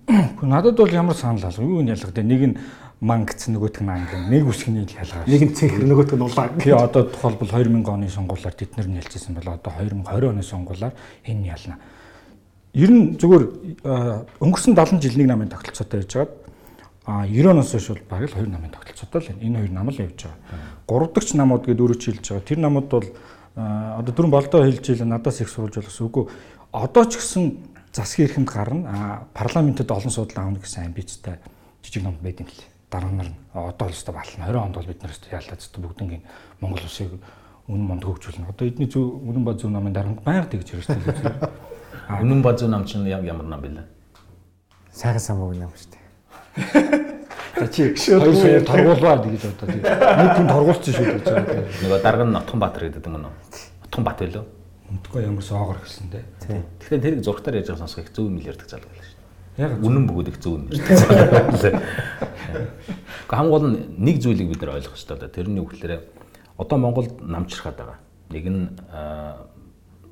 Гэхдээ 0.08 0.50
надад 0.50 0.78
бол 0.78 0.90
ямар 0.90 1.16
санал 1.16 1.46
алга 1.46 1.62
юу 1.62 1.82
нь 1.86 1.94
ялгатай 1.94 2.24
нэг 2.24 2.42
нь 2.42 2.58
ман 3.02 3.26
гэсэн 3.30 3.54
нөгөөтг 3.54 3.84
нь 3.86 3.94
англи 3.94 4.18
нэг 4.34 4.50
үсгний 4.50 4.88
ялгаа. 4.88 5.30
нэг 5.30 5.42
нь 5.46 5.54
цэнхэр 5.54 5.86
нөгөөт 5.86 6.12
нь 6.18 6.26
улаан. 6.26 6.58
Би 6.58 6.74
одоо 6.74 7.04
тухайлбал 7.06 7.54
2000 7.54 7.86
оны 7.86 8.10
сонгуулиар 8.10 8.56
тэд 8.58 8.74
нар 8.74 8.88
нь 8.90 8.98
ялцсан 8.98 9.38
бол 9.38 9.54
одоо 9.54 9.72
2020 9.78 10.34
оны 10.34 10.42
сонгуулиар 10.42 10.94
энэ 11.22 11.46
ялна. 11.54 11.78
Ер 12.74 12.92
нь 12.92 13.16
зүгээр 13.16 13.44
өнгөрсөн 14.44 14.76
70 14.76 15.02
жил 15.02 15.18
нэг 15.18 15.28
намын 15.28 15.50
тогтолцоотой 15.50 16.04
байж 16.04 16.14
байгаа. 16.14 16.34
А 17.08 17.26
90 17.26 17.52
оноос 17.52 17.72
хойш 17.72 17.88
бол 17.88 18.04
бараг 18.10 18.30
л 18.30 18.36
хоёр 18.36 18.50
намын 18.52 18.72
тогтолцоотой 18.72 19.22
л. 19.22 19.40
Энэ 19.40 19.60
хоёр 19.64 19.72
нам 19.72 19.90
л 19.90 20.02
явж 20.02 20.28
байгаа. 20.28 20.60
Гурав 20.88 21.14
дахь 21.14 21.34
намууд 21.34 21.64
гэдээ 21.64 21.84
өөрөө 21.88 22.00
чи 22.00 22.12
хэлж 22.12 22.28
байгаа. 22.28 22.48
Тэр 22.48 22.60
намууд 22.60 22.88
бол 22.92 23.08
одоо 23.56 24.14
дөрөв 24.14 24.32
болдоо 24.32 24.62
хэлж 24.68 24.86
ийл 24.92 25.08
надаас 25.08 25.42
их 25.42 25.50
сурж 25.50 25.80
болохс 25.80 26.02
үгүй. 26.04 26.28
Одоо 26.76 27.04
ч 27.08 27.18
гэсэн 27.18 27.44
засгийн 27.96 28.28
эрхэнд 28.30 28.50
гарна. 28.52 28.84
А 28.86 29.26
парламентэд 29.34 29.90
олон 29.90 30.12
судал 30.12 30.44
аавна 30.44 30.60
гэсэн 30.60 30.92
амбицтай 30.92 31.40
жижиг 31.82 32.04
ном 32.04 32.20
байд 32.22 32.44
юм 32.44 32.52
лээ. 32.52 32.68
Дараа 32.92 33.12
нар 33.12 33.32
одоо 33.56 33.88
л 33.88 33.96
өстой 33.96 34.14
батлна. 34.14 34.52
20 34.52 34.68
онд 34.68 34.76
бол 34.76 34.86
бид 34.86 35.02
нар 35.02 35.12
өстой 35.16 35.32
яалаад 35.32 35.64
өстой 35.64 35.82
бүгднийг 35.82 36.22
Монгол 36.60 36.84
улсыг 36.84 37.16
үнэн 37.68 37.88
монд 37.88 38.04
хөгжүүлнэ. 38.04 38.52
Одоо 38.52 38.68
эдний 38.68 38.88
зөв 38.88 39.24
үнэн 39.24 39.44
ба 39.44 39.56
зөв 39.56 39.72
намын 39.72 39.96
дарамт 39.96 40.24
байнга 40.24 40.52
тэгж 40.52 40.76
ярьж 40.76 40.88
байна. 40.88 41.50
Үнэн 42.08 42.42
базуу 42.42 42.70
нам 42.72 42.86
чинь 42.86 43.08
яг 43.08 43.24
ямар 43.28 43.46
нам 43.46 43.62
бэлээ? 43.62 43.86
Сайхан 44.96 45.20
самбог 45.20 45.56
юм 45.56 45.72
шүү 45.76 45.92
дээ. 45.92 47.08
За 47.58 47.68
чи 47.68 47.94
хоёр 47.94 48.36
сая 48.36 48.62
торгуулбаа 48.64 49.18
гэж 49.28 49.44
одоо 49.52 49.68
тийм 49.68 49.84
нэг 49.84 50.30
хүн 50.38 50.48
торгуулсан 50.48 50.94
шүү 50.94 51.06
байгаа. 51.26 51.66
Нөгөө 51.84 52.00
дарга 52.02 52.24
нь 52.24 52.34
Нотхон 52.34 52.60
Баатар 52.62 52.84
гэдэг 52.88 53.06
юм 53.06 53.16
уу? 53.28 53.34
Нотхон 53.84 54.04
Бат 54.06 54.20
байлоо. 54.22 54.46
Мэдгүй 54.88 55.24
ямар 55.26 55.44
соогоор 55.44 55.80
гэсэн. 55.84 56.08
Тийм. 56.48 56.64
Тэгэхээр 56.80 57.02
тэрийг 57.04 57.24
зургатаар 57.26 57.60
яаж 57.60 57.68
байгаа 57.68 57.84
сонсох 57.84 58.06
их 58.06 58.14
зөв 58.16 58.30
юм 58.30 58.40
л 58.40 58.48
ярьдаг 58.48 58.70
залуу 58.70 58.88
байлаа 58.88 59.04
шүү. 59.04 59.20
Яг 59.58 59.72
Үнэн 59.84 60.04
бөгөөд 60.08 60.30
их 60.32 60.40
зөв 60.40 60.54
юм 60.56 60.72
ярьдаг 60.72 60.96
залуу. 60.96 61.52
Гэхдээ 61.52 61.74
хамгийн 63.28 63.52
гол 63.52 63.66
нь 63.68 63.78
нэг 64.00 64.16
зүйлийг 64.24 64.48
бид 64.54 64.62
нар 64.64 64.78
ойлгох 64.78 64.96
хэрэгтэй 64.96 65.18
да. 65.18 65.28
Тэрний 65.28 65.62
үгээр 65.66 65.92
одоо 66.56 66.78
Монголд 66.78 67.20
намчрахад 67.20 67.76
байгаа. 67.76 68.00
Нэг 68.32 68.46
нь 68.48 68.64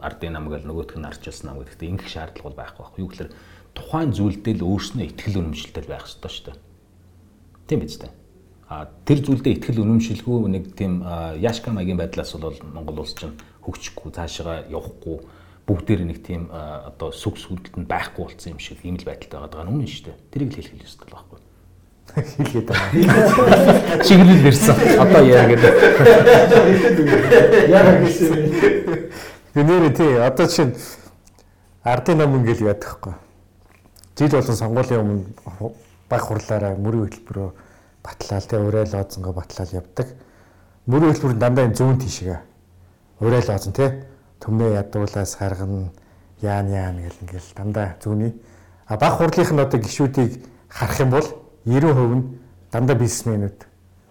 ардын 0.05 0.37
нам 0.37 0.47
гэл 0.53 0.69
нөгөөх 0.69 0.95
нь 1.01 1.09
ардчилсан 1.09 1.45
нам 1.49 1.59
гэдэгт 1.65 1.81
ингэх 1.81 2.09
шаардлага 2.09 2.47
бол 2.47 2.59
байхгүй 2.61 2.81
байхгүй. 2.85 3.01
Юу 3.01 3.09
гэхээр 3.09 3.31
тухайн 3.75 4.11
зүйлдээ 4.13 4.55
л 4.61 4.67
өөрснөө 4.69 5.05
ихтгэл 5.09 5.39
үнэмшилтэй 5.41 5.83
байх 5.89 6.05
хэрэгтэй 6.05 6.31
шүү 6.31 6.45
дээ. 6.47 6.57
Тийм 7.67 7.79
биз 7.83 7.97
дээ. 7.99 8.13
А 8.69 8.89
тэр 9.05 9.19
зүйлдээ 9.21 9.53
ихтгэл 9.59 9.83
үнэмшилгүй 9.83 10.37
нэг 10.49 10.63
тийм 10.73 11.03
яшка 11.37 11.69
магийн 11.75 11.99
байдлаас 11.99 12.33
бол 12.39 12.57
Монгол 12.73 13.03
улс 13.03 13.13
чинь 13.13 13.35
хөгжихгүй 13.61 14.09
цаашаа 14.15 14.65
явахгүй 14.71 15.21
бүгдээр 15.65 16.01
нэг 16.05 16.21
тийм 16.25 16.49
одоо 16.49 17.11
сүг 17.13 17.37
сүгэлд 17.41 17.77
нь 17.77 17.89
байхгүй 17.89 18.25
болсон 18.25 18.57
юм 18.57 18.61
шиг 18.61 18.81
ийм 18.85 18.97
л 18.97 19.05
байдалтай 19.05 19.41
байгаа 19.41 19.65
нь 19.65 19.73
үнэн 19.73 19.89
шүү 19.89 20.13
дээ. 20.13 20.17
Тэрийг 20.33 20.49
л 20.49 20.57
хэлэх 20.61 20.71
хэрэгтэй 20.81 21.09
л 21.09 21.13
байхгүй. 21.13 21.39
Хэлгээд 22.15 22.67
байгаа. 22.69 24.01
Чиглэл 24.05 24.49
ирсэн. 24.49 24.77
Одоо 25.01 25.21
яа 25.25 25.45
гэдэг. 25.49 25.73
Яагаад 27.69 27.99
гэсэн 28.05 29.34
Гэнэрэ 29.55 29.89
тий 29.95 30.19
одоо 30.19 30.47
чинь 30.47 30.75
ардын 31.83 32.17
ном 32.17 32.43
ингээл 32.43 32.75
яадаг 32.75 32.91
хгүй. 32.99 33.13
Жил 34.19 34.35
болон 34.35 34.55
сонгуулийн 34.55 34.99
өмнө 34.99 35.71
баг 36.11 36.21
хурлаараа 36.27 36.75
мөрийн 36.75 37.07
хөтөлбөрөөр 37.07 37.53
батлаал 38.03 38.43
тий 38.43 38.59
урайл 38.59 38.95
оозонго 38.99 39.31
батлаал 39.31 39.71
явдаг. 39.71 40.07
Мөрийн 40.91 41.15
хөтөлбөр 41.15 41.39
дандаа 41.39 41.65
энэ 41.71 41.79
зүүн 41.79 41.99
тишгээ. 42.03 42.39
Урайл 43.23 43.47
оозон 43.47 43.71
тий 43.71 44.03
төмнөө 44.43 44.75
ядуулаас 44.75 45.37
гаргана 45.39 45.87
яан 46.43 46.67
яан 46.67 46.99
гэл 46.99 47.21
ингээл 47.23 47.55
дандаа 47.55 47.95
зүүний. 48.03 48.35
А 48.87 48.97
баг 48.97 49.15
хурлынх 49.15 49.55
нь 49.55 49.63
одоо 49.63 49.79
гişүүдийг 49.79 50.43
харах 50.67 50.99
юм 50.99 51.09
бол 51.15 51.27
90% 51.63 52.11
нь 52.11 52.39
дандаа 52.75 52.95
бизнесмэнүүд 52.99 53.59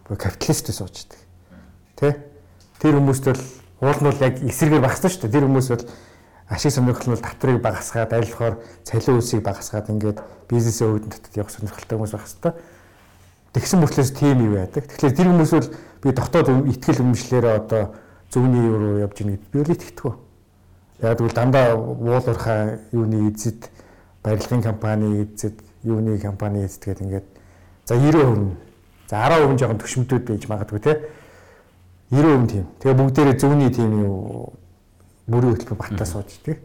буюу 0.08 0.16
капиталист 0.16 0.72
суучдаг. 0.72 1.20
Тэ? 2.00 2.16
Тэр 2.80 2.96
хүмүүст 2.96 3.24
бол 3.28 3.44
уул 3.80 3.98
нь 3.98 4.08
бол 4.10 4.20
яг 4.22 4.34
эсрэгээр 4.42 4.84
багассан 4.84 5.10
шүү 5.10 5.26
дээ. 5.26 5.34
Тэр 5.34 5.46
хүмүүс 5.48 5.68
бол 5.72 5.84
ашиг 6.48 6.72
сонирхол 6.72 7.08
нь 7.08 7.14
бол 7.16 7.26
татварыг 7.26 7.60
багасгаад 7.62 8.12
айлхоор 8.12 8.54
цалин 8.84 9.18
үсийг 9.18 9.42
багасгаад 9.42 9.90
ингээд 9.90 10.18
бизнесээ 10.50 10.88
үүдэн 10.88 11.10
татад 11.10 11.34
явах 11.34 11.54
сонирхолтой 11.54 11.96
хүмүүс 11.98 12.12
байх 12.14 12.26
хэвээр. 12.28 12.56
Тэгсэн 13.54 13.78
мөртлөөс 13.80 14.10
тийм 14.12 14.38
юу 14.44 14.54
яадаг. 14.58 14.84
Тэгэхээр 14.90 15.14
тэр 15.14 15.28
хүмүүс 15.30 15.52
бол 15.54 15.68
би 16.02 16.08
дотоод 16.10 16.48
ихтгэл 16.74 17.02
өмчлөлөөрөө 17.06 17.54
одоо 17.54 17.82
зөвний 18.34 18.62
юу 18.66 18.76
руу 18.78 18.98
явж 18.98 19.16
ийн 19.22 19.30
гэд 19.38 19.44
би 19.50 19.58
бол 19.62 19.74
итгэдэг. 19.74 20.14
Яг 21.00 21.18
тэгвэл 21.18 21.38
дандаа 21.38 21.66
уулуурхаа 21.78 22.78
юуны 22.92 23.30
эзэд 23.30 23.70
барилгын 24.22 24.62
компани 24.62 25.22
эзэд 25.22 25.56
юуны 25.82 26.18
компани 26.18 26.64
эзэд 26.66 26.82
гэдэг 26.84 27.04
ингээд 27.06 27.26
за 27.86 27.94
90% 27.94 28.56
за 29.08 29.16
10% 29.16 29.58
жоохон 29.58 29.78
төшмөдөд 29.78 30.24
байж 30.26 30.48
магадгүй 30.48 30.80
те 30.80 30.92
90% 32.14 32.46
тийм. 32.50 32.66
Тэгээ 32.78 32.98
бүгдээрээ 33.02 33.36
зөвний 33.42 33.70
тийм 33.74 33.90
юу 33.98 34.54
мөрийн 35.26 35.58
хөтөлбөр 35.58 35.78
батаа 35.82 36.06
суучдаг. 36.06 36.58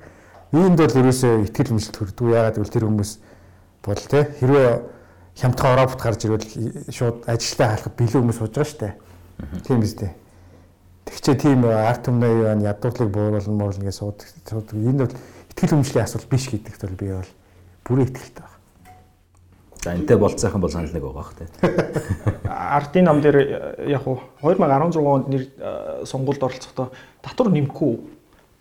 Иймд 0.54 0.78
бол 0.78 1.00
ерөөсөө 1.02 1.50
ихтгэл 1.50 1.74
өмчлөлт 1.74 2.14
төрдөг. 2.14 2.28
Ягаад 2.30 2.56
гэвэл 2.58 2.76
тэр 2.78 2.86
хүмүүс 2.86 3.12
бол 3.86 4.02
те 4.06 4.20
хэрвээ 4.38 4.70
хямдхан 5.40 5.74
Европт 5.74 6.00
гарч 6.02 6.26
ирвэл 6.26 6.48
шууд 6.92 7.18
ажилтаа 7.26 7.68
халахад 7.74 7.96
бэлэн 7.96 8.22
хүмүүс 8.22 8.38
сууж 8.38 8.54
байгаа 8.54 8.70
шүү 8.70 8.82
дээ. 8.84 8.94
Тийм 9.64 9.80
биз 9.80 9.94
дээ. 9.96 10.14
Тэгчээ 11.08 11.36
тийм 11.40 11.66
арт 11.66 12.12
өмнөө 12.12 12.32
юу 12.36 12.48
ан 12.52 12.62
ядуурлыг 12.62 13.10
бууруулна 13.10 13.56
муурлна 13.56 13.88
гэж 13.88 13.96
суудаг. 13.98 14.28
Энэ 14.76 15.08
бол 15.08 15.16
ихтгэл 15.50 15.76
өмчлийн 15.80 16.04
асуудал 16.04 16.30
биш 16.30 16.46
гэдэгт 16.52 16.82
бол 16.84 17.00
би 17.00 17.08
бол 17.16 17.32
бүрэн 17.88 18.06
итгэлтэй 18.12 18.44
байна. 18.44 18.59
За 19.84 19.96
энтэй 19.96 20.18
болцоохон 20.20 20.62
бол 20.62 20.72
санал 20.72 20.92
нэг 20.92 21.04
байгаа 21.04 21.34
тий. 21.40 21.48
Ардын 22.50 23.06
нам 23.08 23.22
дээр 23.24 23.38
э, 23.40 23.92
яг 23.96 24.08
уу 24.08 24.20
2016 24.44 25.00
онд 25.00 25.28
нэр 25.32 25.44
э, 25.56 26.04
сонгуульд 26.04 26.44
оролцохдоо 26.44 26.92
татвар 27.24 27.48
нэмэхгүй 27.56 27.94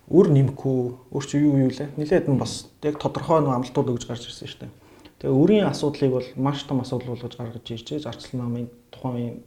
өөр 0.07 0.27
нэмэхгүй 0.31 0.79
өөр 1.11 1.25
чи 1.27 1.43
юу 1.43 1.59
юу 1.59 1.71
лээ 1.75 1.91
нилээд 1.99 2.31
нь 2.31 2.39
бас 2.39 2.71
яг 2.87 2.95
тодорхой 3.03 3.43
нэг 3.43 3.51
амлалтууд 3.51 3.99
өгж 3.99 4.07
гарч 4.07 4.31
ирсэн 4.31 4.47
шүү 4.47 4.59
дээ. 4.63 4.71
Тэгээ 5.19 5.35
өрийн 5.35 5.67
асуудлыг 5.67 6.11
бол 6.15 6.27
маш 6.39 6.63
том 6.63 6.79
асуудал 6.79 7.11
болгож 7.11 7.35
гаргаж 7.35 7.67
иржээ. 7.67 7.99
Зарцлан 8.07 8.39
намын 8.39 8.71
тухайн 8.87 9.43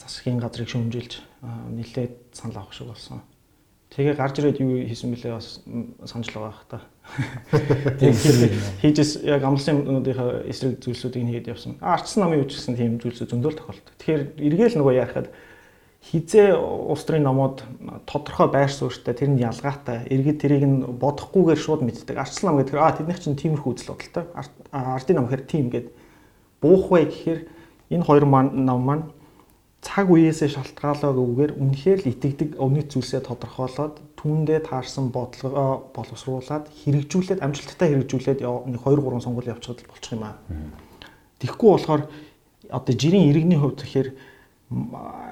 засгийн 0.00 0.40
газрыг 0.40 0.72
шөмжилж 0.72 1.20
нилээд 1.68 2.32
санал 2.32 2.64
авах 2.64 2.72
шиг 2.72 2.88
болсон. 2.88 3.20
Тэгээ 3.94 4.14
гарч 4.18 4.42
ирээд 4.42 4.60
юу 4.60 4.82
хийсэн 4.82 5.14
бэлээ 5.14 5.34
бас 5.36 5.62
санаж 6.04 6.28
л 6.34 6.42
байгаа 6.42 6.58
хта. 6.58 6.78
Хийжс 8.82 9.22
яг 9.22 9.46
амлсан 9.46 9.86
юмнуудынхаа 9.86 10.42
эсрэг 10.50 10.82
зүйлсүүдийг 10.82 11.22
нь 11.22 11.30
хийгээд 11.30 11.50
явсан. 11.54 11.78
Арчсан 11.80 12.26
намын 12.26 12.42
үуч 12.42 12.58
гэсэн 12.58 12.76
тийм 12.76 12.98
зүйлсүүд 12.98 13.30
зөндөл 13.30 13.56
тохиолддог. 13.56 13.94
Тэгэхээр 13.96 14.22
эргээл 14.42 14.78
нөгөө 14.82 14.94
яахад 15.00 15.30
хизээ 16.02 16.54
улс 16.58 17.02
төрийн 17.06 17.26
номууд 17.26 17.62
тодорхой 18.06 18.50
байр 18.50 18.70
суурьтай 18.70 19.14
тэр 19.14 19.30
нь 19.34 19.42
ялгаатай 19.42 20.06
иргэд 20.10 20.38
тэрийг 20.38 20.64
нь 20.66 20.82
бодохгүйгээр 20.86 21.58
шууд 21.58 21.82
мэддэг. 21.82 22.14
Арчлан 22.14 22.54
нам 22.54 22.62
гэдэг 22.62 22.78
а 22.78 22.94
тэднийх 22.94 23.18
чинь 23.18 23.38
тиймэрхүү 23.38 23.70
үзэл 23.74 23.90
бодолтой. 23.90 24.24
Ардын 24.70 25.16
нам 25.18 25.26
гэхээр 25.26 25.44
тийм 25.50 25.66
гээд 25.70 25.88
буух 26.62 26.94
бай 26.94 27.10
гэхээр 27.10 27.40
энэ 27.90 28.06
хоёр 28.06 28.24
нам 28.26 28.80
маань 28.86 29.04
цаг 29.86 30.10
үеэсээ 30.10 30.50
шалтгаалаагүйгээр 30.50 31.52
үнэхээр 31.62 32.00
л 32.02 32.10
итгэдэг 32.10 32.50
өмнөд 32.58 32.90
зүйлсээ 32.90 33.22
тодорхойлоод 33.22 33.94
түүндээ 34.18 34.66
таарсан 34.66 35.14
бодлогоо 35.14 35.94
боловсруулад 35.94 36.66
хэрэгжүүлээд 36.74 37.44
амжилттай 37.46 37.94
хэрэгжүүлээд 37.94 38.42
яв- 38.42 38.66
нэг 38.66 38.82
2 38.82 38.98
3 38.98 39.22
сонгуул 39.22 39.46
явчихад 39.54 39.86
л 39.86 39.90
болчих 39.94 40.12
юм 40.18 40.26
аа. 40.26 40.34
Тэгэхгүй 41.38 41.70
болохоор 41.70 42.02
одоо 42.66 42.94
жирийн 42.98 43.30
иргэний 43.30 43.58
хувьд 43.62 43.78
тэгэхээр 43.78 44.08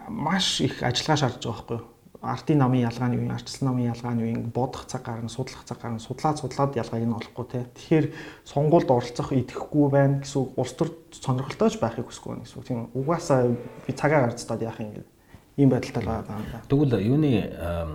маш 0.08 0.62
их 0.62 0.78
ажиллагаа 0.86 1.18
шаардж 1.18 1.42
байгаа 1.42 1.58
байхгүй 1.58 1.78
юу? 1.82 1.93
Ардын 2.24 2.58
намын 2.58 2.88
ялгааны 2.88 3.16
үеийн, 3.20 3.34
арчилсан 3.36 3.68
намын 3.68 3.92
ялгааны 3.92 4.22
үеийн 4.24 4.48
бодох 4.50 4.86
цаг 4.88 5.04
гарна, 5.04 5.28
судлах 5.28 5.64
цаг 5.68 5.78
гарна, 5.80 6.00
судлаад 6.00 6.40
судлаад 6.40 6.76
ялгааг 6.76 7.04
нь 7.04 7.12
олохгүй 7.12 7.46
те. 7.52 7.66
Тэгэхээр 7.76 8.06
сонгуульд 8.48 8.90
оролцох 8.90 9.32
идэхгүй 9.36 9.86
байна 9.92 10.24
гэсэн 10.24 10.40
үг 10.40 10.50
улс 10.56 10.72
төр 10.72 10.90
сонирхолтойч 11.12 11.76
байхыг 11.78 12.08
хүсэхгүй 12.08 12.30
байна 12.32 12.44
гэсэн 12.48 12.58
үг. 12.58 12.66
Тийм 12.66 12.80
угаасаа 12.96 13.52
би 13.86 13.92
цагаа 13.92 14.26
гарцтаад 14.26 14.64
яах 14.64 14.80
юм 14.80 14.92
гээд 14.96 15.08
ийм 15.56 15.68
байдалтай 15.70 16.02
байгаа 16.02 16.38
юм 16.40 16.46
да. 16.50 16.64
Тэгвэл 16.68 16.98
юуны 17.04 17.32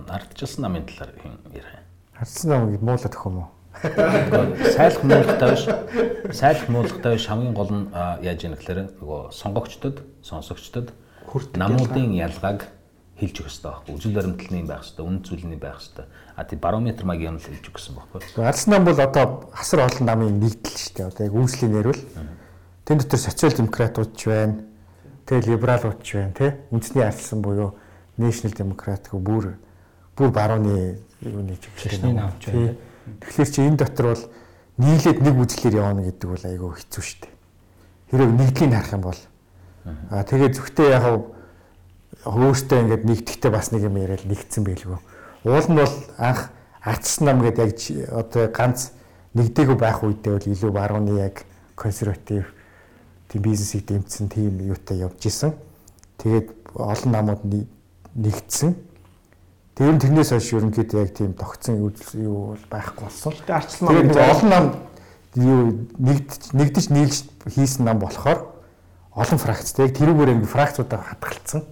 ардчилсан 0.08 0.62
намын 0.64 0.86
талаар 0.86 1.12
хин 1.20 1.36
ярих 1.52 1.74
юм. 1.74 1.84
Хардсан 2.16 2.50
намыг 2.50 2.80
муулаад 2.80 3.14
өгөх 3.14 3.26
юм 3.26 3.38
уу? 3.44 3.50
Сайлах 4.74 5.04
муулахтай 5.04 5.50
биш. 5.52 5.64
Сайлах 6.36 6.68
муулахтай 6.68 7.12
биш 7.14 7.26
хамгийн 7.28 7.54
гол 7.54 7.70
нь 7.70 7.86
яаж 8.24 8.44
яах 8.44 8.58
гэхээр 8.58 8.80
нөгөө 9.00 9.20
сонгогчдод, 9.32 9.96
сонсогчдод 10.22 10.92
намуудын 11.54 12.12
ялгааг 12.16 12.66
хэлж 13.20 13.36
өгөх 13.44 13.52
хэрэгтэй 13.52 13.68
байхгүй. 13.68 13.94
Үзэл 13.94 14.16
баримтлалын 14.16 14.66
байх 14.66 14.80
хэрэгтэй, 14.80 15.04
үнд 15.04 15.22
зүйлний 15.28 15.60
байх 15.60 15.76
хэрэгтэй. 15.76 16.06
А 16.36 16.44
тий 16.48 16.56
барометр 16.56 17.04
маяг 17.04 17.22
юм 17.22 17.36
л 17.36 17.44
хэлж 17.44 17.66
гэсэн 17.68 17.94
байхгүй. 18.00 18.20
Арс 18.40 18.64
нам 18.66 18.84
бол 18.88 18.96
одоо 18.96 19.52
хасар 19.52 19.84
олон 19.84 20.06
намын 20.08 20.40
нэгдэл 20.40 20.76
шүү 20.80 20.94
дээ. 20.96 21.08
Одоо 21.12 21.24
яг 21.28 21.34
үүслийн 21.36 21.72
нэрвэл 21.76 22.04
тэн 22.88 22.98
дотор 22.98 23.20
социал 23.20 23.52
демократууд 23.52 24.16
ч 24.16 24.32
байна. 24.32 24.64
Тэгээ 25.28 25.52
либералууд 25.52 26.00
ч 26.00 26.08
байна 26.16 26.32
тий. 26.32 26.50
Үндэсний 26.72 27.04
альсан 27.04 27.44
буюу 27.44 27.76
National 28.16 28.56
Democrat 28.56 29.04
гэх 29.04 29.20
бүр 29.20 29.60
бүр 30.16 30.30
барууны 30.32 30.98
юуны 31.20 31.60
чиглэлийн 31.60 32.16
нам 32.16 32.32
ч 32.40 32.48
байна. 32.48 32.76
Тэгэхээр 33.20 33.50
чи 33.52 33.60
энэ 33.60 33.76
дотор 33.76 34.06
бол 34.16 34.24
нийлээд 34.80 35.20
нэг 35.20 35.36
үзлэр 35.36 35.76
явна 35.76 36.08
гэдэг 36.08 36.28
бол 36.28 36.44
айгүй 36.44 36.70
хэцүү 36.80 37.04
шүү 37.04 37.18
дээ. 37.20 37.34
Хэрэг 38.10 38.30
нэгдлийг 38.32 38.72
харах 38.72 38.92
юм 38.96 39.04
бол 39.04 39.20
аа 40.10 40.24
тэгээ 40.24 40.50
зөвхтөө 40.56 40.88
яг 40.88 41.04
өөртөө 42.24 42.78
ингээд 42.84 43.04
нэгдэхдээ 43.08 43.50
бас 43.50 43.72
нэг 43.72 43.88
юм 43.88 43.96
яриад 43.96 44.24
нэгдсэн 44.28 44.64
байлгүй. 44.64 44.98
Уул 45.44 45.68
нь 45.72 45.78
бол 45.80 45.94
анх 46.20 46.52
арчс 46.84 47.20
нам 47.24 47.40
гэдэг 47.40 47.64
яг 47.64 48.12
одоо 48.12 48.48
ганц 48.52 48.92
нэгдээгүй 49.34 49.76
байх 49.76 50.04
үедээ 50.04 50.32
бол 50.36 50.52
илүү 50.52 50.70
барууны 50.72 51.16
яг 51.20 51.44
консерватив 51.76 52.52
тийм 53.28 53.42
бизнесийг 53.42 53.86
дэмжсэн 53.86 54.28
тийм 54.28 54.60
юутай 54.60 55.00
явж 55.00 55.24
исэн. 55.24 55.56
Тэгээд 56.20 56.76
олон 56.76 57.12
намууд 57.12 57.42
нэгдсэн. 58.14 58.76
Тэр 59.74 59.92
нь 59.96 60.02
тэрнээс 60.02 60.36
хойш 60.36 60.52
ерөнхийдөө 60.52 61.00
яг 61.00 61.16
тийм 61.16 61.32
тогтсон 61.32 61.80
юу 61.80 62.52
бол 62.52 62.66
байхгүй 62.68 63.04
болсон. 63.08 63.32
Гэтэ 63.32 63.54
арчсан 63.54 63.84
нам 63.88 64.12
олон 64.12 64.50
нам 64.50 64.64
юу 65.40 65.88
нэгдэж 65.96 66.52
нэгдэж 66.52 66.86
нийлж 66.90 67.16
хийсэн 67.48 67.88
нам 67.88 68.02
болохоор 68.02 68.50
олон 69.14 69.38
фракцтэй 69.38 69.88
яг 69.88 69.96
тэрүүгээр 69.96 70.34
ингэ 70.36 70.50
фракцуудаа 70.50 71.00
хадгалсан. 71.00 71.64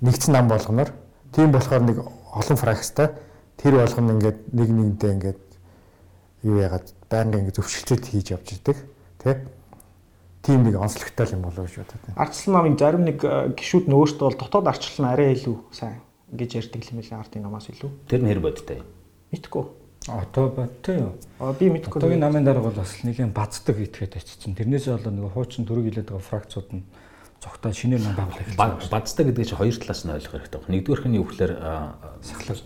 Нэгдсэн 0.00 0.32
нам 0.34 0.48
болгоноор 0.48 0.90
тийм 1.32 1.52
болохоор 1.52 1.82
нэг 1.82 1.98
олон 2.34 2.56
фракцтай 2.58 3.14
тэр 3.56 3.78
болгоно 3.82 4.14
ингээд 4.18 4.38
нэг 4.52 4.68
нэгнтэй 4.68 5.10
ингээд 5.14 5.40
юу 6.42 6.56
яагаад 6.62 6.86
байнга 7.10 7.38
ингээд 7.42 7.58
зөвшөлтөд 7.58 8.04
хийж 8.06 8.30
явж 8.34 8.48
идэг 8.54 8.78
тий 9.22 9.34
тийм 10.42 10.62
нэг 10.64 10.78
онцлогтой 10.78 11.26
юм 11.34 11.42
болов 11.42 11.66
гэж 11.66 11.82
бодод 11.82 12.02
байна. 12.06 12.18
Ардчлал 12.22 12.54
намын 12.54 12.78
зарим 12.78 13.04
нэг 13.04 13.18
гişүүд 13.58 13.86
нь 13.90 13.96
өөртөө 13.98 14.26
бол 14.26 14.38
дотоод 14.38 14.70
ардчлал 14.70 15.02
нь 15.02 15.10
арай 15.12 15.34
илүү 15.34 15.56
сайн 15.74 16.00
гэж 16.32 16.50
ярьдаг 16.62 16.82
юм 16.88 16.98
билээ 17.02 17.18
ардын 17.18 17.42
намаас 17.42 17.66
илүү. 17.68 17.90
Тэр 18.06 18.22
нь 18.22 18.30
хэр 18.30 18.40
бодтой 18.40 18.76
юм? 18.80 18.86
Мэдхгүй. 19.34 19.64
Одоо 20.08 20.44
бодтой 20.48 20.94
юу? 20.96 21.12
Аа 21.42 21.52
би 21.52 21.68
мэдхгүй. 21.68 21.98
Одоогийн 22.00 22.22
намын 22.22 22.44
дарга 22.46 22.64
бол 22.70 22.80
бас 22.80 22.96
нэлийн 23.02 23.34
бацдаг 23.34 23.76
итгээд 23.76 24.16
очсон. 24.16 24.54
Тэрнээс 24.54 24.88
болоо 24.88 25.12
нэг 25.12 25.32
хуучин 25.34 25.66
төрөг 25.68 25.90
хилээд 25.90 26.08
байгаа 26.14 26.28
фракцууд 26.28 26.68
нь 26.72 26.84
цогтоо 27.40 27.72
шинээр 27.72 28.02
нам 28.02 28.14
байгуулах. 28.58 28.90
Бацдаг 28.90 29.26
гэдэг 29.30 29.46
чинь 29.46 29.58
хоёр 29.58 29.76
талаас 29.78 30.02
нь 30.04 30.14
ойлгох 30.14 30.32
хэрэгтэй 30.34 30.60
байна. 30.60 30.72
Нэгдүгээрх 30.74 31.06
нь 31.06 31.18
юу 31.18 31.26
гэхээр 31.26 31.52
сахлах 32.22 32.58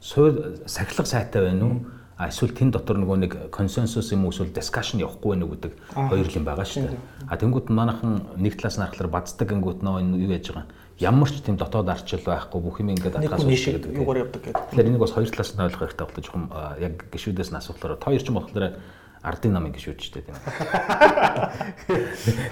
суурь 0.00 0.36
сахилах 0.66 1.06
сайтай 1.06 1.42
байна 1.46 1.64
уу? 1.66 1.76
Эсвэл 2.16 2.56
тэн 2.56 2.72
дотор 2.72 2.96
нөгөө 2.96 3.18
нэг 3.22 3.32
консенсус 3.52 4.10
юм 4.10 4.24
уу 4.24 4.32
эсвэл 4.32 4.50
дискшн 4.50 5.04
явахгүй 5.04 5.36
байна 5.36 5.44
уу 5.44 5.52
гэдэг 5.54 5.72
хоёр 5.94 6.26
юм 6.32 6.44
байгаа 6.48 6.64
шүү 6.64 6.88
дээ. 6.90 7.02
А 7.28 7.36
тэнгууд 7.36 7.68
манайхан 7.68 8.24
нэг 8.40 8.56
талаас 8.56 8.80
нь 8.80 8.86
харахаар 8.88 9.12
бацдаг 9.12 9.46
гингүүд 9.52 9.84
нөө 9.84 10.16
юу 10.16 10.32
яаж 10.32 10.48
байгаа 10.48 10.66
ямар 10.98 11.28
ч 11.28 11.44
тийм 11.44 11.56
дотоод 11.60 11.88
арчил 11.92 12.24
байхгүй 12.24 12.60
бүх 12.60 12.80
юм 12.80 12.96
ингээд 12.96 13.20
атгаас 13.20 13.44
үүсгэж 13.44 13.84
гэдэг. 13.84 14.00
Юугаар 14.00 14.24
явдаг 14.24 14.42
гэдэг. 14.48 14.64
Тэгэхээр 14.72 14.88
энийг 14.88 15.02
бас 15.04 15.12
хоёр 15.12 15.28
талаас 15.28 15.52
нь 15.52 15.60
ойлгох 15.60 15.82
хэрэгтэй 15.84 16.06
болтой 16.08 16.24
жоохон 16.24 16.44
яг 16.80 16.94
гişүүдээс 17.12 17.50
нь 17.52 17.60
асуулаараа 17.60 18.00
хоёр 18.00 18.22
ч 18.24 18.28
юм 18.32 18.36
болохоор 18.40 18.64
ардын 19.26 19.52
намын 19.52 19.72
гişүүд 19.74 19.98
ч 19.98 20.14
тийм. 20.14 20.24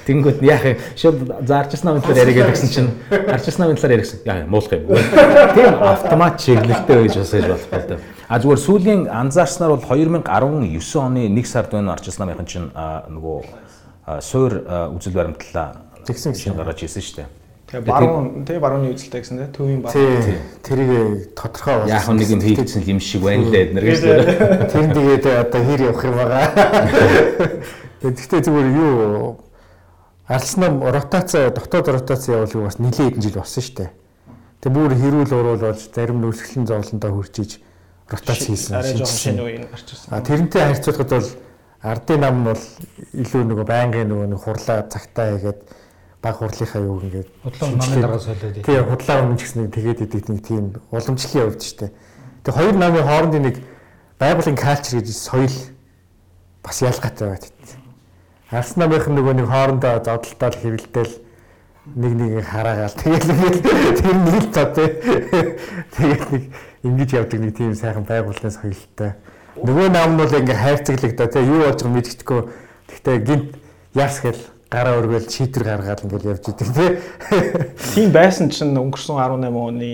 Тэнгүүд 0.06 0.42
яах 0.42 0.64
юм 0.66 0.78
шууд 0.98 1.18
заарчс 1.46 1.84
намын 1.86 2.02
талаар 2.02 2.34
яриа 2.34 2.50
гэсэн 2.50 2.70
чинь 2.74 2.90
арчс 3.30 3.58
намын 3.62 3.78
талаар 3.78 3.94
яриа 3.94 4.06
гэсэн. 4.06 4.26
Яа 4.26 4.46
муулах 4.50 4.74
юм. 4.74 4.90
Тийм 5.54 5.78
автомат 5.78 6.42
чиглэлтэй 6.42 6.96
байж 7.06 7.14
бас 7.14 7.30
гэж 7.30 7.46
болох 7.46 7.68
болтой. 7.70 7.98
А 8.26 8.38
зүгээр 8.42 8.60
сүүлийн 8.66 9.06
анзаарснаар 9.06 9.76
бол 9.76 9.86
2019 9.86 10.26
оны 10.98 11.30
1 11.30 11.46
сард 11.46 11.70
байна 11.70 11.94
арчс 11.94 12.18
намынхан 12.18 12.46
чинь 12.50 12.68
нөгөө 12.74 13.38
суур 14.18 14.58
үзэл 14.98 15.14
баримтлаа 15.14 15.86
тэгсэн 16.02 16.34
шин 16.34 16.58
гаргаж 16.58 16.82
ирсэн 16.82 17.02
шүү 17.02 17.16
дээ. 17.22 17.43
Тэгээ 17.74 17.90
баруун 17.90 18.46
тий 18.46 18.58
барууны 18.62 18.94
үзэлтэй 18.94 19.20
гэсэн 19.26 19.38
тий 19.42 19.50
төвийн 19.50 19.82
баруун. 19.82 20.38
Тэрийг 20.62 21.34
тодорхой 21.34 21.74
болсон. 21.82 21.90
Яг 21.90 22.06
нэг 22.06 22.30
юм 22.30 22.42
хийгдсэн 22.46 22.82
юм 22.86 23.00
шиг 23.02 23.26
байна 23.26 23.50
лээ 23.50 23.62
эднэр 23.66 23.82
гэж. 23.82 24.00
Тэр 24.70 24.86
тэгээд 24.94 25.24
одоо 25.26 25.60
хэр 25.66 25.80
явах 25.90 26.04
юм 26.06 26.14
байгаа. 26.14 26.46
Тэгэхдээ 27.98 28.42
зүгээр 28.46 28.68
юу 28.78 29.42
арслан 30.30 30.86
ротац 30.86 31.34
дотоод 31.34 31.86
ротац 31.90 32.30
явуулыг 32.30 32.62
бас 32.70 32.78
нэлээд 32.78 33.18
хэдэн 33.18 33.22
жил 33.26 33.42
болсон 33.42 33.62
шүү 33.66 33.74
дээ. 33.74 33.90
Тэг 34.62 34.70
бүр 34.70 34.94
хэрүүл 34.94 35.34
уруул 35.34 35.62
болж 35.66 35.82
зарим 35.90 36.22
нүсгэлэн 36.22 36.70
зовлонтой 36.70 37.10
хурчиж 37.10 37.58
ротац 38.06 38.38
хийсэн. 38.38 38.78
Арай 38.78 38.94
жоохон 38.94 39.18
шинэ 39.18 39.42
үеийн 39.42 39.66
гарч 39.66 39.88
ирсэн. 39.90 40.14
А 40.14 40.22
тэрнтэй 40.22 40.62
харьцуулахад 40.62 41.10
бол 41.10 41.30
ардын 41.82 42.20
нам 42.22 42.36
нь 42.38 42.46
бол 42.54 42.62
илүү 43.18 43.42
нөгөө 43.50 43.66
байнгын 43.66 44.08
нөгөө 44.08 44.28
нэг 44.30 44.40
хурлаа 44.40 44.86
цагтаа 44.88 45.26
хийгээд 45.34 45.60
баг 46.24 46.40
хурлынхаа 46.40 46.80
юу 46.80 47.04
ингээд 47.04 47.28
худлаа 47.44 47.68
намын 47.76 48.00
дараа 48.00 48.18
солиод 48.18 48.56
тий 48.64 48.78
худлаа 48.80 49.16
өмнө 49.20 49.36
ч 49.36 49.42
гэсэн 49.44 49.68
тэгээд 49.68 50.00
идэг 50.08 50.24
нэг 50.32 50.40
тийм 50.40 50.64
уламжлалын 50.88 51.52
явж 51.52 51.60
штэ. 51.60 51.92
Тэгээ 52.48 52.56
хоёр 52.56 52.76
намын 52.80 53.04
хоорондын 53.04 53.44
нэг 53.44 53.56
байгуулын 54.16 54.56
калчер 54.56 55.04
гэж 55.04 55.12
соёл 55.12 55.56
бас 56.64 56.80
ялгаатай 56.80 57.28
байт. 57.28 57.52
Арс 58.48 58.72
намынх 58.80 59.04
нөгөө 59.04 59.34
нэг 59.36 59.48
хоорондоо 59.52 60.00
зодтолтол 60.00 60.56
хэрэлдээл 60.56 61.14
нэг 61.92 62.12
нэг 62.16 62.32
хараагаал 62.48 62.96
тэгээд 62.96 63.24
нэг 63.28 63.54
тэр 64.00 64.16
нэг 64.16 64.44
цаа 64.48 64.66
тий. 64.72 64.88
Тэгээд 65.92 66.24
нэг 66.32 66.42
ингэж 66.88 67.10
явдаг 67.20 67.40
нэг 67.44 67.52
тийм 67.52 67.76
сайхан 67.76 68.08
байгууллагын 68.08 68.48
соёлтой. 68.48 69.12
Нөгөө 69.60 69.92
нам 69.92 70.16
нь 70.16 70.20
бол 70.24 70.32
ингээ 70.32 70.56
хайрцаглагдаа 70.56 71.28
тий 71.28 71.44
юу 71.44 71.68
болж 71.68 71.84
байгааг 71.84 71.92
мэдчихдэггүй. 71.92 72.40
Гэхдээ 72.88 73.18
гинт 73.28 73.48
яс 73.92 74.24
гэл 74.24 74.53
гараа 74.70 74.98
өргөөл 75.00 75.28
шийдвэр 75.30 75.64
гаргаад 75.64 76.04
ингээл 76.04 76.30
явж 76.34 76.48
идэг 76.50 76.68
тий. 76.74 76.90
Тийм 77.94 78.10
байсан 78.14 78.50
чинь 78.50 78.74
өнгөрсөн 78.74 79.18
18 79.18 79.54
оны 79.54 79.90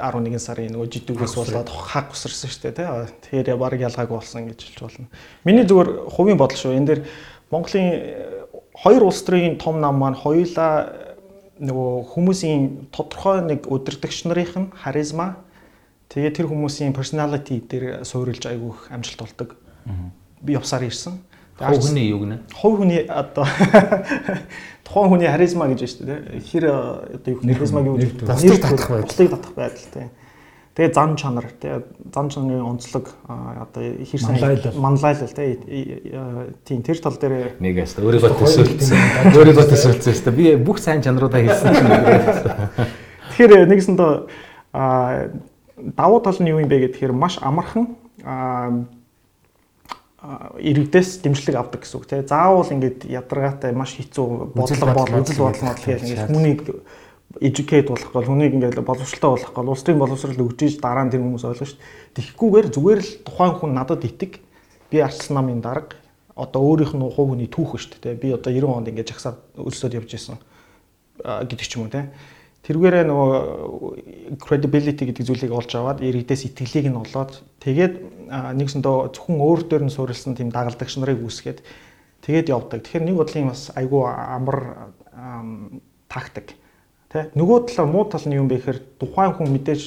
11 0.00 0.40
сарын 0.42 0.72
нөгөө 0.74 0.88
жидүүгээс 0.96 1.34
болоод 1.36 1.70
хаг 1.70 2.10
усарсан 2.10 2.50
шүү 2.50 2.62
дээ 2.70 2.76
тий. 2.76 3.42
Тэгэхээр 3.44 3.60
баг 3.60 3.78
ялгаагүй 3.78 4.16
болсон 4.16 4.48
гэж 4.50 4.58
хэлж 4.66 4.80
болно. 4.82 5.06
Миний 5.44 5.64
зүгээр 5.68 5.90
хувийн 6.10 6.40
бодол 6.40 6.58
шүү. 6.58 6.74
Энэ 6.74 6.88
дээр 6.90 7.00
Монголын 7.54 7.88
хоёр 8.74 9.02
улс 9.06 9.22
төрийн 9.22 9.58
том 9.62 9.80
нам 9.80 10.00
маань 10.00 10.18
хоёулаа 10.18 10.90
нөгөө 11.56 12.12
хүмүүсийн 12.12 12.92
тодорхой 12.92 13.40
нэг 13.46 13.70
удирдагч 13.70 14.26
нарын 14.28 14.72
харизма 14.76 15.40
тэгээ 16.12 16.32
тэр 16.36 16.46
хүмүүсийн 16.50 16.92
personality 16.92 17.62
дээр 17.64 18.04
суурилж 18.04 18.44
айгүйх 18.44 18.92
амжилт 18.92 19.20
болдог. 19.22 19.56
Би 20.42 20.52
явсаар 20.52 20.84
ирсэн. 20.84 21.16
Хувь 21.56 21.80
хүний 21.80 22.08
юу 22.12 22.20
гэнэ? 22.20 22.36
Хувь 22.52 22.76
хүний 22.84 23.00
одоо 23.08 23.48
тухайн 24.84 25.08
хүний 25.08 25.28
харизма 25.28 25.66
гэж 25.72 25.80
байна 25.80 25.92
шүү 25.92 26.04
дээ. 26.04 26.40
Хэр 26.44 26.64
одоо 27.16 27.30
юу 27.32 27.40
харизмаг 27.40 27.84
юу 27.88 27.96
гэж 27.96 28.10
бусдыг 28.20 28.60
татах 28.60 28.88
байдал. 28.92 29.08
Бусдыг 29.08 29.30
татах 29.32 29.54
байдал 29.56 29.88
тийм. 29.88 30.10
Тэгээ 30.76 30.92
зан 30.92 31.16
чанар 31.16 31.48
тий. 31.56 31.80
Зан 32.12 32.28
чанарын 32.28 32.76
онцлог 32.76 33.08
одоо 33.24 33.82
хэр 33.82 34.20
сайн 34.20 34.36
манлайлал. 34.76 35.32
тий. 35.32 35.56
Тийм 36.68 36.84
тэр 36.84 37.00
тал 37.00 37.16
дээр 37.16 37.56
нэгээс 37.56 37.96
өөрийгөө 38.04 38.36
төсөөлсөн. 38.36 39.32
өөрийгөө 39.32 39.66
төсөөлсөн 39.72 40.12
шүү 40.12 40.24
дээ 40.28 40.36
би 40.36 40.60
бүх 40.60 40.76
сайн 40.76 41.00
чанаруудаа 41.00 41.40
хийсэн 41.40 41.72
чинь 41.72 41.88
тэгэхээр 43.32 43.64
нэгсэндээ 43.72 44.12
давуу 45.96 46.20
тал 46.20 46.36
нь 46.36 46.52
юу 46.52 46.60
юм 46.60 46.68
бэ 46.68 46.92
гэхээр 46.92 47.16
маш 47.16 47.40
амархан 47.40 47.96
иргэдээс 50.22 51.20
дэмжлэг 51.22 51.56
авдаг 51.60 51.84
гэсэн 51.84 51.96
үг 52.00 52.06
тийм 52.08 52.24
заавал 52.24 52.72
ингээд 52.72 53.04
ядаргаатай 53.04 53.72
маш 53.76 54.00
хэцүү 54.00 54.56
бодлого 54.56 54.96
бол 54.96 55.20
үзэл 55.20 55.44
бодлого 55.44 55.76
бодлого 55.76 55.92
ингээд 55.92 56.30
хүнийг 56.32 56.60
educate 57.40 57.88
болох 57.92 58.10
гол 58.12 58.24
хүнийг 58.24 58.56
ингээд 58.56 58.80
боловсралтай 58.80 59.30
болох 59.30 59.52
гол 59.52 59.68
улс 59.76 59.84
төрийн 59.84 60.00
боловсрал 60.00 60.40
өгчиж 60.40 60.80
дараа 60.80 61.04
нь 61.04 61.12
тэр 61.12 61.20
хүмүүс 61.20 61.44
ойлгож 61.44 61.68
шүү 61.68 61.78
дээ. 61.78 62.16
Тэгэхгүйгээр 62.16 62.68
зүгээр 62.72 63.00
л 63.04 63.10
тухайн 63.28 63.54
хүн 63.60 63.72
надад 63.76 64.02
итэг 64.08 64.40
би 64.88 64.96
арчсан 65.04 65.36
намын 65.36 65.60
дарга 65.60 66.00
одоо 66.32 66.60
өөрийнх 66.64 66.96
нь 66.96 67.04
хувь 67.12 67.36
хүний 67.36 67.50
түүх 67.52 67.76
шүү 67.76 68.00
дээ. 68.00 68.16
Би 68.16 68.32
одоо 68.32 68.52
90 68.56 68.72
онд 68.72 68.88
ингээд 68.88 69.12
жагсаад 69.12 69.36
өлсөд 69.60 70.00
явж 70.00 70.16
исэн 70.16 70.40
гэдэг 71.20 71.66
ч 71.68 71.76
юм 71.76 71.88
уу 71.88 71.92
тийм 71.92 72.08
тэрүүгээрээ 72.66 73.04
нөгөө 73.06 74.36
credibility 74.42 75.06
гэдэг 75.06 75.22
зүйлийг 75.22 75.52
олж 75.54 75.70
аваад 75.78 76.02
иргэдээс 76.02 76.50
итгэлийг 76.50 76.90
нь 76.90 76.98
олоод 76.98 77.38
тэгээд 77.62 77.94
нэгсэндөө 78.58 79.14
зөвхөн 79.14 79.38
өөр 79.38 79.60
дээр 79.70 79.84
нь 79.86 79.94
суурилсан 79.94 80.34
тийм 80.34 80.50
дагалдагч 80.50 80.98
нарыг 80.98 81.22
үүсгээд 81.22 81.62
тэгээд 82.26 82.50
явдаг. 82.50 82.82
Тэгэхээр 82.82 83.06
нэг 83.06 83.16
бодлын 83.22 83.54
бас 83.54 83.70
айгүй 83.78 84.02
амар 84.10 84.90
тактик. 86.10 86.58
Тэ 87.06 87.30
нөгөө 87.38 87.70
талаа 87.70 87.86
муу 87.86 88.04
тал 88.10 88.26
нь 88.26 88.34
юм 88.34 88.50
бэ 88.50 88.58
гэхээр 88.58 88.78
тухайн 88.98 89.38
хүн 89.38 89.48
мэдээж 89.54 89.82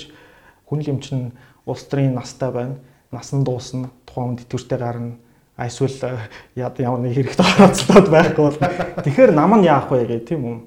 хүн 0.71 0.79
лимчин 0.79 1.35
улс 1.67 1.83
төрийн 1.83 2.15
настай 2.15 2.51
байна. 2.51 2.79
насан 3.11 3.43
дуусна, 3.43 3.89
тухайн 4.05 4.37
хүнд 4.37 4.45
итгэвчтэй 4.45 4.77
гарна. 4.77 5.17
Эсвэл 5.57 6.23
яд 6.55 6.79
ямар 6.79 7.01
нэг 7.01 7.17
хэрэгтэй 7.17 7.45
оролцоод 7.57 8.07
байхгүй 8.07 8.43
бол 8.45 8.59
тэгэхээр 9.03 9.31
нам 9.33 9.59
нь 9.59 9.65
яах 9.65 9.89
вэ 9.91 10.05
гэх 10.05 10.29
тийм 10.29 10.45
үү. 10.45 10.57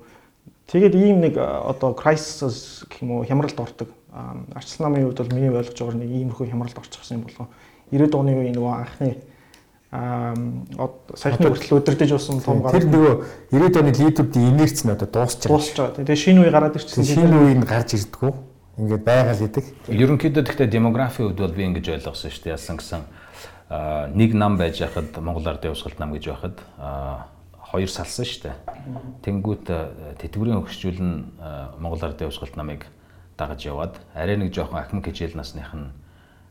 Тэгээд 0.72 0.94
ийм 0.96 1.20
нэг 1.20 1.36
одоо 1.36 1.92
crisis 1.92 2.88
гэх 2.88 3.04
юм 3.04 3.20
уу 3.20 3.28
хямралд 3.28 3.60
ордог. 3.60 3.92
Арчлан 4.56 4.88
намын 4.88 5.04
хувьд 5.04 5.20
бол 5.20 5.36
миний 5.36 5.52
ойлгож 5.52 5.76
байгаагаар 5.76 6.00
нэг 6.00 6.10
иймэрхүү 6.16 6.48
хямралд 6.48 6.80
орчихсон 6.80 7.20
юм 7.20 7.24
болов. 7.28 7.52
90-ад 7.92 8.16
оны 8.16 8.32
үеийн 8.32 8.56
нөгөө 8.56 8.72
анхны 8.80 9.10
аа 9.92 10.32
саяхны 11.12 11.52
хүртэл 11.52 11.76
өдөрдөж 11.76 12.12
усан 12.16 12.40
том 12.40 12.64
гар. 12.64 12.72
Тэр 12.72 12.88
нөгөө 12.88 13.14
90-ад 13.52 13.76
оны 13.84 13.92
лидерүүдийн 13.92 14.48
инерц 14.56 14.80
нь 14.88 14.92
одоо 14.96 15.08
дуусч 15.12 15.44
байгаа. 15.44 15.52
Дуусч 15.52 15.76
байгаа. 15.76 15.96
Тэгээ 16.00 16.22
шинэ 16.24 16.40
үе 16.40 16.48
гараад 16.48 16.76
ирчихсэн. 16.80 17.04
Шинэ 17.04 17.36
үе 17.36 17.52
нь 17.60 17.68
гарч 17.68 17.92
ирдэггүй. 17.92 18.32
Ингээд 18.80 19.04
байгаль 19.04 19.44
идэг. 19.44 19.64
Ерөнхийдөө 19.92 20.42
гэхдээ 20.48 20.72
демографийн 20.72 21.28
хувьд 21.28 21.44
бол 21.44 21.52
би 21.52 21.68
ингэж 21.68 21.92
ойлгосон 22.00 22.32
шүү 22.32 22.48
дээ. 22.48 22.56
Ялсан 22.56 22.80
гэсэн 22.80 23.04
нэг 24.16 24.32
нам 24.32 24.56
байж 24.56 24.80
хахад 24.80 25.12
Монгол 25.20 25.52
Ардын 25.52 25.76
Явсгалт 25.76 26.00
нам 26.00 26.16
гэж 26.16 26.32
байхад 26.32 26.56
хоёр 27.72 27.88
салсан 27.88 28.28
шүү 28.28 28.52
дээ. 28.52 28.56
Тэнгүүт 29.24 29.66
тэтгэврийн 30.20 30.60
өгсчүүл 30.60 31.00
нь 31.00 31.16
Монгол 31.80 32.04
Ардын 32.04 32.28
Явсгалт 32.28 32.60
намыг 32.60 32.84
дагаж 33.40 33.64
яваад 33.64 33.96
арай 34.12 34.36
нэг 34.36 34.52
жоохон 34.52 34.76
ахмад 34.76 35.08
хичээл 35.08 35.40
насных 35.40 35.72
нь 35.72 35.88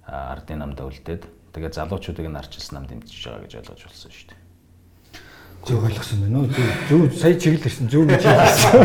ардын 0.10 0.66
намдаа 0.66 0.90
үлдээд 0.90 1.30
тэгээ 1.54 1.78
залуучуудыг 1.78 2.26
нь 2.26 2.40
арчилсан 2.42 2.82
нам 2.82 2.86
дэмжиж 2.90 3.22
байгаа 3.22 3.46
гэж 3.46 3.54
ойлгож 3.62 3.82
болсон 3.86 4.12
шүү 4.12 4.28
дээ. 4.34 4.42
Зөв 5.62 5.86
ойлгосон 5.86 6.20
байна 6.26 6.38
уу? 6.42 6.50
Зөв 6.50 6.68
зөв 6.90 7.22
сая 7.22 7.38
чиглэлсэн 7.38 7.86
зөв 7.86 8.04
гэж 8.10 8.24
хэлсэн. 8.26 8.82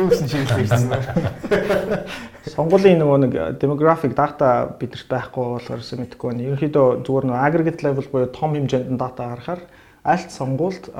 Зөвсөн 0.00 0.26
чиглэлсэн. 0.32 0.88
Сонгуулийн 2.56 3.04
нөгөө 3.04 3.18
нэг 3.20 3.32
demographic 3.60 4.16
data 4.16 4.72
бидэрт 4.80 5.12
байхгүй 5.12 5.60
болохоор 5.60 5.84
мэдэхгүй 5.84 6.28
байна. 6.32 6.46
Ерөнхийдөө 6.48 7.04
зүгээр 7.04 7.24
нөгөө 7.28 7.44
aggregate 7.44 7.84
level 7.84 8.08
буюу 8.08 8.32
том 8.32 8.56
хэмжээнд 8.56 8.96
дата 8.96 9.28
харахаар 9.28 9.60
альт 10.04 10.30
сонгуульд 10.32 10.90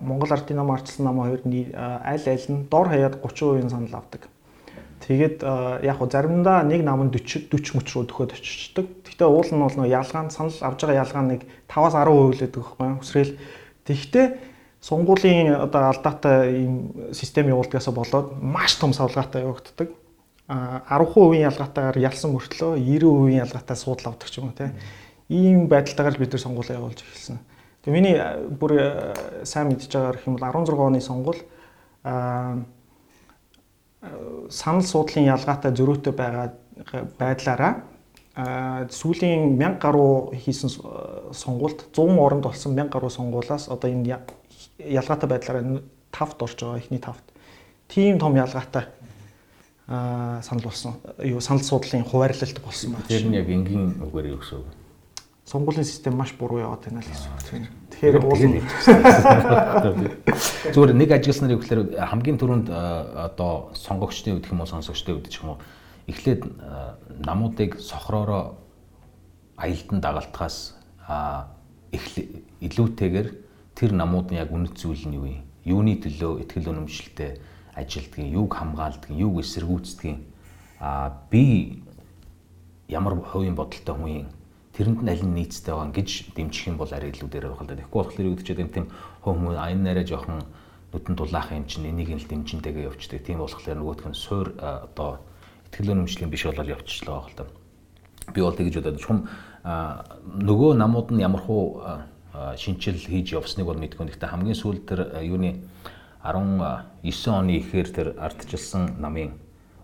Монгол 0.00 0.32
Ардын 0.32 0.56
нам 0.56 0.70
арчилсан 0.72 1.04
нам 1.06 1.20
хоёр 1.22 1.42
аль 1.44 2.26
аль 2.26 2.48
нь 2.48 2.66
дор 2.70 2.88
хаяад 2.88 3.22
30% 3.22 3.70
санал 3.70 3.94
авдаг. 4.02 4.28
Тэгээд 5.06 5.42
яг 5.86 5.96
хөө 5.98 6.10
заримдаа 6.10 6.62
нэг 6.66 6.82
нам 6.82 7.06
нь 7.06 7.12
40 7.14 7.48
40 7.54 7.78
мөч 7.78 7.86
рүү 7.94 8.04
төхөд 8.10 8.34
очичдаг. 8.34 8.86
Гэхдээ 9.06 9.28
уул 9.30 9.46
нь 9.46 9.62
бол 9.62 9.76
нөгөө 9.78 9.94
ялгаан 9.94 10.30
санал 10.34 10.58
авж 10.58 10.82
байгаа 10.82 11.02
ялгаа 11.06 11.22
нэг 11.22 11.40
5-аас 11.70 11.94
10% 11.94 12.10
л 12.10 12.34
байдаг 12.34 12.50
байхгүй 12.58 12.86
юу? 12.88 12.98
Хүсрээл 12.98 13.32
Тэгэхдээ 13.88 14.26
сунгуулийн 14.84 15.56
одоо 15.56 15.88
алдаатай 15.88 16.60
ийм 16.60 16.92
систем 17.16 17.48
явуулдгаасаа 17.48 17.94
болоод 17.96 18.36
маш 18.36 18.76
том 18.76 18.92
савлгаатай 18.92 19.48
явагддаг. 19.48 19.88
А 20.46 20.84
10% 20.92 21.40
ялгаатайгаар 21.40 21.96
ялсан 21.96 22.36
мөртлөө 22.36 22.76
90% 22.76 23.48
ялгаатай 23.48 23.76
суудл 23.80 24.12
авдаг 24.12 24.28
ч 24.28 24.44
юм 24.44 24.52
уу 24.52 24.56
тийм. 24.60 24.76
Ийм 25.32 25.72
байдалтайгаар 25.72 26.20
бид 26.20 26.36
нар 26.36 26.44
сонгуулаа 26.44 26.76
явуулж 26.76 27.00
эхэлсэн. 27.00 27.40
Тэгээ 27.88 27.96
миний 28.04 28.20
бүр 28.60 28.72
сайн 29.48 29.72
мэдж 29.72 29.88
байгаагаар 29.88 30.20
хэм 30.20 30.36
бол 30.36 30.44
16 30.44 30.76
оны 30.76 31.00
сонгуул 31.00 31.40
санал 34.52 34.84
суудлын 34.84 35.24
ялгаатай 35.24 35.72
зөрүүтэй 35.72 36.12
байгаа 36.12 36.52
байдлаараа 37.16 37.80
сүүлийн 38.92 39.56
1000 39.56 39.80
гаруй 39.80 40.36
хийсэн 40.36 40.68
сонгуульд 41.32 41.88
100 41.96 42.20
оронд 42.20 42.44
болсон 42.44 42.76
1000 42.76 42.92
гаруй 42.92 43.08
сонгуулаас 43.08 43.72
одоо 43.72 43.88
энэ 43.88 44.20
ялгаатай 44.76 45.28
байдлаараа 45.32 45.80
тавт 46.12 46.42
орж 46.44 46.60
байгаа 46.60 46.76
эхний 46.84 47.00
тавт. 47.00 47.24
Тийм 47.88 48.18
том 48.20 48.36
ялгаатай 48.36 48.84
аа 49.88 50.42
санал 50.44 50.68
болсон. 50.68 51.00
Юу 51.24 51.40
санал 51.40 51.64
суудлын 51.64 52.04
хуваарлалт 52.04 52.60
болсон 52.60 52.92
байна. 52.92 53.08
Тэр 53.08 53.24
нь 53.32 53.34
яг 53.40 53.48
энгийн 53.48 53.96
үгээр 53.96 54.36
юу 54.36 54.44
гэсэн 54.44 54.60
үг? 54.60 54.87
Сонгуулийн 55.48 55.84
систем 55.84 56.12
маш 56.12 56.36
буруу 56.36 56.60
яваад 56.60 56.84
байна 56.84 57.00
л 57.00 57.08
гэсэн 57.08 57.32
үг. 57.32 57.40
Тэгэхээр 57.88 58.20
уул 58.20 58.36
зүгээр 60.76 60.92
нэг 60.92 61.08
ажигласан 61.08 61.48
нарыг 61.48 61.64
гэхээр 61.64 61.96
хамгийн 62.04 62.36
түрүүнд 62.36 62.68
одоо 62.68 63.72
сонгогчдын 63.72 64.36
үед 64.36 64.44
юм 64.52 64.60
уу 64.60 64.68
сонсогчдын 64.68 65.16
үед 65.16 65.32
ч 65.32 65.40
юм 65.40 65.56
уу 65.56 65.64
эхлээд 66.04 66.44
намуудыг 67.24 67.80
сохроороо 67.80 68.60
аялдан 69.56 70.04
дагалдахаас 70.04 70.76
илүүтэйгээр 72.60 73.28
тэр 73.72 73.90
намуудын 73.96 74.44
яг 74.44 74.52
үнэт 74.52 74.76
зүйл 74.76 75.08
нь 75.08 75.16
юу 75.16 75.32
юм? 75.32 75.48
Юуны 75.64 75.96
төлөө 75.96 76.44
ихтгэл 76.44 76.76
үнэмшилтэй 76.76 77.40
ажилдгийг, 77.72 78.36
юуг 78.36 78.52
хамгаалдаг, 78.52 79.16
юуг 79.16 79.40
эсэргүүцдэг 79.40 80.28
а 80.80 81.24
би 81.32 81.82
ямар 82.88 83.16
хувийн 83.16 83.56
бодолтой 83.56 83.96
хүн 83.96 84.12
юм 84.12 84.28
тэрэнд 84.78 85.02
нь 85.02 85.10
аль 85.10 85.26
нь 85.26 85.34
нийцтэй 85.34 85.74
байгаа 85.74 85.90
гэж 85.90 86.38
дэмжих 86.38 86.70
юм 86.70 86.78
бол 86.78 86.86
арай 86.94 87.10
илүү 87.10 87.26
дээр 87.26 87.50
байх 87.50 87.62
л 87.62 87.66
да. 87.66 87.74
Тэгэхгүй 87.74 87.98
болохоор 87.98 88.26
юу 88.30 88.34
гэдэг 88.38 88.46
чинь 88.46 88.70
тийм 88.70 88.86
хүн 89.26 89.34
хүмүүс 89.34 89.58
айн 89.58 89.82
нараа 89.82 90.06
жоохон 90.06 90.38
нүдэн 90.94 91.14
дулаах 91.18 91.50
юм 91.50 91.66
чинь 91.66 91.90
энийг 91.90 92.14
л 92.14 92.30
дэмжинтэйгээ 92.30 92.86
явчихдаг. 92.86 93.26
Тийм 93.26 93.42
болохоор 93.42 93.74
нөгөөх 93.74 94.06
нь 94.06 94.14
суур 94.14 94.54
одоо 94.54 95.18
ихтгэл 95.66 95.98
үнэмшлийн 95.98 96.30
биш 96.30 96.46
болол 96.46 96.70
явчихлаа 96.78 97.26
байх 97.26 97.28
л 97.34 97.38
да. 97.42 97.44
Би 98.30 98.40
бол 98.40 98.54
тэгж 98.54 98.74
бодоод 98.78 99.02
чухам 99.02 99.26
нөгөө 99.66 100.70
намууд 100.78 101.10
нь 101.10 101.26
ямархуу 101.26 101.82
шинжил 102.54 103.02
хийж 103.02 103.34
явсныг 103.34 103.66
бол 103.66 103.82
мэдгүй. 103.82 104.14
Гэхдээ 104.14 104.30
хамгийн 104.30 104.54
сүүлд 104.54 104.86
тэр 104.86 105.00
юуны 105.26 105.66
19 106.22 107.34
оны 107.34 107.58
ихээр 107.58 107.88
тэр 107.90 108.08
ардчилсан 108.14 109.02
намын 109.02 109.34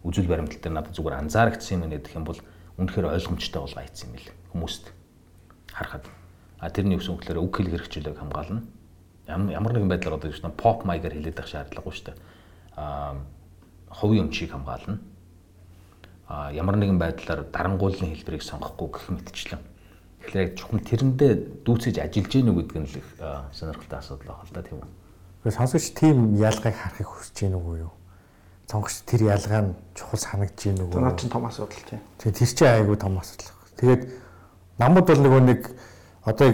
үзүүл 0.06 0.30
баримтал 0.30 0.62
дээр 0.62 0.74
надад 0.78 0.94
зүгээр 0.94 1.18
анзаарэгдсэн 1.26 1.82
юм 1.82 1.90
гэдэг 1.90 2.14
юм 2.14 2.24
бол 2.28 2.38
үнэхээр 2.78 3.10
ойлгомжтой 3.10 3.60
бол 3.64 3.78
айцсан 3.80 4.12
юм 4.12 4.16
бэл 4.20 4.43
хүмүүст 4.54 4.94
харахад. 5.74 6.06
А 6.62 6.70
тэрний 6.70 6.96
үсэн 6.96 7.18
үгээр 7.18 7.42
үг 7.42 7.52
хэл 7.58 7.74
хэрэгчлээг 7.74 8.16
хамгаална. 8.16 8.62
Ямар 9.26 9.74
нэгэн 9.74 9.90
байдлаар 9.90 10.16
одоо 10.22 10.30
гэж 10.30 10.40
поп 10.54 10.86
маягаар 10.86 11.18
хэлээд 11.18 11.36
байх 11.36 11.50
шаардлагагүй 11.50 11.92
шүү 11.92 12.06
дээ. 12.14 12.18
А 12.78 13.18
хувийн 13.90 14.30
өмчийг 14.30 14.54
хамгаална 14.54 15.02
а 16.26 16.52
ямар 16.52 16.76
нэгэн 16.76 16.98
байдлаар 16.98 17.44
дарангууллын 17.52 18.16
хэлбэрийг 18.16 18.42
сонгохгүй 18.42 18.88
гэх 18.88 19.08
мэтчлэн. 19.12 19.60
Тэгэхээр 20.24 20.40
яг 20.40 20.52
чухам 20.56 20.80
тэрэндээ 20.80 21.32
дүүцэж 21.68 22.00
ажиллаж 22.00 22.32
гэнэ 22.32 22.52
гэдэг 22.56 22.78
нь 22.80 22.88
л 22.88 22.96
их 22.96 23.08
сонирхолтой 23.52 23.98
асуудал 24.00 24.32
байна 24.32 24.48
л 24.48 24.54
да 24.56 24.62
тийм 24.64 24.78
үү. 24.80 24.88
Тэгэхээр 25.44 25.58
сонсогч 25.60 25.86
тийм 25.92 26.16
ялгааг 26.40 26.76
харахыг 26.80 27.08
хүсэж 27.12 27.36
гэнэ 27.44 27.56
үгүй 27.60 27.76
юу? 27.84 27.92
Сонгогч 28.64 28.96
тэр 29.04 29.20
ялгаа 29.28 29.62
нь 29.68 29.76
чухал 29.92 30.20
санагдж 30.24 30.60
гэнэ 30.64 30.80
үгүй 30.80 30.96
юу? 30.96 31.04
Наад 31.04 31.20
чинь 31.20 31.28
том 31.28 31.44
асуудал 31.44 31.84
тийм. 31.84 32.00
Тэгээ 32.16 32.38
тэр 32.40 32.50
чинь 32.56 32.72
айгүй 32.72 32.96
том 32.96 33.14
асуудал. 33.20 33.52
Тэгээд 33.76 34.02
намууд 34.78 35.06
бол 35.06 35.20
нөгөө 35.22 35.42
нэг 35.44 35.60
одоо 36.24 36.48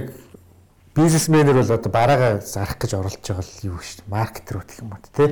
бизнесмэнэр 0.94 1.56
бол 1.56 1.70
одоо 1.70 1.90
бараагаа 1.92 2.40
зарах 2.40 2.76
гэж 2.76 2.94
оролдож 2.98 3.24
байгаа 3.24 3.46
л 3.46 3.66
юу 3.70 3.78
шүү 3.78 4.04
дээ. 4.04 4.10
Маркетерүүд 4.10 4.68
гэх 4.68 4.82
юм 4.82 4.90
бат 4.90 5.04
тий. 5.14 5.28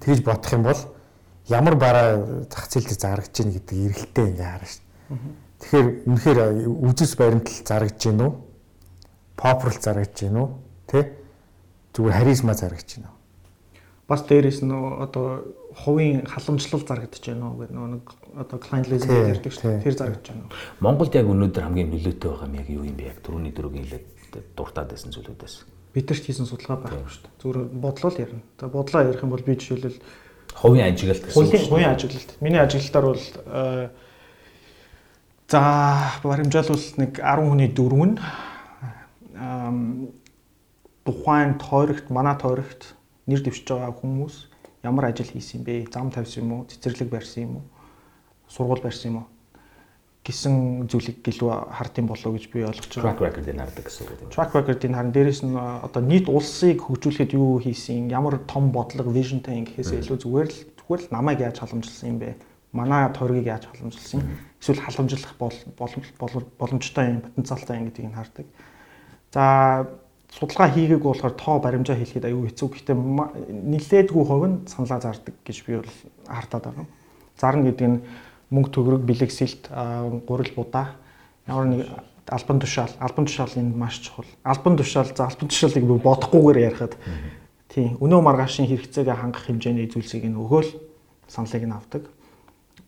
Тэгж 0.00 0.20
бодох 0.24 0.52
юм 0.54 0.64
бол 0.64 0.80
ямар 1.50 1.74
бараа 1.74 2.46
зах 2.46 2.70
зээл 2.70 2.86
дээр 2.88 3.00
зарагдж 3.00 3.34
гин 3.34 3.52
гэдэг 3.52 3.76
эргэлтээ 3.76 4.26
ингээ 4.30 4.50
харна 4.54 4.70
шүү 4.70 4.82
дээ. 4.86 5.50
Тэгэхээр 5.60 5.88
үнэхээр 6.06 6.40
үжис 6.88 7.12
баримтал 7.18 7.58
зарагдж 7.66 8.00
гин 8.00 8.20
үү? 8.22 8.32
Попрал 9.36 9.76
зарагдж 9.76 10.16
гин 10.16 10.36
үү? 10.38 10.48
Тэ? 10.86 11.00
Зүгээр 11.92 12.16
харизма 12.16 12.54
зарагдж 12.54 12.88
гин 12.96 13.10
үү? 13.10 13.14
Бас 14.06 14.22
дээрээс 14.24 14.62
нөө 14.62 15.04
одоо 15.04 15.26
хувийн 15.74 16.26
халамжлал 16.26 16.82
зарагдж 16.82 17.24
байна 17.26 17.50
уу 17.50 17.58
гэдэг 17.62 17.76
нэг 17.78 18.04
одоо 18.34 18.58
clientelism 18.58 19.10
ярьдаг 19.10 19.52
шүү 19.52 19.62
дээ. 19.62 19.84
Тэр 19.86 19.96
зарагдж 19.96 20.26
байна 20.30 20.42
уу? 20.46 20.54
Монголд 20.82 21.14
яг 21.14 21.26
өнөөдөр 21.30 21.64
хамгийн 21.66 21.90
нөлөөтэй 21.94 22.30
байгаа 22.30 22.48
юм 22.50 22.58
яг 22.58 22.68
юу 22.70 22.84
юм 22.84 22.96
бэ? 22.98 23.10
Яг 23.10 23.18
түрүүний 23.22 23.52
дөрөгийн 23.54 23.86
хэлээд 23.86 24.06
дуртаад 24.58 24.90
байсан 24.90 25.14
зүйлүүдээс. 25.14 25.54
Бид 25.94 26.06
нар 26.10 26.18
ч 26.18 26.22
хийсэн 26.26 26.46
судалгаа 26.46 26.78
байхгүй 26.90 27.10
шүү 27.10 27.22
дээ. 27.22 27.38
Зүгээр 27.42 27.58
бодлоо 27.70 28.10
л 28.10 28.22
ярина. 28.22 28.42
Тэгээ 28.58 28.74
бодлоо 28.74 29.00
ярих 29.06 29.22
юм 29.22 29.30
бол 29.30 29.46
би 29.46 29.54
жишээлбэл 29.54 29.98
Хувийн 30.54 30.86
ажиглалт 30.90 31.24
гэсэн 31.24 31.46
үг. 31.46 31.70
Хувийн 31.70 31.94
ажиглалт. 31.94 32.30
Миний 32.42 32.58
ажиглалтаар 32.58 33.06
бол 33.06 33.22
э, 33.22 33.88
за 35.46 35.62
баримжаалвал 36.22 36.86
нэг 36.98 37.12
10 37.22 37.46
хүний 37.46 37.70
дөрөв 37.70 38.02
нь 38.10 38.18
тухайн 41.06 41.56
тойрогт, 41.58 42.10
манай 42.10 42.36
тойрогт 42.36 42.94
нэр 43.26 43.40
дэвшиж 43.40 43.66
байгаа 43.66 43.94
хүмүүс 43.94 44.49
ямар 44.82 45.04
ажил 45.10 45.26
хийсэн 45.26 45.64
бэ? 45.64 45.86
Зам 45.92 46.10
тавьсан 46.10 46.44
юм 46.44 46.52
уу? 46.52 46.66
Цэцэрлэг 46.68 47.08
барьсан 47.10 47.42
юм 47.42 47.52
уу? 47.56 47.64
Сургууль 48.48 48.82
барьсан 48.82 49.12
юм 49.12 49.16
уу? 49.22 49.28
гэсэн 50.20 50.84
зүйлийг 50.92 51.24
гэлөө 51.24 51.72
хардсан 51.72 52.04
болов 52.04 52.36
гэж 52.36 52.44
би 52.52 52.60
ойлгож 52.68 52.92
байгаа. 52.92 53.16
Track 53.16 53.20
record-ыг 53.24 53.56
хардаг 53.56 53.84
гэсэн 53.88 54.04
үг 54.04 54.12
тийм. 54.20 54.28
Track 54.28 54.52
record-ыг 54.52 54.92
харна. 54.92 55.14
Дээрээс 55.16 55.40
нь 55.48 55.56
одоо 55.56 56.02
нийт 56.04 56.28
улсыг 56.28 56.84
хөгжүүлэхэд 56.84 57.32
юу 57.40 57.56
хийсэн, 57.56 58.12
ямар 58.12 58.36
том 58.44 58.68
бодлого, 58.68 59.08
visionтэй 59.08 59.64
гэхээс 59.64 59.96
илүү 59.96 60.18
зүгээр 60.20 60.48
л 60.52 60.58
зүгээр 60.76 61.00
л 61.08 61.12
намайг 61.16 61.40
яаж 61.40 61.64
халамжилсан 61.64 62.08
юм 62.12 62.18
бэ? 62.20 62.36
Манай 62.76 63.08
тойргийг 63.16 63.48
яаж 63.48 63.64
халамжилсан? 63.64 64.20
Эсвэл 64.60 64.84
халамжлах 64.84 65.34
боломжтой 65.40 67.04
юм, 67.08 67.20
потенциалтай 67.24 67.80
юм 67.80 67.88
гэдгийг 67.88 68.12
нь 68.12 68.18
хардаг. 68.20 68.46
За 69.32 69.88
судалгаа 70.30 70.68
хийгээг 70.70 71.02
болохоор 71.02 71.34
тоо 71.34 71.58
баримжаа 71.58 71.96
хэлэхэд 71.98 72.30
аюу 72.30 72.46
хэцүү. 72.46 72.68
Гэхдээ 72.70 72.96
нилээдгүй 72.96 74.24
хувь 74.24 74.46
нь 74.46 74.56
саналаа 74.70 75.00
зардаг 75.02 75.34
гэж 75.42 75.56
би 75.66 75.82
бол 75.82 75.94
хартаад 76.26 76.64
байгаа. 76.70 76.86
Зарна 77.40 77.66
гэдэг 77.66 77.86
нь 77.88 77.98
мөнгө 78.50 78.70
төгрөг 78.70 79.02
бэлэг 79.06 79.30
сэлт 79.30 79.70
гурил 80.26 80.52
будаа 80.54 80.94
ямар 81.46 81.66
нэг 81.66 81.86
Албан 82.30 82.60
тушаал, 82.60 82.90
албан 83.00 83.26
тушаал 83.26 83.50
энэ 83.56 83.74
маш 83.74 83.98
чухал. 83.98 84.24
Албан 84.44 84.76
тушаал, 84.76 85.10
за 85.16 85.26
албан 85.26 85.48
тушаалыг 85.48 85.82
бодохгүйгээр 85.82 86.58
ярихад 86.62 86.94
тийм 87.66 87.98
өнөө 87.98 88.20
маргаашийн 88.22 88.70
хэрэгцээгээ 88.70 89.16
хангах 89.18 89.50
хэмжээний 89.50 89.90
зүйлсийг 89.90 90.30
нь 90.30 90.38
өгөөл 90.38 90.70
саналыг 91.26 91.64
нь 91.66 91.74
авдаг. 91.74 92.06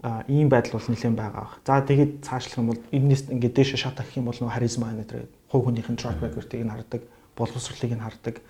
А 0.03 0.22
ийм 0.30 0.47
байдал 0.47 0.78
бол 0.78 0.86
нэлээд 0.86 1.18
байгаа. 1.18 1.59
За 1.66 1.82
тэгээд 1.82 2.22
цаашлах 2.22 2.59
юм 2.59 2.70
бол 2.70 2.82
энэс 2.95 3.34
ингээд 3.34 3.55
дээш 3.55 3.82
шатах 3.82 4.07
гэх 4.07 4.22
юм 4.22 4.30
бол 4.30 4.38
нөгөө 4.38 4.55
харизма 4.55 4.95
өнөдр 4.95 5.26
хувь 5.51 5.64
хүнийхэн 5.66 5.99
track 5.99 6.22
record-ыг 6.22 6.62
нь 6.62 6.70
хардаг, 6.70 7.03
боловсролыг 7.37 7.93
нь 7.93 8.03
хардаг. 8.03 8.41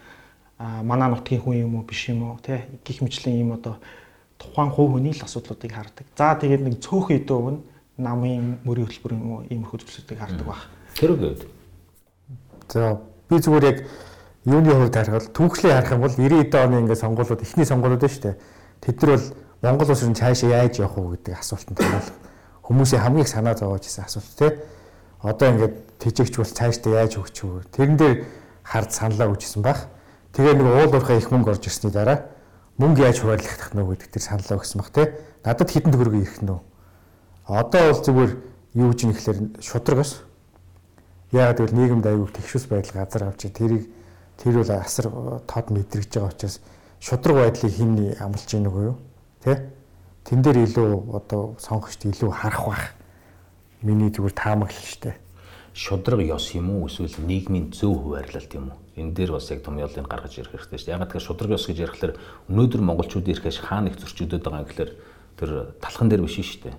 А 0.58 0.82
манай 0.82 1.08
нутгийн 1.10 1.42
хүн 1.42 1.56
юм 1.66 1.74
уу 1.76 1.84
биш 1.84 2.08
юм 2.08 2.22
уу 2.22 2.38
тий 2.42 2.60
гих 2.84 3.02
мэтлэн 3.02 3.34
ийм 3.34 3.52
одоо 3.52 3.76
тухайн 4.38 4.70
хувь 4.70 4.92
хүний 4.98 5.12
л 5.12 5.24
асуудлуудыг 5.24 5.72
хардаг. 5.72 6.06
За 6.16 6.34
тэгээд 6.34 6.62
нэг 6.62 6.74
цөөхөн 6.82 7.22
өдөө 7.22 7.38
өмнө 7.38 7.60
намын 7.98 8.58
мөрийн 8.64 8.86
хөтөлбөр 8.86 9.12
юм 9.12 9.30
уу 9.32 9.40
иймэрхүү 9.50 9.78
зүйлсүүдийг 9.82 10.18
хардаг 10.18 10.46
баг. 10.46 10.62
Тэр 10.98 11.14
үгээд. 11.14 11.40
За 12.68 13.00
би 13.28 13.36
зүгээр 13.38 13.68
яг 13.70 13.78
юуны 14.44 14.74
хувьд 14.74 14.94
харахад 14.94 15.30
түүхлээ 15.36 15.72
харах 15.76 15.92
юм 15.94 16.02
бол 16.02 16.16
90 16.16 16.54
оны 16.58 16.76
ингээд 16.82 17.02
сонгуулиуд 17.02 17.42
эхний 17.42 17.66
сонгуулиуд 17.66 18.02
шүү 18.02 18.22
дээ. 18.22 18.36
Тэд 18.82 18.96
нар 19.02 19.10
бол 19.14 19.26
Монгол 19.62 19.90
улс 19.94 20.02
руу 20.02 20.14
цаашаа 20.14 20.50
яаж 20.50 20.74
явах 20.82 20.98
вэ 20.98 21.16
гэдэг 21.22 21.38
асуултанд 21.38 21.78
хариулах 21.78 22.10
хүмүүсийн 22.66 23.02
хамгийн 23.02 23.22
их 23.22 23.30
санаа 23.30 23.54
зовоож 23.54 23.86
исэн 23.86 24.04
асуулт 24.04 24.34
тий. 24.34 24.50
Одоо 25.22 25.48
ингээд 25.54 25.74
тэжээгч 26.02 26.34
бол 26.34 26.50
цаашдаа 26.50 26.92
яаж 27.06 27.14
хөгжих 27.14 27.46
вэ? 27.46 27.62
Тэрэн 27.70 27.96
дээр 27.96 28.16
хард 28.72 28.90
саналаа 28.96 29.28
өгчсэн 29.28 29.60
баг. 29.60 29.92
Тэгээ 30.32 30.56
нэг 30.56 30.66
уул 30.66 30.96
уурхай 30.96 31.20
их 31.20 31.28
мөнгө 31.28 31.52
орж 31.52 31.68
ирсний 31.68 31.92
дараа 31.92 32.32
мөнгө 32.80 33.04
яаж 33.04 33.20
хуваарлах 33.20 33.76
нь 33.76 33.84
гэдэг 33.84 34.08
тэр 34.16 34.24
саналаа 34.24 34.56
өгсөн 34.56 34.80
баг 34.80 34.90
тий. 34.96 35.06
Надад 35.44 35.68
хідэн 35.68 35.92
төгрөг 35.92 36.14
ирэх 36.16 36.40
үү? 36.40 36.60
Одоо 37.52 37.82
бол 37.92 38.00
зүгээр 38.00 38.32
юу 38.80 38.88
гэж 38.90 39.00
юм 39.04 39.12
ихлээр 39.12 39.38
шудраг 39.60 39.98
бас. 40.00 40.24
Яагаад 41.36 41.58
гэвэл 41.60 41.76
нийгэмд 41.76 42.06
аягүй 42.08 42.32
тэгшүүс 42.32 42.66
байдал 42.72 42.96
газар 42.96 43.28
авч 43.28 43.44
тэрийг 43.52 43.92
тэр 44.40 44.64
бол 44.64 44.72
асар 44.72 45.06
тод 45.44 45.66
мэдрэгж 45.68 46.10
байгаа 46.16 46.32
учраас 46.32 46.60
шудраг 47.00 47.36
байдлыг 47.52 47.72
хин 47.72 47.92
амлаж 48.16 48.48
ийн 48.56 48.68
үгүй 48.72 48.84
юу? 48.88 48.96
Тэ? 49.44 49.68
Тэн 50.24 50.40
дээр 50.40 50.64
илүү 50.64 51.12
одоо 51.12 51.56
сонгогчд 51.60 52.08
илүү 52.08 52.30
харах 52.30 52.64
бах. 52.66 52.84
Миний 53.82 54.08
зүгээр 54.08 54.32
таамаглал 54.32 54.86
штэ. 54.86 55.18
Шудраг 55.74 56.20
ёс 56.20 56.52
юм 56.52 56.70
уу 56.70 56.86
эсвэл 56.86 57.16
нийгмийн 57.24 57.72
зөв 57.72 57.96
хуваарлалт 57.96 58.52
юм 58.54 58.72
уу? 58.72 58.78
Энэ 58.96 59.12
дээр 59.16 59.32
бас 59.32 59.50
яг 59.50 59.64
том 59.64 59.78
ялыг 59.80 60.04
гаргаж 60.04 60.36
ирэх 60.36 60.52
хэрэгтэй 60.52 60.78
шүү 60.78 60.86
дээ. 60.86 60.96
Ягаад 61.00 61.12
гэвэл 61.12 61.28
шудраг 61.32 61.50
ёс 61.56 61.64
гэж 61.64 61.78
ярихлаар 61.80 62.12
өнөөдөр 62.52 62.80
монголчууд 62.84 63.28
ирэхээс 63.32 63.58
хаана 63.64 63.88
их 63.88 63.96
зөрчигдөд 63.96 64.44
байгаа 64.44 64.60
юм 64.60 64.68
гэхээр 64.68 64.90
тэр 65.40 65.50
талхан 65.80 66.08
дээр 66.12 66.22
биш 66.28 66.36
шүү 66.36 66.60
дээ. 66.68 66.76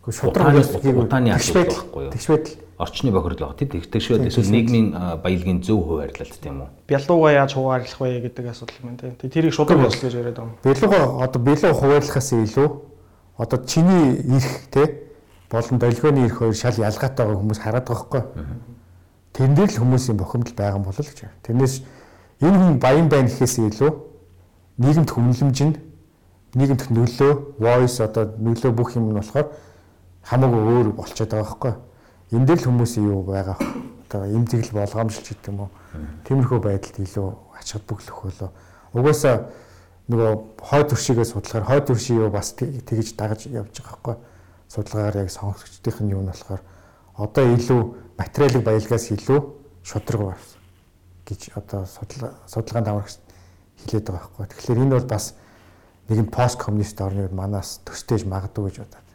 Гэхдээ 0.00 0.26
шудраг 0.26 0.58
ёсыг 0.58 0.96
утааны 0.98 1.30
асуудал 1.30 1.70
байхгүй 1.70 2.02
юу? 2.08 2.12
Тэгш 2.16 2.26
байдал 2.26 2.54
орчны 2.80 3.10
бохирдол 3.12 3.48
баг 3.52 3.58
тийм 3.60 3.68
тэгшвэд 3.84 4.26
эсвэл 4.26 4.50
нийгмийн 4.50 4.88
баялагын 5.20 5.60
зөв 5.60 5.84
хуваарлалт 5.84 6.40
тийм 6.40 6.64
үү? 6.64 6.68
Бялууга 6.88 7.30
яаж 7.30 7.52
хуваарлах 7.54 8.00
вэ 8.00 8.24
гэдэг 8.24 8.46
асуудал 8.48 8.80
юм 8.80 8.96
тийм. 8.96 9.14
Тэрийг 9.20 9.52
шудраг 9.52 9.84
ёс 9.84 10.00
гэж 10.00 10.16
яриад 10.16 10.40
байгаа 10.40 10.50
юм. 10.50 10.58
Бялууга 10.64 11.00
одоо 11.20 11.40
бялуу 11.44 11.72
хуваарлахаас 11.76 12.32
илүү 12.32 12.68
одоо 13.36 13.58
чиний 13.68 14.24
ирэх 14.24 14.72
те 14.72 14.99
болон 15.50 15.78
долгионы 15.78 16.24
ирэх 16.26 16.38
хоёр 16.38 16.54
шал 16.54 16.78
ялгаатай 16.78 17.26
байгаа 17.26 17.40
хүмүүс 17.42 17.60
хараад 17.60 17.86
байгаа 17.86 18.04
хгүй. 18.06 18.22
Тэн 19.34 19.54
дээр 19.54 19.70
л 19.70 19.80
хүмүүсийн 19.82 20.16
бохимдол 20.16 20.54
байгаа 20.54 20.78
болол 20.78 21.06
гэж. 21.06 21.26
Тэрнээс 21.42 21.82
энэ 22.40 22.58
хүн 22.58 22.78
баян 22.78 23.08
байна 23.08 23.28
гэхээс 23.28 23.58
илүү 23.58 23.90
нийгэмд 24.78 25.10
хүмлэмж 25.10 25.58
нь 25.66 25.76
нийгэмд 26.54 26.90
нөлөө, 26.90 27.32
voice 27.58 28.00
одоо 28.00 28.30
нөлөө 28.38 28.72
бүх 28.74 28.94
юм 28.94 29.10
нь 29.10 29.18
болохоор 29.18 29.50
хамаагүй 30.24 30.60
өөр 30.60 30.88
болчиход 30.94 31.30
байгаа 31.30 31.46
байхгүй 31.46 31.74
энэ 32.30 32.46
дээр 32.46 32.60
л 32.62 32.68
хүмүүсийн 32.70 33.06
юу 33.10 33.22
байгаа 33.26 33.58
одоо 34.06 34.22
эмзэгл 34.26 34.70
болгоомжлж 34.70 35.26
гэдэг 35.26 35.50
юм 35.50 35.66
уу? 35.66 35.70
Тиймэрхүү 36.26 36.58
байдалд 36.62 36.96
илүү 37.02 37.26
ачаад 37.58 37.84
бүглэх 37.90 38.18
болоо 38.22 38.50
угаасаа 38.94 39.50
нөгөө 40.10 40.30
хой 40.62 40.82
төршигээ 40.86 41.26
судлахаар 41.26 41.66
хой 41.66 41.80
төршийн 41.82 42.22
юу 42.22 42.30
бас 42.30 42.54
тэгж 42.54 43.14
дагаж 43.18 43.46
явж 43.50 43.74
байгаа 43.82 44.14
байхгүй 44.14 44.16
судалгаагаар 44.70 45.26
яг 45.26 45.30
сонгогчдын 45.34 46.06
нь 46.06 46.14
юу 46.14 46.22
нь 46.22 46.30
болохоор 46.30 46.62
одоо 47.18 47.44
илүү 47.56 47.80
материалын 48.16 48.64
баялгаас 48.64 49.10
илүү 49.10 49.40
шудраг 49.82 50.20
байна 50.22 50.46
гэж 51.26 51.40
одоо 51.58 51.84
судалгаанд 52.46 52.88
аврагч 52.88 53.18
хэлээд 53.82 54.06
байгаа 54.06 54.30
байхгүй 54.38 54.46
тэгэхээр 54.54 54.82
энэ 54.86 54.94
бол 54.96 55.08
бас 55.10 55.34
нэгэн 56.08 56.28
пост 56.30 56.56
коммунист 56.62 57.00
орны 57.02 57.28
манаас 57.34 57.82
төстөж 57.84 58.24
магадгүй 58.30 58.70
гэж 58.70 58.78
бодоод 58.80 59.10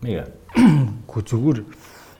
Нэг. 0.00 0.32
Гү 1.04 1.20
зүгээр 1.20 1.60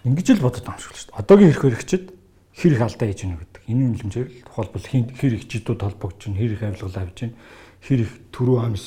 ингэж 0.04 0.36
л 0.36 0.44
бодод 0.44 0.64
байгаа 0.68 0.76
юм 0.76 0.84
шиг 0.84 0.92
л 0.92 1.00
шүү 1.00 1.08
дээ. 1.08 1.20
Одоогийн 1.24 1.52
хэрэг 1.56 1.64
хэрэгчид 1.64 2.04
хэр 2.52 2.72
их 2.76 2.82
алдаа 2.84 3.06
хийж 3.08 3.20
гэнэ 3.24 3.36
гэдэг. 3.40 3.62
Энэ 3.72 3.82
үнэлэмжээр 3.88 4.28
л 4.28 4.44
тухайлбал 4.44 4.84
хэр 5.16 5.32
их 5.32 5.44
жидүүд 5.48 5.80
холбогдож 5.80 6.28
байна, 6.28 6.40
хэр 6.44 6.52
их 6.52 6.60
авилгал 6.60 7.00
авж 7.00 7.16
байна, 7.24 7.36
хэр 7.80 8.00
их 8.04 8.12
төрөө 8.36 8.58
амс 8.68 8.84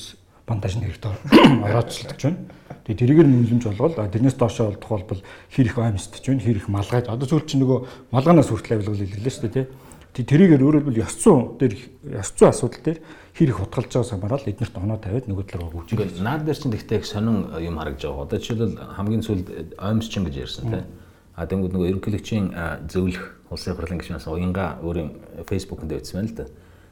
бандаж 0.48 0.76
нэрэгт 0.76 1.06
орооцолдож 1.08 2.22
байна. 2.24 2.40
Тэгээ 2.84 3.00
тэрийгээр 3.00 3.28
үнэлэмж 3.32 3.64
болгоод 3.64 4.12
тэрнээс 4.12 4.36
доошоо 4.36 4.76
бол 4.76 4.82
тухайлбал 4.84 5.22
хэр 5.56 5.68
их 5.72 5.78
амсдж 5.80 6.20
байна, 6.28 6.44
хэр 6.44 6.60
их 6.60 6.68
малгайж. 6.68 7.08
Одоо 7.08 7.28
зүйл 7.28 7.48
чинь 7.48 7.64
нөгөө 7.64 8.12
малгаанаас 8.12 8.52
хүртэл 8.52 8.84
авилгал 8.84 9.00
илэрлээ 9.00 9.32
шүү 9.32 9.48
дээ, 9.48 9.68
тий. 10.14 10.24
Тэрийгээр 10.28 10.62
өөрөөр 10.62 10.84
хэлбэл 10.84 11.02
ёс 11.02 11.16
зүйн 11.18 11.58
дээр 11.58 11.74
ёс 12.20 12.30
зүйн 12.36 12.52
асуудал 12.52 12.84
дээр 12.86 13.00
хэр 13.34 13.50
их 13.50 13.58
хутгалж 13.58 13.90
байгаа 13.90 14.12
самаараа 14.14 14.38
л 14.38 14.52
эднэрт 14.52 14.76
оноо 14.78 15.00
тавиад 15.02 15.26
нөгөө 15.26 15.46
талаар 15.48 15.74
өгч. 15.74 15.90
Ингээл 15.96 16.22
наад 16.22 16.46
дээр 16.46 16.60
чинь 16.60 16.76
тэгтээ 16.76 17.00
их 17.02 17.08
сонин 17.10 17.50
юм 17.58 17.82
харагдж 17.82 18.04
байгаа. 18.06 18.28
Одоо 18.30 18.38
жишээлбэл 18.38 18.78
хамгийн 18.94 19.24
сүүлд 19.26 19.48
оймсчин 19.80 20.28
гэж 20.28 20.36
ярьсан 20.38 20.70
тийм. 20.70 20.86
А 21.34 21.50
тэнгууд 21.50 21.74
нөгөө 21.74 21.90
ерөнхийлөгчийн 21.98 22.46
зөвлөх 22.94 23.26
улсын 23.50 23.74
хурлын 23.74 23.98
гишүүнээс 24.06 24.30
уянга 24.30 24.78
өөрийн 24.86 25.10
фэйсбүүкэнд 25.50 25.98
өгсөн 25.98 26.18
байна 26.22 26.30
л 26.30 26.38
да. 26.38 26.46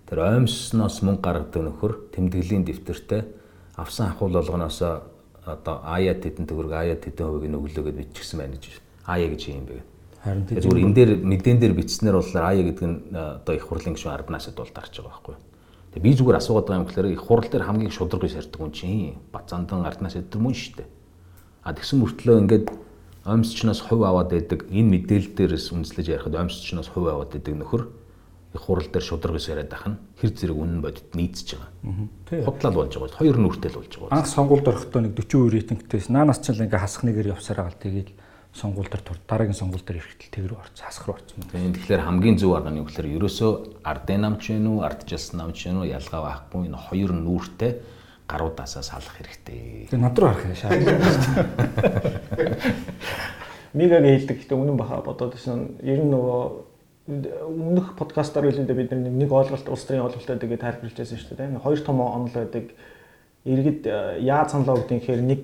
Тэр 0.10 0.20
оймсноос 0.26 0.98
мөнгө 1.06 1.22
гаргадаг 1.22 1.62
нөхөр 1.62 1.94
тэмдэглэлийн 2.10 2.66
дэвтэртээ 2.66 3.22
авсан 3.76 4.12
ахуул 4.12 4.34
болгоноос 4.34 4.82
одоо 5.46 5.82
аяа 5.84 6.14
тэдэн 6.14 6.46
төгрөг 6.46 6.72
аяа 6.72 6.96
тэдэн 6.96 7.28
хувийг 7.28 7.56
өглөө 7.56 7.84
гэж 7.92 8.08
бичсэн 8.14 8.40
байна 8.40 8.56
гэж. 8.56 8.78
Аяа 9.06 9.30
гэж 9.30 9.42
юм 9.50 9.66
бэ. 9.66 9.82
Харин 10.22 10.46
тийм 10.46 10.62
зүгээр 10.62 10.86
энэ 10.86 10.96
дээр 10.96 11.12
мэдэн 11.26 11.58
дээр 11.60 11.74
бичснээр 11.74 12.16
бол 12.20 12.34
аяа 12.38 12.62
гэдэг 12.62 12.86
нь 12.86 12.98
одоо 13.16 13.54
их 13.56 13.66
хурлын 13.66 13.98
гишүүн 13.98 14.14
арбанасад 14.14 14.54
бол 14.54 14.70
дарж 14.70 14.94
байгаа 15.02 15.10
байхгүй 15.10 15.34
юу? 15.34 15.42
Тэгээ 15.92 16.06
би 16.06 16.14
зүгээр 16.14 16.38
асуугаад 16.38 16.68
байгаа 16.70 16.82
юм 16.82 16.88
гэхээр 16.88 17.08
их 17.12 17.24
хурал 17.26 17.50
дээр 17.50 17.66
хамгийн 17.66 17.92
шудраг 17.92 18.22
гэж 18.22 18.34
ярьдаг 18.38 18.60
хүн 18.62 18.72
чинь 18.72 19.18
Бацаандан 19.34 19.82
арднаас 19.82 20.16
өдр 20.16 20.40
мөн 20.40 20.54
шүү 20.54 20.74
дээ. 20.78 20.90
А 21.66 21.74
тэгсэн 21.74 22.00
мөртлөө 22.06 22.38
ингээд 22.46 22.66
оймсчноос 23.26 23.82
хувь 23.82 24.06
аваад 24.06 24.30
байдаг 24.30 24.66
энэ 24.70 24.90
мэдээлэл 25.02 25.36
дээрээс 25.36 25.74
үнслэж 25.74 26.06
ярихад 26.10 26.38
оймсчноос 26.38 26.90
хувь 26.90 27.10
аваад 27.10 27.34
байдаг 27.34 27.54
нөхөр 27.54 27.84
их 28.54 28.62
хурал 28.62 28.88
дээр 28.88 29.04
шудраг 29.04 29.40
гэж 29.40 29.46
яриад 29.48 29.72
ах 29.72 29.88
нь 29.88 29.98
хэр 30.20 30.32
зэрэг 30.36 30.58
үнэн 30.60 30.82
бодит 30.84 31.16
нийцж 31.16 31.56
байгаа. 31.56 32.44
Худлал 32.44 32.76
болж 32.76 32.94
байгаа. 33.00 33.20
Хоёр 33.24 33.38
нүртэл 33.40 33.80
болж 33.80 33.94
байгаа. 33.96 34.12
Анх 34.12 34.28
сонгуульд 34.28 34.68
орохдоо 34.68 35.02
нэг 35.02 35.16
42 35.16 35.56
рейтингтээс 35.56 36.12
наанаас 36.12 36.44
ч 36.44 36.52
л 36.52 36.60
ингээ 36.60 36.84
хасах 36.84 37.08
нэгээр 37.08 37.32
явсараа 37.32 37.72
гал 37.72 37.80
тэгээд 37.80 38.12
сонгуул 38.52 38.92
дээр 38.92 39.04
тур 39.08 39.18
дараагийн 39.24 39.56
сонгуул 39.56 39.84
дээр 39.88 40.04
ирэхдээ 40.04 40.32
тэг 40.36 40.46
рүү 40.52 40.60
орц 40.60 40.84
хасах 40.84 41.08
руу 41.08 41.16
орсон. 41.16 41.48
Тэгээд 41.48 41.76
тэгэхээр 41.80 42.04
хамгийн 42.04 42.36
зөв 42.36 42.52
арга 42.60 42.76
нь 42.76 42.84
юу 42.84 42.88
гэхээр 42.92 43.16
ерөөсөө 43.16 43.52
ардын 43.88 44.22
намч 44.28 44.44
вэ 44.52 44.60
үү, 44.60 44.84
арджилсан 44.84 45.40
намч 45.40 45.60
вэ 45.64 45.72
үү 45.72 45.96
ялгаа 45.96 46.22
байхгүй 46.28 46.68
энэ 46.68 46.84
хоёр 46.92 47.12
нүүртэй 47.16 47.72
гаруудаасаа 48.28 48.84
салах 48.84 49.16
хэрэгтэй. 49.16 49.88
Тэгээд 49.88 50.04
над 50.04 50.20
руу 50.20 50.36
харах 50.36 50.60
шаардлага. 50.60 51.00
Мигаг 53.72 54.04
хэлдэг 54.04 54.38
гэхдээ 54.44 54.58
үнэн 54.60 54.76
баха 54.76 55.00
бодоод 55.00 55.32
байсан. 55.40 55.80
Ер 55.80 56.04
нь 56.04 56.12
нөгөө 56.12 56.71
өмнөх 57.12 57.96
подкастаар 58.00 58.48
хэлэндээ 58.48 58.78
бид 58.80 58.92
нэг 58.96 59.32
ойлголт 59.32 59.68
улс 59.68 59.84
төрийн 59.84 60.08
ойлголтоо 60.08 60.40
тэгээд 60.40 60.64
тайлбарлаж 60.64 60.96
байсан 60.96 61.20
шүү 61.20 61.36
дээ. 61.36 61.60
Хоёр 61.60 61.82
том 61.84 62.00
онол 62.00 62.32
байдаг. 62.32 62.72
Иргэд 63.44 63.84
яаж 64.24 64.56
саналаа 64.56 64.80
өгдөг 64.80 65.04
гэхээр 65.04 65.22
нэг 65.22 65.42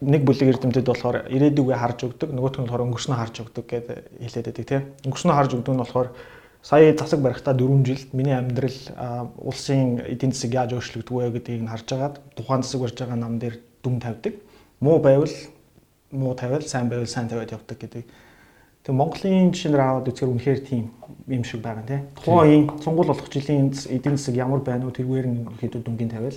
нэг 0.00 0.22
бүлэг 0.24 0.48
эрдэмтэд 0.54 0.86
болохоор 0.86 1.28
ирээдүгээ 1.28 1.76
харж 1.76 1.98
өгдөг, 2.08 2.30
нөгөөх 2.32 2.56
нь 2.56 2.64
болохоор 2.64 2.84
өнгөрснөө 2.88 3.18
харж 3.20 3.34
өгдөг 3.44 3.64
гэдэг 3.68 3.98
хэлээд 4.20 4.46
байдаг 4.48 4.66
тийм. 4.68 4.82
Өнгөрснөө 5.04 5.34
харж 5.34 5.50
өгдөг 5.56 5.74
нь 5.74 5.82
болохоор 5.82 6.08
сая 6.64 6.92
засаг 6.96 7.20
барихтаа 7.20 7.54
4 7.54 7.84
жилд 7.84 8.08
миний 8.12 8.36
амьдрал 8.36 8.80
улсын 9.36 10.00
эдийн 10.04 10.32
засаг 10.32 10.52
яаж 10.52 10.70
өөрчлөгдөв 10.72 11.14
вэ 11.14 11.30
гэдгийг 11.36 11.62
нь 11.64 11.72
харж 11.72 11.88
агаад 11.92 12.14
тухайн 12.36 12.62
засаг 12.64 12.80
барьж 12.80 12.96
байгаа 13.00 13.18
нам 13.20 13.38
дээр 13.38 13.60
дүн 13.82 14.00
тавьдаг. 14.00 14.34
Муу 14.80 14.98
байвал 14.98 15.34
муу 16.10 16.34
тавиал, 16.34 16.62
сайн 16.62 16.88
байвал 16.88 17.06
сайн 17.06 17.28
тавиад 17.28 17.52
явдаг 17.52 17.78
гэдэг. 17.78 18.04
Тэгээ 18.84 19.00
Монголын 19.00 19.48
жишээнээр 19.48 19.80
аваад 19.80 20.08
үзэхээр 20.12 20.32
үнэхээр 20.36 20.60
тийм 20.60 20.92
юм 21.24 21.40
шиг 21.40 21.64
байгаа 21.64 21.88
тийм. 21.88 22.04
Тухайн 22.20 22.68
сонгуул 22.84 23.08
болох 23.08 23.32
жилийн 23.32 23.72
эдийн 23.72 24.20
засаг 24.20 24.36
ямар 24.36 24.60
байна 24.60 24.84
уу 24.84 24.92
тэргээр 24.92 25.24
нь 25.24 25.48
хэд 25.56 25.80
дүнгийн 25.80 26.12
тавиал 26.12 26.36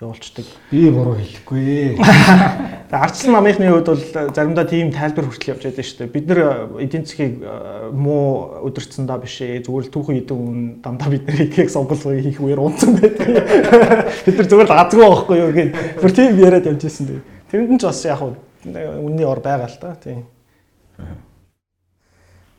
явуулцдаг. 0.00 0.48
Би 0.72 0.88
буруу 0.88 1.20
хэлэхгүй. 1.20 2.00
Тэгээ 2.88 3.04
ардчлан 3.04 3.36
намынхны 3.36 3.68
хувьд 3.68 3.88
бол 3.92 4.00
заримдаа 4.32 4.64
тийм 4.64 4.96
тайлбар 4.96 5.28
хүртэл 5.28 5.52
явж 5.52 5.62
байдаг 5.68 5.84
шүү 5.84 5.98
дээ. 6.00 6.14
Бид 6.16 6.24
нэр 6.24 6.40
эдийн 6.80 7.04
засгийг 7.04 7.34
муу 7.92 8.64
өдөрцөндөө 8.64 9.18
биш 9.20 9.36
ээ. 9.44 9.60
Зүгээр 9.68 9.84
л 9.84 9.92
түүхэн 9.92 10.20
идэв 10.24 10.40
үн 10.40 10.60
дандаа 10.80 11.12
бид 11.12 11.28
нэр 11.28 11.52
ихийг 11.52 11.68
сонголгоо 11.68 12.16
хийх 12.16 12.40
үеэр 12.40 12.64
унцсан 12.64 12.96
байдаг. 12.96 13.28
Бид 14.24 14.36
нар 14.40 14.48
зүгээр 14.48 14.68
л 14.72 14.78
азгүй 14.80 15.04
байхгүй 15.04 15.36
юу 15.36 15.52
гэж 15.52 15.68
бүр 16.00 16.12
тийм 16.16 16.32
яриад 16.40 16.64
явж 16.64 16.80
ирсэн 16.88 17.12
дээ. 17.12 17.20
Тэрэнд 17.52 17.76
нь 17.76 17.80
ч 17.80 17.84
бас 17.84 18.00
яг 18.08 18.24
үнний 18.24 19.28
ор 19.28 19.44
байгаа 19.44 19.68
л 19.68 19.78
та 19.78 19.94
тийм. 20.00 20.24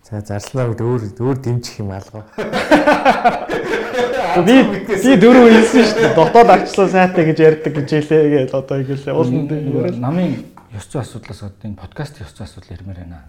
За 0.06 0.22
зарлаа 0.22 0.70
үед 0.70 0.82
өөр 0.86 1.02
өөр 1.18 1.38
дэмжих 1.42 1.82
юм 1.82 1.90
алгаа. 1.90 2.30
Би 4.46 4.62
би 4.86 5.16
дөрөв 5.18 5.48
хэлсэн 5.50 5.82
шүү 5.82 5.98
дээ. 5.98 6.14
Дотоод 6.14 6.50
арчлаа 6.54 6.88
сайтай 6.94 7.26
гэж 7.32 7.40
ярьдаг 7.42 7.74
гэж 7.74 7.90
хэлээ 7.90 8.46
гэж 8.46 8.54
одоо 8.54 8.84
ингээл 8.84 9.16
уулын 9.16 9.48
дээр. 9.50 9.98
намын 9.98 10.46
ёс 10.76 10.86
зүйн 10.92 11.02
асуудлаас 11.02 11.42
одоо 11.42 11.66
энэ 11.72 11.80
подкаст 11.80 12.22
ёс 12.22 12.36
зүйн 12.38 12.46
асуудал 12.46 12.76
ярмаар 12.76 13.00
байна. 13.02 13.24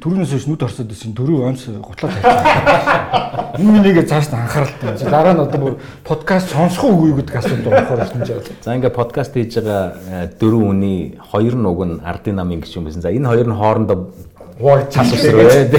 Түрүүнээс 0.00 0.32
хойш 0.32 0.46
нүд 0.48 0.62
орсод 0.62 0.88
байсан 0.88 1.12
дөрөв 1.12 1.44
онц 1.44 1.66
гутлаа 1.76 2.08
тавьчихсан. 2.08 3.60
Энэ 3.60 3.72
минийгээ 3.82 4.06
цааш 4.08 4.30
нь 4.30 4.38
анхааралтай. 4.38 4.96
Дараа 5.10 5.34
нь 5.34 5.44
одоо 5.44 5.58
бүр 5.60 5.74
подкаст 6.08 6.54
сонсох 6.54 6.88
уугүй 6.88 7.18
гэдэг 7.18 7.36
асуудал 7.36 7.74
болохоор 7.74 8.00
ирсэн 8.06 8.22
ч 8.24 8.30
яа. 8.30 8.46
За 8.62 8.78
ингээ 8.78 8.94
подкаст 8.94 9.34
хийж 9.34 9.58
байгаа 9.58 9.92
э, 10.08 10.30
дөрвөн 10.38 10.72
хүний 10.72 11.18
хоёр 11.18 11.54
нь 11.58 11.66
уг 11.66 11.80
нь 11.82 12.00
ардын 12.00 12.38
намын 12.38 12.62
гişүн 12.62 12.86
байсан. 12.86 13.02
За 13.02 13.10
энэ 13.10 13.26
хоёр 13.26 13.50
нь 13.50 13.58
хоорондоо 13.58 13.98
Цас 14.58 15.12
усрээ. 15.12 15.70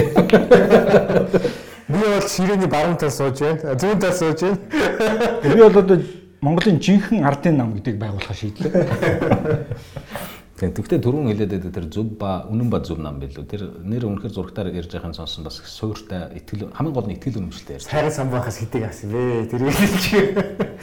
Би 1.90 1.98
бол 1.98 2.28
ширээний 2.28 2.66
баруун 2.66 2.96
тал 2.96 3.10
сууж 3.10 3.40
байна. 3.40 3.74
Зүүн 3.76 4.00
тал 4.00 4.14
сууж 4.14 4.40
байна. 4.40 4.58
Би 5.42 5.60
бол 5.60 5.78
одоо 5.78 5.98
Монголын 6.40 6.80
жинхэнэ 6.80 7.26
ардын 7.28 7.56
нам 7.58 7.74
гэдгийг 7.74 7.98
байгуулахаа 8.00 8.36
шийдлээ. 8.36 8.72
Тийм 10.60 10.74
тэгвэл 10.76 11.00
түрүүн 11.00 11.32
хэлээд 11.32 11.52
байдаг 11.56 11.72
тэр 11.72 11.86
зөв 11.88 12.08
ба 12.20 12.44
үнэн 12.44 12.68
ба 12.68 12.84
зөв 12.84 13.00
нам 13.00 13.16
билүү. 13.16 13.48
Тэр 13.48 13.62
нэр 13.80 14.04
үнэхээр 14.04 14.28
зурагтаар 14.36 14.68
ярьж 14.68 14.92
байхын 14.92 15.16
сонсон 15.16 15.48
бас 15.48 15.56
суйртай 15.64 16.36
итгэл 16.36 16.68
хамгийн 16.76 16.92
гол 16.92 17.08
нь 17.08 17.16
итгэл 17.16 17.40
үнэмшилтэй 17.40 17.80
ярьж. 17.80 17.88
Сайхан 17.88 18.12
сан 18.12 18.28
байхаас 18.28 18.60
хэдэг 18.60 18.84
асан 18.84 19.08
бэ? 19.08 19.48
Тэр 19.48 19.64
хэлж. 19.72 20.04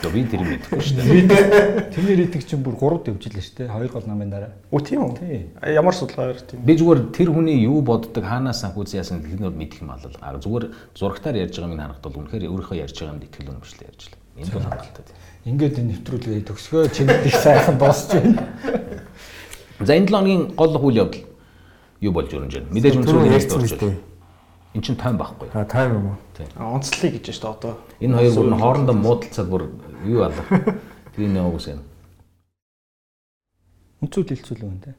Тэгээ 0.01 0.13
би 0.17 0.21
тэр 0.33 0.41
мэдэхгүй 0.49 0.81
шүү 0.81 0.97
дээ. 0.97 1.93
Тэрний 1.93 2.17
рейтинг 2.17 2.43
чинь 2.49 2.65
бүр 2.65 2.73
3 2.73 3.05
дэвжилээ 3.05 3.45
шүү 3.45 3.57
дээ. 3.61 3.69
Хоёр 3.69 3.91
гол 3.93 4.09
намын 4.09 4.33
дараа. 4.33 4.49
Үу 4.73 4.81
тийм 4.81 5.05
үү? 5.05 5.13
Тий. 5.21 5.45
Ямар 5.61 5.93
судалгаар 5.93 6.41
тийм. 6.41 6.65
Би 6.65 6.73
зүгээр 6.73 7.13
тэр 7.13 7.29
хүний 7.37 7.61
юу 7.69 7.85
боддог 7.85 8.25
хаанаас 8.25 8.65
санхүүз 8.65 8.97
яасан 8.97 9.21
гэдгийг 9.21 9.45
нь 9.45 9.61
мэдэх 9.61 9.85
юм 9.85 9.93
алал. 9.93 10.41
Зүгээр 10.41 10.73
зурагтаар 10.97 11.37
ярьж 11.37 11.53
байгаа 11.53 11.69
минь 11.69 11.85
харахад 11.85 12.01
бол 12.01 12.25
үнэхээр 12.25 12.49
өөрийнхөө 12.49 12.81
ярьж 12.81 12.97
байгаа 12.97 13.13
юм 13.13 13.21
итгэл 13.21 13.53
үнэмшилтэй 13.53 13.85
ярьж 13.93 14.01
л. 14.09 14.17
Энэ 14.41 14.53
бол 14.53 14.65
хангалттай. 14.65 15.05
Ингээд 15.45 15.79
энэ 15.81 15.89
нэвтрүүлгээ 15.97 16.45
төгсгөө 16.49 16.83
чинд 16.93 17.13
их 17.25 17.37
сайхан 17.37 17.77
дуусч 17.77 18.09
байна. 18.13 18.41
За 19.79 19.93
энэ 19.93 20.07
7 20.07 20.11
хоногийн 20.11 20.43
гол 20.57 20.73
үйл 20.81 20.97
явдал 21.05 21.25
юу 22.01 22.11
болж 22.13 22.33
өрнж 22.33 22.53
байна? 22.57 22.73
Мэдээж 22.73 22.95
үнцүүл 22.97 23.29
ярьсан 23.29 23.61
биз 23.61 23.73
дээ. 23.77 23.93
байна. 23.93 24.01
Эн 24.73 24.81
чин 24.81 24.95
тайм 24.97 25.17
байхгүй. 25.17 25.47
А 25.53 25.65
тайм 25.65 25.93
юм 25.93 26.05
уу? 26.09 26.17
Онцлог 26.57 27.13
гэж 27.13 27.29
шүү 27.29 27.41
дээ 27.45 27.53
одоо. 27.53 27.73
Энэ 28.01 28.15
хоёр 28.17 28.33
бүр 28.33 28.49
нь 28.49 28.61
хоорондоо 28.61 28.95
муудалцаад 28.97 29.47
бүр 29.49 29.63
юу 30.05 30.21
алах. 30.25 30.49
Тэр 31.13 31.29
нэг 31.29 31.45
үгсэн. 31.45 31.81
Үнцүүл 34.01 34.29
хилцүүл 34.33 34.65
юм 34.65 34.81
те. 34.81 34.97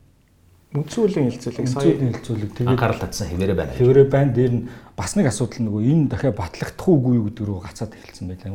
Үнцүүлийн 0.68 1.31
хилцүүлэг 1.33 1.64
сая 1.64 1.97
хилцүүлэг 1.97 2.51
тэгээд 2.53 2.68
Анхаарал 2.68 3.01
татсан 3.01 3.33
хэвээрээ 3.33 3.57
байна. 3.57 3.72
хэврээ 3.72 4.07
байна. 4.12 4.31
Дээр 4.37 4.53
нь 4.53 4.62
бас 4.95 5.16
нэг 5.16 5.33
асуудал 5.33 5.64
нөгөө 5.64 5.83
энэ 5.91 6.11
дахиад 6.12 6.37
батлагдах 6.37 6.87
уугүй 6.87 7.16
юу 7.16 7.33
гэдэг 7.33 7.45
рүү 7.49 7.61
гацаад 7.64 7.97
эхэлсэн 7.97 8.29
байлаа. 8.29 8.53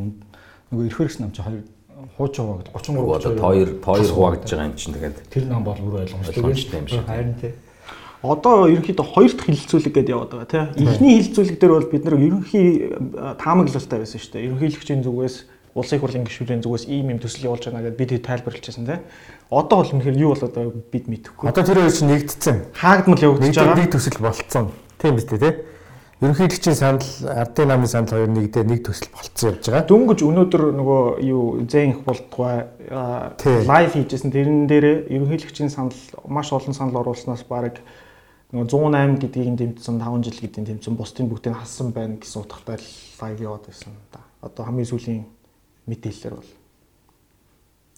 Нөгөө 0.69 0.86
эрхээрс 0.93 1.17
нам 1.19 1.34
чи 1.34 1.41
хоёр 1.41 1.65
хууч 2.17 2.33
хуваа 2.37 2.57
гэдэг 2.61 2.73
33 2.73 3.15
Одоо 3.17 3.33
тоор 3.37 3.69
тоор 3.83 4.03
хуваагдж 4.03 4.49
байгаа 4.51 4.69
юм 4.69 4.75
чинь 4.75 4.93
тэгээд 4.93 5.17
тэр 5.29 5.43
нам 5.47 5.63
бол 5.63 5.77
бүр 5.77 6.03
ойлгомжтой 6.03 6.79
юм 6.79 6.87
шиг. 6.87 7.05
Харин 7.07 7.35
тий. 7.39 7.53
Одоо 8.23 8.71
ерөнхийдөө 8.71 9.03
хоёр 9.03 9.31
дахь 9.35 9.51
хилцүүлэг 9.51 9.93
гэдээ 9.99 10.15
яваад 10.15 10.31
байгаа 10.31 10.71
тийм. 10.71 10.87
Эхний 10.87 11.19
хилцүүлэг 11.19 11.57
дээр 11.59 11.73
бол 11.75 11.91
бид 11.91 12.03
нэр 12.07 12.15
ерөнхий 12.23 12.67
э, 12.87 13.35
таамаглалтай 13.35 13.99
байсан 13.99 14.19
шүү 14.23 14.31
дээ. 14.31 14.47
Ерөнхийлөгчийн 14.47 15.03
зүгээс 15.03 15.35
улсын 15.75 15.97
их 15.97 16.03
хурлын 16.07 16.23
гишүүрийн 16.23 16.63
зүгээс 16.63 16.85
ийм 16.87 17.11
юм 17.11 17.19
төсөл 17.19 17.51
явуулж 17.51 17.67
байгаа 17.67 17.91
гэдээ 17.91 17.99
бид 17.99 18.23
тайлбарлажсэн 18.23 18.87
тийм. 18.87 19.03
Одоо 19.51 19.77
бол 19.83 19.91
үнэхээр 19.91 20.21
юу 20.23 20.31
болоод 20.31 20.55
байгааг 20.55 20.77
бид 20.87 21.05
мэдэхгүй. 21.11 21.49
Одоо 21.51 21.63
тэр 21.67 21.79
хоёр 21.83 21.91
чинь 21.91 22.11
нэгдсэн. 22.13 22.57
Хаагдмал 22.77 23.25
явагдаж 23.27 23.57
байгаа. 23.59 23.79
нэг 23.81 23.91
төсөл 23.91 24.21
болцсон. 24.23 24.71
Тийм 25.01 25.19
биз 25.19 25.27
дээ, 25.27 25.43
тий? 25.43 25.53
Ерөнхийлөгчийн 26.24 26.76
санал, 26.80 27.03
ардын 27.28 27.67
намын 27.67 27.89
санал 27.91 28.15
хоёр 28.15 28.32
нэгдээ 28.32 28.63
нэг 28.63 28.88
төсөл 28.88 29.11
болцсон 29.11 29.49
явж 29.51 29.67
байгаа. 29.67 29.88
Дөнгөж 29.91 30.19
өнөөдөр 30.24 30.63
нөгөө 30.80 31.01
юу 31.28 31.67
зэн 31.67 31.91
их 31.91 31.99
болтугай 32.07 32.63
лайв 33.67 33.91
хийжсэн 33.91 34.32
тэрэн 34.32 34.63
дээр 34.71 35.11
ерөнхийлөгчийн 35.11 35.67
санал 35.67 35.91
маш 36.24 36.55
олон 36.55 36.71
санал 36.71 37.03
оруулснаас 37.03 37.43
баг 37.43 37.84
нөгөө 38.55 38.71
108 38.71 39.19
гэдгийг 39.19 39.57
тэмцсэн 39.59 39.99
5 39.99 40.24
жил 40.24 40.39
гэдгийг 40.39 40.65
тэмцсэн 40.71 40.95
бусдын 40.95 41.28
бүгдийг 41.28 41.59
хассан 41.59 41.91
байна 41.91 42.15
гэсэн 42.15 42.39
утгатай 42.39 42.80
лайв 43.19 43.38
яваад 43.43 43.67
байсан 43.67 43.91
да. 44.13 44.24
Одоо 44.39 44.63
хамгийн 44.63 44.88
сүүлийн 44.88 45.26
мэдээлэлээр 45.91 46.36
бол 46.39 46.51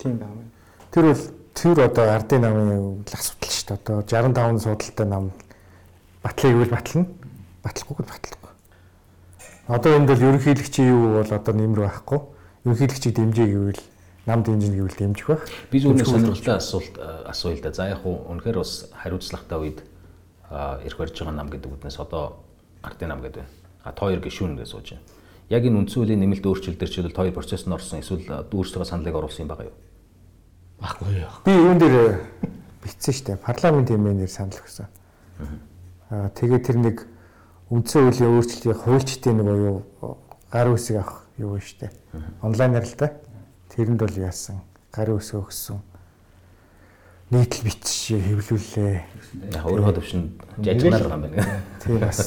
тийм 0.01 0.17
байна. 0.17 0.49
Тэр 0.89 1.13
бол 1.13 1.23
тэр 1.53 1.78
одоо 1.84 2.05
ардын 2.09 2.41
намын 2.41 3.05
асуудал 3.05 3.53
шүү 3.53 3.67
дээ. 3.69 3.78
Одоо 3.86 4.01
65 4.01 4.63
судалтай 4.65 5.05
нам 5.05 5.30
батлыг 6.23 6.55
үл 6.55 6.73
батлна. 6.73 7.05
Батлахгүйг 7.66 8.05
батлахгүй. 8.05 8.51
Одоо 9.68 9.91
энд 9.97 10.07
бол 10.07 10.22
ерөнхийлөгчийн 10.22 10.88
юу 10.93 11.26
бол 11.26 11.32
одоо 11.34 11.53
нэмэр 11.57 11.82
байхгүй. 11.89 12.20
Ерөнхийлөгчийг 12.70 13.16
дэмжиж 13.18 13.49
гэвэл 13.49 13.82
нам 14.30 14.43
дэмжинэ 14.45 14.78
гэвэл 14.78 14.97
дэмжих 15.01 15.28
байх. 15.28 15.43
би 15.74 15.82
зүгээр 15.82 16.05
сонирхолтой 16.05 16.55
асуулт 16.61 16.93
асууя 17.26 17.57
л 17.57 17.61
да. 17.66 17.74
За 17.74 17.89
яг 17.89 18.05
хуу 18.05 18.30
үнэхээр 18.30 18.57
бас 18.61 18.89
хариуцлагатай 18.93 19.57
үед 19.57 19.80
ирэх 20.86 20.97
барьж 20.97 21.18
байгаа 21.18 21.34
нам 21.34 21.49
гэдэг 21.49 21.74
үднээс 21.74 21.97
одоо 21.97 22.45
ардын 22.86 23.09
нам 23.09 23.22
гэдэг 23.26 23.41
байна. 23.41 23.53
А 23.82 23.91
тоор 23.93 24.22
гişүүн 24.22 24.57
гэж 24.61 24.70
сууж 24.70 24.93
байна. 24.93 25.05
Яг 25.49 25.66
энэ 25.66 25.78
үндсэн 25.82 25.97
хуулийн 26.01 26.22
нэмэлт 26.22 26.45
өөрчлөлт 26.45 26.80
төр 26.82 26.89
чиглэл 26.89 27.18
тоор 27.18 27.34
процесс 27.34 27.66
нь 27.66 27.74
орсон 27.74 28.01
эсвэл 28.01 28.49
өөрсдөө 28.49 28.86
саналыг 28.86 29.13
оруулсан 29.13 29.45
юм 29.45 29.49
байгаа 29.49 29.70
юу? 29.70 29.78
Баггүй 30.82 31.22
яа. 31.22 31.34
Би 31.45 31.53
юун 31.53 31.78
дээр 31.78 32.22
бичсэн 32.82 33.13
шүү 33.13 33.26
дээ. 33.30 33.45
Парламент 33.45 33.89
хэмээнээр 33.93 34.30
санал 34.30 34.57
өгсөн. 34.57 34.89
Аа 36.09 36.30
тэгээд 36.34 36.66
тэр 36.66 36.78
нэг 36.82 36.97
үндсэн 37.70 38.05
хуулийн 38.05 38.34
өөрчлөлтийн 38.38 38.78
хуульчдын 38.78 39.38
нэг 39.41 39.57
юу 39.57 39.78
гар 40.53 40.70
үсэг 40.70 41.01
авах 41.01 41.26
юу 41.41 41.57
вэ 41.57 41.66
шүү 41.66 41.80
дээ. 41.82 41.91
Онлайнаар 42.45 42.86
л 42.86 42.95
да. 42.97 43.18
Тэрэнд 43.74 43.99
бол 43.99 44.16
яасан 44.22 44.61
гар 44.93 45.09
үсэг 45.18 45.41
өгсөн. 45.41 45.82
Нийтл 47.34 47.66
бичиж 47.66 48.22
хэвлүүлээ. 48.22 48.95
Яг 49.57 49.66
өөрөө 49.66 49.97
төвшин 49.97 50.38
жажмаар 50.61 51.09
байгаа 51.09 51.18
юм 51.18 51.34
байна. 51.34 51.61
Тийм 51.82 51.97
бас 51.97 52.22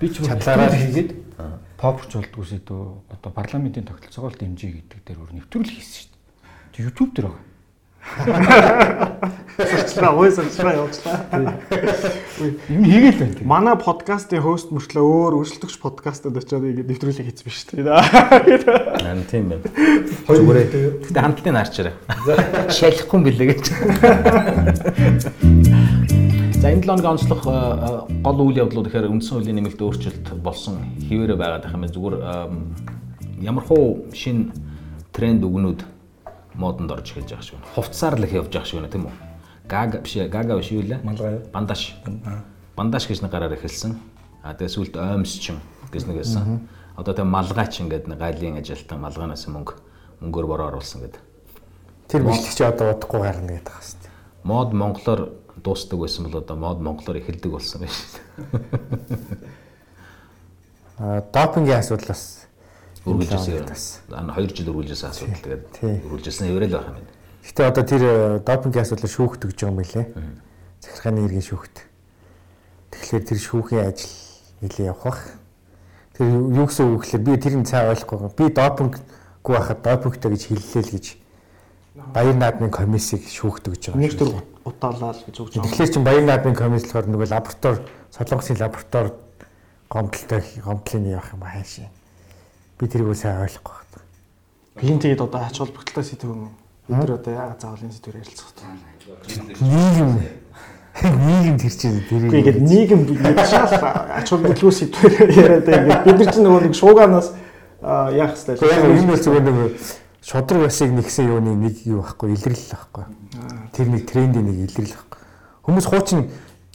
Би 0.00 0.08
ч 0.08 0.24
Чадлаараа 0.24 0.72
хийгээд 0.72 1.10
попорч 1.76 2.10
болдгоосээ 2.16 2.64
дөө 2.64 3.12
одоо 3.12 3.30
парламентын 3.30 3.84
тогтолцоогоо 3.84 4.32
л 4.32 4.40
дэмжиж 4.40 4.72
гэдэг 4.72 5.00
дээр 5.04 5.20
өөр 5.20 5.32
нэвтрүүлэг 5.36 5.76
хийсэн 5.76 5.94
шүү 6.00 6.10
дээ. 6.74 6.84
YouTube 6.88 7.12
дээр 7.12 7.28
байгаа. 7.28 7.47
Сурчлаа, 9.58 10.14
ой 10.14 10.30
сурчлаа 10.30 10.72
явуулчлаа. 10.78 11.18
Юм 12.70 12.84
хийгээл 12.86 13.18
байна. 13.18 13.34
Манай 13.42 13.74
подкастын 13.74 14.38
хост 14.42 14.70
мөртлөө 14.70 15.02
өөр 15.02 15.34
өрсөлдөгч 15.42 15.82
подкастад 15.82 16.38
очиод 16.38 16.62
ингэ 16.62 16.86
нэвтрүүлэг 16.86 17.26
хийсэн 17.26 17.42
биш 17.42 17.66
үү? 17.74 17.82
дээ. 17.82 17.90
Аа 17.90 19.18
тийм 19.26 19.50
байна. 19.50 19.66
Зүгээрээ. 20.30 21.10
Гэтэ 21.10 21.18
хамтдаа 21.18 21.54
наарчаарай. 21.58 21.94
Шалихгүй 22.70 23.18
юм 23.18 23.26
билээ 23.26 23.48
гэж. 23.58 23.66
За 26.62 26.70
энэ 26.70 26.86
7 26.86 26.86
хоногийн 26.86 27.18
онцлог 27.18 27.42
гол 27.42 28.38
үйл 28.46 28.62
явдлууд 28.62 28.86
гэхээр 28.86 29.10
үндсэн 29.10 29.42
хуулийн 29.42 29.58
нэмэлт 29.58 29.82
өөрчлөлт 29.82 30.26
болсон 30.38 30.82
хിവэрэ 31.02 31.34
байгаад 31.34 31.66
байх 31.66 31.74
юм. 31.74 31.86
Зүгээр 31.86 32.14
ямар 33.42 33.64
хуу 33.66 34.06
шин 34.14 34.54
тренд 35.10 35.42
үгнүүд 35.42 35.97
модонд 36.58 36.90
орж 36.90 37.14
эхэлж 37.14 37.30
байгаа 37.30 37.46
шүү. 37.46 37.58
Хувцсаар 37.78 38.18
л 38.18 38.26
их 38.26 38.34
явж 38.34 38.50
байгаа 38.50 38.66
шүү 38.66 38.90
тийм 38.90 39.06
үү? 39.06 39.14
Гага 39.70 40.02
биш 40.02 40.18
гага 40.26 40.58
биш 40.58 40.74
юу 40.74 40.82
лээ? 40.82 41.00
Малгай 41.06 41.38
юу? 41.38 41.42
Бандаж. 41.54 41.94
Бандаж 42.74 43.06
гэж 43.06 43.22
нэг 43.22 43.30
гараар 43.30 43.54
эхэлсэн. 43.54 43.94
А 44.42 44.58
тэгээ 44.58 44.74
сүлд 44.74 44.94
оймсчин 44.98 45.62
гэж 45.94 46.10
нэг 46.10 46.18
байсан. 46.18 46.66
Одоо 46.98 47.14
тэгээ 47.14 47.30
малгайч 47.30 47.78
ингээд 47.78 48.10
нэг 48.10 48.18
гайлын 48.18 48.58
ажилтан 48.58 48.98
малгайнаас 48.98 49.46
мөнгө 49.46 49.78
мөнгөөр 50.18 50.46
бороо 50.50 50.74
оруулсан 50.74 51.06
гэдэг. 51.06 51.22
тэр 52.08 52.24
бичлэгч 52.24 52.60
одоо 52.64 52.96
удахгүй 52.96 53.20
гарна 53.20 53.60
гэдэг 53.60 53.76
шүү 53.78 54.00
дээ. 54.02 54.12
Мод 54.42 54.72
монголоор 54.72 55.20
дуустдаг 55.62 55.98
байсан 56.00 56.24
бол 56.26 56.40
одоо 56.40 56.56
мод 56.56 56.80
монголоор 56.80 57.20
эхэлдэг 57.20 57.52
болсон 57.52 57.84
байна 57.84 57.94
шүү. 57.94 58.18
Аа 60.98 61.22
допингийн 61.30 61.78
асуудал 61.78 62.08
бас 62.08 62.37
Үргэлжилсэн. 63.04 63.66
бас. 63.68 64.00
Ана 64.10 64.34
2 64.34 64.56
жил 64.56 64.70
үргэлжилсэн 64.72 65.10
асуудал 65.10 65.42
тэгээд 65.42 65.64
үргэлжилсэн 66.06 66.46
хэврэл 66.48 66.74
байх 66.74 66.86
юм 66.88 66.96
байна. 66.98 67.12
Гэтэ 67.44 67.62
одоо 67.68 67.84
тэр 67.84 68.02
э, 68.02 68.40
допингийн 68.42 68.84
асуудал 68.84 69.10
шүүхт 69.10 69.44
өгж 69.46 69.58
байгаа 69.58 69.70
юм 69.70 69.80
билэ. 69.82 70.02
Захиргааны 70.80 71.20
иргэн 71.26 71.46
шүүхт. 71.46 71.76
Тэгэхээр 72.92 73.24
тэр 73.24 73.38
шүүхийн 73.38 73.84
ажил 73.86 74.14
нэлээ 74.60 74.90
явах 74.90 75.04
бах. 75.04 75.22
Тэр 76.18 76.26
юу 76.28 76.66
гэсэн 76.66 76.84
үг 76.92 77.02
гэхээр 77.06 77.22
би 77.22 77.32
тэрийг 77.38 77.64
цаа 77.68 77.92
ойлгохгүй. 77.94 78.34
Би 78.34 78.44
допинггүй 78.50 79.52
байхад 79.54 79.80
допингтэй 79.82 80.30
гэж 80.34 80.42
хэллээ 80.50 80.82
л 80.82 80.94
гэж 80.98 81.06
Баяр 82.14 82.36
наадмын 82.38 82.70
комиссийг 82.70 83.26
шүүхт 83.26 83.68
өгж 83.68 83.90
байгаа. 83.90 84.00
Нэг 84.00 84.14
төр 84.14 84.30
дээ. 84.30 84.44
удаалаа 84.64 85.12
л 85.12 85.22
гэж 85.26 85.36
өгч 85.42 85.52
байгаа. 85.58 85.66
Тэгэхээр 85.66 85.92
чин 85.92 86.04
Баяр 86.06 86.24
наадмын 86.24 86.54
комисс 86.54 86.86
болохоор 86.86 87.10
нөгөө 87.10 87.28
лаборатори 87.34 87.82
Солонгосын 88.14 88.58
лаборатори 88.62 89.10
гомдолтой 89.90 90.42
гомдлын 90.62 91.04
явах 91.10 91.32
юм 91.34 91.42
хаашаа. 91.42 91.90
Би 92.78 92.86
тэрийг 92.86 93.16
сайн 93.16 93.42
ойлгохгүй 93.42 93.74
байна. 93.74 94.06
Би 94.78 94.86
энэ 94.88 95.02
тэгээд 95.02 95.20
одоо 95.20 95.40
ач 95.42 95.58
холбогдолтой 95.58 96.04
сэдв 96.04 96.30
юм. 96.30 96.50
Бид 96.88 96.96
нар 96.96 97.12
одоо 97.18 97.32
яагаад 97.34 97.60
заавал 97.60 97.82
энэ 97.82 97.92
сэдвээр 97.92 98.22
ярилцах 98.22 98.50
вэ? 98.54 98.64
нийгэм 99.60 100.10
нийгэм 100.98 101.56
тэр 101.58 101.74
чинь 101.74 102.02
тэр 102.08 102.22
Үгүй 102.26 102.38
ингээд 102.42 102.60
нийгэм 102.62 103.00
шал 103.46 103.70
ач 103.70 104.28
холбогдол 104.30 104.72
сэдвээр 104.72 105.30
яриад 105.30 105.66
байгаа 105.66 106.04
бид 106.04 106.16
нар 106.18 106.30
чинь 106.34 106.44
нөгөө 106.46 106.62
нэг 106.66 106.74
шууганаас 106.74 107.28
аа, 107.82 108.10
яах 108.10 108.34
яг 108.34 108.58
энэ 108.58 108.58
хэвээр. 108.58 109.06
бол 109.06 109.22
зүгээр 109.22 109.44
нэг 109.46 109.56
шодрог 110.22 110.62
басыг 110.66 110.90
нэгсэн 110.92 111.24
юуны 111.30 111.54
нэг 111.56 111.74
юу 111.86 112.02
байхгүй 112.02 112.34
илэрлэл 112.34 112.74
байхгүй. 112.74 113.04
Тэр 113.72 113.86
нэг 113.88 114.02
трендийн 114.10 114.44
нэг 114.44 114.56
илэрлэл 114.68 114.98
байхгүй. 114.98 115.20
Хүмүүс 115.64 115.86
хуучин 115.86 116.20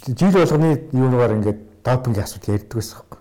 жил 0.07 0.31
болгоны 0.33 0.87
юунаар 0.91 1.37
ингээд 1.37 1.59
допинг 1.83 2.17
асуудал 2.17 2.55
ярьдаг 2.55 2.75
байсан 2.79 2.97
байхгүй. 3.03 3.19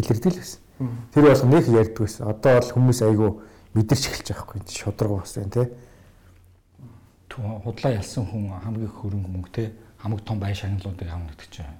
Илэрдэг 0.00 0.32
л 0.32 0.40
байсан. 0.40 0.60
Тэр 0.78 1.26
болгоно 1.26 1.58
нэг 1.58 1.68
ярьдаг 1.68 1.98
байсан. 2.06 2.28
Одоо 2.30 2.60
бол 2.60 2.70
хүмүүс 2.76 3.00
айгүй 3.02 3.30
мэдэрч 3.74 4.04
эхэлж 4.08 4.28
байгаа 4.30 4.46
байхгүй. 4.46 4.60
Шодрог 4.70 5.20
бас 5.20 5.34
байна 5.34 5.50
те. 5.50 5.64
Түн 7.28 7.60
худлаа 7.66 7.92
ялсан 7.98 8.24
хүн 8.30 8.50
хамгийн 8.62 8.94
хөрөнгө 8.94 9.30
мөнгө 9.34 9.50
те 9.52 9.64
хамаг 9.98 10.22
том 10.22 10.38
бай 10.38 10.54
шагналуудыг 10.54 11.08
авна 11.10 11.34
гэдэг 11.34 11.50
чинь. 11.50 11.78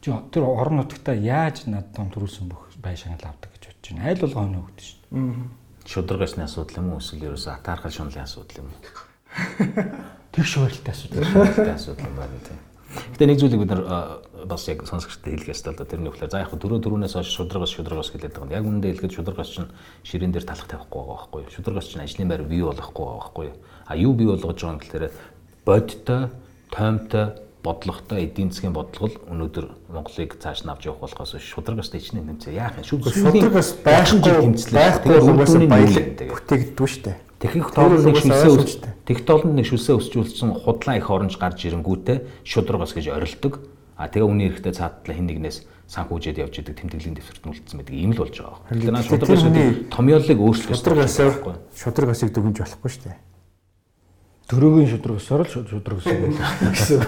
Чи 0.00 0.12
тэр 0.32 0.48
орон 0.48 0.80
нутгата 0.80 1.12
яаж 1.12 1.68
над 1.68 1.92
том 1.92 2.08
төрүүлсэн 2.08 2.48
бүх 2.48 2.72
бай 2.80 2.96
шагнал 2.96 3.20
авдаг 3.28 3.52
гэж 3.52 3.68
бодож 3.68 3.90
байна. 3.92 4.08
Айл 4.08 4.20
болгоо 4.24 4.42
хөнөө 4.48 4.62
өгдөө 4.64 4.84
шүү 4.88 4.98
дээ. 5.12 5.60
Шударгасны 5.84 6.42
асуудал 6.44 6.80
юм 6.80 6.92
уу 6.96 7.00
эсвэл 7.04 7.28
ерөөсө 7.28 7.52
атаархал 7.52 7.92
шунлын 7.92 8.24
асуудал 8.24 8.64
юм 8.64 8.72
уу? 8.72 8.80
Тэгш 10.32 10.54
хуваарлттай 10.56 10.94
асуудал. 10.96 11.28
Шударгасны 11.28 11.74
асуудал 11.76 12.08
юм 12.08 12.16
байна 12.16 12.40
тийм. 12.48 12.60
Гэтэ 12.90 13.26
нэг 13.28 13.38
зүйлийг 13.38 13.60
бид 13.60 13.70
нар 13.70 13.84
бас 14.46 14.68
яг 14.68 14.86
сонсогчтой 14.86 15.36
хэлэх 15.36 15.52
ёстой 15.52 15.74
л 15.74 15.78
да. 15.78 15.84
Тэрний 15.84 16.10
үгээр 16.10 16.30
за 16.30 16.44
яг 16.44 16.54
дөрөв 16.54 16.80
дөрөвнөөс 16.80 17.14
хойш 17.16 17.32
шударгас 17.34 17.74
шударгас 17.74 18.10
хэлээд 18.12 18.36
байгаа. 18.38 18.58
Яг 18.60 18.66
үүндээ 18.68 18.92
хэлэхэд 18.96 19.16
шударгас 19.16 19.50
чинь 19.50 19.70
ширээн 20.04 20.32
дээр 20.32 20.46
талах 20.48 20.68
тавихгүй 20.68 21.00
байгаа 21.00 21.16
байхгүй 21.16 21.40
юу? 21.44 21.54
Шударгас 21.54 21.86
чинь 21.90 22.04
ажлын 22.04 22.28
байр 22.28 22.42
бий 22.44 22.62
болохгүй 22.62 23.04
байгаа 23.04 23.20
байхгүй 23.20 23.44
юу? 23.50 23.56
А 23.86 23.92
юу 23.96 24.12
бий 24.14 24.28
болгож 24.28 24.56
байгаа 24.56 24.74
юм 24.74 24.80
гэхээр 24.80 25.06
бодтой, 25.64 26.22
тоймтой, 26.70 27.26
бодлоготой 27.62 28.24
эдийн 28.24 28.50
засгийн 28.50 28.72
бодлого 28.72 29.12
л 29.12 29.20
өнөөдөр 29.28 29.66
Монголыг 29.92 30.40
цааш 30.40 30.64
нь 30.64 30.72
авч 30.72 30.88
явах 30.88 31.04
болохоос 31.04 31.36
шударгас 31.36 31.92
дэчний 31.92 32.24
нэмцээ 32.24 32.56
яах 32.56 32.80
юм 32.80 32.88
шүү. 32.88 33.12
Шудрагас 33.12 33.76
байхгүй 33.84 34.72
байхгүй 34.72 35.20
угаас 35.20 35.54
баялаг 35.68 36.06
бүтээгддэг 36.16 36.88
шүү 36.88 37.04
дээ. 37.04 37.16
Техник 37.40 37.72
угаасаа 37.72 38.16
шүлсээ 38.16 38.52
өсч 38.52 38.72
тех 39.08 39.24
тоолнд 39.24 39.56
нэг 39.56 39.64
шүлсээ 39.68 39.96
өсчүүлсэн 39.96 40.60
худлаа 40.60 40.96
их 40.96 41.08
оронж 41.08 41.36
гарч 41.40 41.68
ирэнгүүтээ 41.68 42.44
шударгас 42.44 42.92
гэж 42.92 43.12
орилдог. 43.16 43.64
А 44.00 44.08
тэгээ 44.08 44.24
үний 44.24 44.48
эрэхтэй 44.48 44.72
цаатлаа 44.72 45.12
хин 45.12 45.28
нэгнээс 45.28 45.68
санхүүжээд 45.92 46.40
явж 46.40 46.56
идэг 46.56 46.72
тэмдэглэлийн 46.72 47.20
дэвтэрт 47.20 47.44
нь 47.44 47.52
үлдсэн 47.52 47.76
байдаг 47.84 47.96
ийм 48.00 48.16
л 48.16 48.22
болж 48.24 48.36
байгаа. 48.40 48.64
Тэгэхээр 48.72 48.94
наа 48.96 49.04
шударгас 49.04 49.44
томьёолыг 49.92 50.38
өөрчлөх 50.40 50.72
Шудрагасаар 50.72 51.34
шудрагасыг 51.76 52.32
дүгнж 52.32 52.56
болохгүй 52.64 52.90
шүү 52.96 53.04
дээ. 53.12 53.18
Дөрөгийн 54.48 54.88
шудрагсаар 54.96 55.42
л 55.44 55.52
шудрагс 55.52 56.06
гэсэн. 56.80 57.04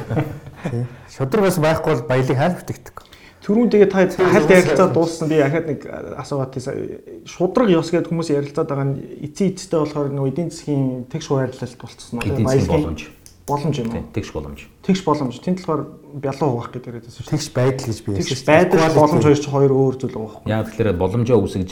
Тий. 0.68 0.84
Шудрагас 1.09 1.57
байхгүй 1.64 1.90
бол 1.97 2.05
баялаг 2.12 2.36
хаал 2.36 2.57
бүтээгдэх. 2.61 3.09
Түрүүн 3.43 3.70
тэгээ 3.72 3.88
та 3.90 4.07
хальт 4.07 4.51
ярилцаа 4.53 4.88
дууссан 4.93 5.26
би 5.32 5.40
ахаад 5.43 5.66
нэг 5.66 5.80
асуугаад 5.88 6.53
тийсэн. 6.55 7.26
Шудраг 7.26 7.72
ёс 7.74 7.90
гэдэг 7.90 8.14
хүмүүс 8.14 8.30
ярилцаад 8.30 8.70
байгаа 8.70 8.86
нь 8.86 9.03
эцсийн 9.26 9.57
эцтэй 9.59 9.82
болохоор 9.82 10.14
нөгөө 10.14 10.30
эдийн 10.30 10.51
засгийн 10.55 11.11
тэгш 11.11 11.26
хуваарлалт 11.26 11.74
болцсон 11.82 12.22
эдийн 12.22 12.47
засгийн 12.47 12.70
боломж. 12.70 13.03
Боломж 13.47 13.76
юм 13.78 13.90
Тийм, 13.90 14.05
уу? 14.07 14.12
тэгш 14.14 14.30
боломж. 14.32 14.61
Тэгш 14.86 15.03
боломж. 15.03 15.34
Тэнд 15.43 15.59
болохоор 15.66 15.82
бялуу 16.14 16.49
хуваах 16.55 16.70
гэдэг 16.70 16.88
яриад 16.88 17.07
байсан 17.11 17.22
шүү. 17.26 17.32
Тэгш 17.34 17.49
байдал 17.51 17.86
гэж 17.90 17.99
би 18.07 18.11
Тэгш 18.22 18.43
байдал 18.47 18.95
боломж 18.95 19.24
хоёр 19.26 19.40
ч 19.43 19.47
хоёр 19.51 19.72
өөр 19.74 19.95
зүйл 19.99 20.14
байгаа 20.14 20.30
байхгүй. 20.30 20.51
Яг 20.53 20.66
тэгэхээр 20.70 21.01
боломжоо 21.03 21.38
үсгэж 21.43 21.70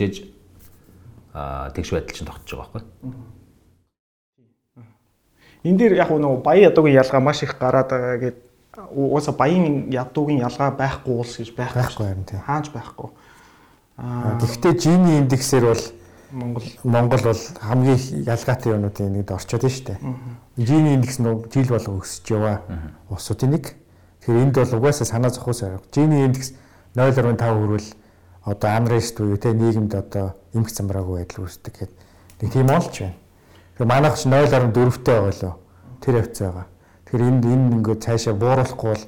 аа 1.33 1.71
тэгш 1.71 1.91
байдал 1.95 2.16
чинь 2.16 2.27
тогтож 2.27 2.51
байгаа 2.59 2.73
байхгүй. 2.75 3.31
Энд 5.62 5.79
дээр 5.79 5.95
яг 5.95 6.11
нөгөө 6.11 6.43
баян 6.43 6.73
ядуугийн 6.73 6.99
ялгаа 6.99 7.21
маш 7.21 7.43
их 7.43 7.55
гараад 7.61 7.89
байгаа 7.91 8.18
гэд 8.18 8.37
угаасаа 8.91 9.35
баян 9.37 9.93
ядуугийн 9.93 10.41
ялгаа 10.41 10.71
байхгүй 10.75 11.14
улс 11.14 11.37
гэж 11.39 11.55
байхгүй. 11.55 11.79
Байхгүй 11.79 12.07
харин 12.07 12.25
тий. 12.25 12.41
Хааж 12.41 12.66
байхгүй. 12.73 13.09
Аа 14.01 14.41
Гэхдээ 14.41 14.75
Жини 14.81 15.18
индексээр 15.21 15.64
бол 15.68 15.85
Монгол 16.33 16.64
Монгол 16.85 17.23
бол 17.23 17.43
хамгийн 17.61 18.25
ялгаатай 18.25 18.73
юмнуудын 18.73 19.12
нэгд 19.12 19.31
орчод 19.35 19.62
байна 19.62 19.75
шүү 19.77 19.87
дээ. 19.87 19.99
Жини 20.61 20.94
индекс 20.94 21.18
нь 21.18 21.24
жил 21.24 21.68
болго 21.72 22.04
өсөж 22.04 22.28
яваа 22.36 22.61
улсуудын 23.08 23.56
нэг. 23.56 23.72
Тэгэхээр 24.20 24.44
энд 24.44 24.54
бол 24.61 24.76
угаасаа 24.76 25.08
санаа 25.08 25.32
зовхоос 25.32 25.62
арга. 25.64 25.80
Жини 25.88 26.24
индекс 26.28 26.52
0.5 26.94 27.40
хүрвэл 27.40 27.88
одоо 28.44 28.70
unrest 28.76 29.16
буюу 29.16 29.40
те 29.40 29.52
нийгэмд 29.56 29.94
одоо 29.94 30.36
эмх 30.52 30.68
замраагүй 30.68 31.24
байдал 31.24 31.48
үүсдэг 31.48 31.74
гэдэг 31.80 31.96
нэг 32.44 32.52
тийм 32.52 32.68
олч 32.68 33.00
байна. 33.00 33.16
Тэгэхээр 33.72 33.88
манайх 33.88 34.16
ч 34.20 34.28
0.4-тэй 34.28 35.16
байгаа 35.16 35.32
лөө. 35.40 35.54
Тэр 36.04 36.14
хавцаа 36.20 36.48
байгаа. 36.52 36.66
Тэгэхээр 37.08 37.24
энд 37.24 37.44
энэ 37.48 37.74
ингээд 37.80 38.04
цаашаа 38.04 38.34
бууруулахгүй 38.36 38.90
бол 38.92 39.04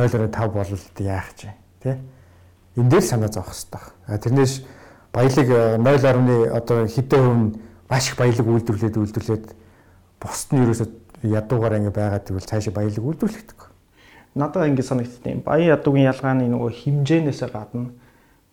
0.5 0.00 0.48
болол 0.48 0.84
яах 0.96 1.28
ч 1.36 1.44
юм 1.44 1.54
те. 1.84 2.00
Энд 2.76 2.88
дээр 2.88 3.04
санаа 3.04 3.28
зовох 3.28 3.52
хэрэгтэй. 3.52 3.84
А 4.08 4.16
тэрнээс 4.16 4.64
баялаг 5.12 5.48
э, 5.52 5.76
0.1 5.76 6.56
одоо 6.56 6.88
хэдэн 6.88 7.20
хувь 7.20 7.60
маш 7.88 8.08
их 8.08 8.16
баялаг 8.16 8.46
үйлдвэрлээд 8.48 8.96
үйлдвэрлээд 8.96 9.44
бусд 10.20 10.52
нь 10.52 10.62
ерөөсөө 10.64 10.88
ядуугаар 11.22 11.78
ингэ 11.80 11.92
байгаад 11.92 12.24
тэгвэл 12.28 12.48
цаашаа 12.48 12.72
баялаг 12.72 13.04
үйлдвэрлэдэг. 13.04 13.60
надад 14.36 14.68
ингэ 14.68 14.82
санагдтiin. 14.82 15.40
Баян 15.40 15.72
ядуугийн 15.76 16.12
ялгааны 16.12 16.44
нөгөө 16.48 16.70
хэмжээнээсээ 16.84 17.50
гадна 17.50 17.90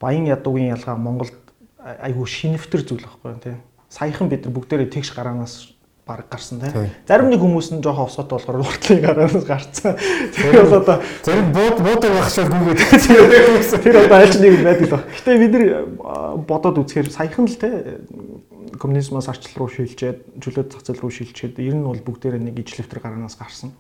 баян 0.04 0.26
ядуугийн 0.28 0.76
ялгаа 0.76 0.96
Монголд 1.00 1.40
айгүй 1.80 2.28
шинэвтер 2.28 2.84
зүйл 2.84 3.04
байхгүй 3.08 3.40
тийм. 3.44 3.60
Саяхан 3.90 4.28
бид 4.28 4.44
нар 4.44 4.56
бүгдээрээ 4.56 4.90
тэгш 4.92 5.16
гараанаас 5.16 5.76
баг 6.08 6.28
гарсан 6.28 6.60
Тий. 6.60 6.72
тийм. 6.72 6.92
Зарим 7.08 7.30
нэг 7.32 7.40
хүмүүс 7.40 7.72
нь 7.72 7.84
жоохон 7.84 8.12
осоотой 8.12 8.36
болохоор 8.40 8.68
уртлын 8.68 9.00
гараанаас 9.00 9.46
гарцсан. 9.48 9.96
Тэр 10.36 10.52
бол 10.60 10.76
одоо 10.76 10.98
Зарим 11.24 11.48
бууд 11.56 11.78
буудаг 11.80 12.12
багшаа 12.20 12.46
гүгээд 12.52 13.84
тэр 13.84 13.96
одоо 14.04 14.18
аль 14.20 14.40
нэг 14.44 14.54
байдаг 14.60 14.88
л 14.88 14.96
баг. 14.96 15.04
Гэтэ 15.08 15.40
бид 15.40 15.54
нар 15.56 15.64
бодоод 16.44 16.80
үзэхээр 16.84 17.08
саяхан 17.08 17.48
л 17.48 17.56
те 17.56 18.04
коммунизмоос 18.80 19.30
арчлал 19.30 19.66
руу 19.66 19.70
шилжээд 19.70 20.40
чөлөөт 20.42 20.70
зах 20.74 20.84
зээл 20.84 21.02
рүү 21.02 21.12
шилжээд 21.12 21.60
ер 21.60 21.76
нь 21.76 21.86
бол 21.86 22.00
бүгдээрээ 22.00 22.42
нэг 22.42 22.60
ижлэвтер 22.60 23.00
гараанаас 23.00 23.38
гарсан. 23.38 23.72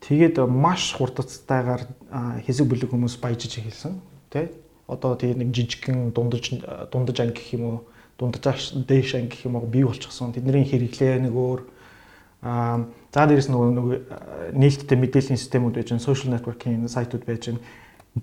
Тэгээд 0.00 0.42
маш 0.46 0.94
хурдцтайгаар 0.94 1.88
хэсэг 2.46 2.66
бүлэг 2.66 2.90
хүмүүс 2.92 3.18
баяжиж 3.18 3.58
эхэлсэн 3.58 4.00
тий. 4.30 4.52
Одоо 4.86 5.16
тэгээд 5.16 5.40
нэг 5.42 5.50
жижигхэн 5.50 6.12
дундаж 6.14 6.52
дундаж 6.92 7.16
анги 7.20 7.40
гэх 7.40 7.54
юм 7.58 7.64
уу 7.66 7.78
дундаж 8.18 8.74
дээш 8.74 9.18
анги 9.18 9.34
гэх 9.34 9.46
юм 9.50 9.56
уу 9.56 9.66
бий 9.66 9.82
болчихсон. 9.82 10.30
Тэдний 10.36 10.62
хэрэглээ 10.62 11.26
нэг 11.26 11.34
өөр 11.34 11.60
аа 12.46 12.86
за 13.16 13.24
дээрэс 13.24 13.48
нөгөө 13.48 13.68
нөгөө 13.72 13.96
а, 14.12 14.52
нээлттэй 14.52 14.98
мэдээллийн 15.00 15.40
системүүд 15.40 15.80
байж 15.80 15.88
гэн 15.88 16.04
social 16.04 16.30
networking 16.36 16.84
сайтууд 16.84 17.24
байж 17.24 17.48
гэн 17.48 17.58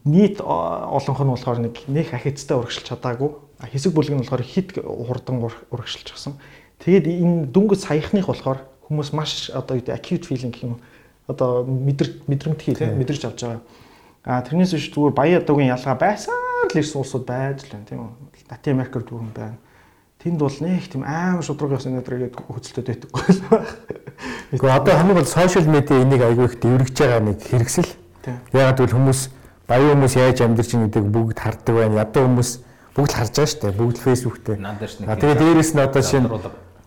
нийт 0.05 0.37
а, 0.37 0.85
олонх 0.93 1.17
нь 1.17 1.33
болохоор 1.33 1.59
нэг 1.65 1.75
нэг 1.89 2.13
ахицтай 2.13 2.53
урагшилж 2.61 2.93
чадаагүй 2.93 3.33
хэсэг 3.67 3.93
бүлэг 3.93 4.13
нь 4.15 4.21
болохоор 4.23 4.43
хит 4.43 4.75
хурдан 4.77 5.43
ур- 5.43 5.63
урагшилчихсан. 5.71 6.35
Тэгээд 6.83 7.07
энэ 7.07 7.47
дүнгийн 7.51 7.79
саяхных 7.79 8.27
болохоор 8.27 8.65
хүмүүс 8.87 9.15
маш 9.15 9.49
одоо 9.49 9.79
юу 9.79 9.87
acute 9.87 10.27
feeling 10.27 10.51
гэх 10.51 10.67
юм 10.67 10.79
одоо 11.27 11.63
мэдэр 11.63 12.27
мэдрэмтгий 12.27 12.75
тийм 12.75 12.99
мэдэрч 12.99 13.23
авч 13.25 13.39
байгаа. 13.43 13.61
А 14.23 14.41
тэрнээс 14.43 14.75
биш 14.75 14.91
зүгээр 14.91 15.15
баян 15.15 15.39
ядуугийн 15.39 15.71
ялгаа 15.71 15.95
байсаар 15.95 16.67
л 16.67 16.79
ирсэн 16.79 16.99
улсууд 16.99 17.25
байж 17.27 17.63
л 17.63 17.71
байна 17.71 17.87
тийм 17.87 17.99
үү. 18.03 18.11
Латин 18.51 18.73
Америкт 18.75 19.07
дүүрэн 19.07 19.31
байна. 19.31 19.57
Тэнд 20.19 20.39
бол 20.39 20.57
нэг 20.63 20.87
тийм 20.87 21.03
аим 21.03 21.43
шудраг 21.43 21.75
ясны 21.75 21.99
өдрөгээд 21.99 22.35
хөцөлтөд 22.39 22.87
байдаггүй 22.87 23.23
л 23.31 23.41
байна. 23.51 23.67
Гэхдээ 24.51 24.77
одоо 24.79 24.93
хамгийн 24.95 25.17
гол 25.19 25.27
сошиал 25.27 25.67
медиа 25.67 26.03
энийг 26.03 26.21
аягүй 26.23 26.45
их 26.47 26.59
дэврэгж 26.59 26.95
байгаа 26.95 27.21
нэг 27.23 27.39
хэрэгсэл. 27.43 27.91
Ягаад 28.55 28.79
гэвэл 28.79 28.95
хүмүүс 28.95 29.21
баян 29.67 29.99
хүмүүс 29.99 30.15
яаж 30.15 30.39
амьдарч 30.39 30.69
байгаа 30.71 30.87
гэдгийг 30.87 31.07
бүгд 31.11 31.39
хардаг 31.43 31.75
байна. 31.75 31.99
Ядуу 32.07 32.23
хүмүүс 32.23 32.49
бүгд 32.93 33.11
л 33.11 33.17
харж 33.17 33.33
байгаа 33.33 33.49
шүү 33.49 33.61
дээ. 33.61 33.77
Бүгд 33.77 33.97
л 33.97 34.05
фэйсбүүк 34.05 34.37
дээр. 34.45 34.59
Тэгээ 35.17 35.37
дээрэс 35.41 35.71
нь 35.73 35.81
одоо 35.83 36.03
шинэ 36.03 36.27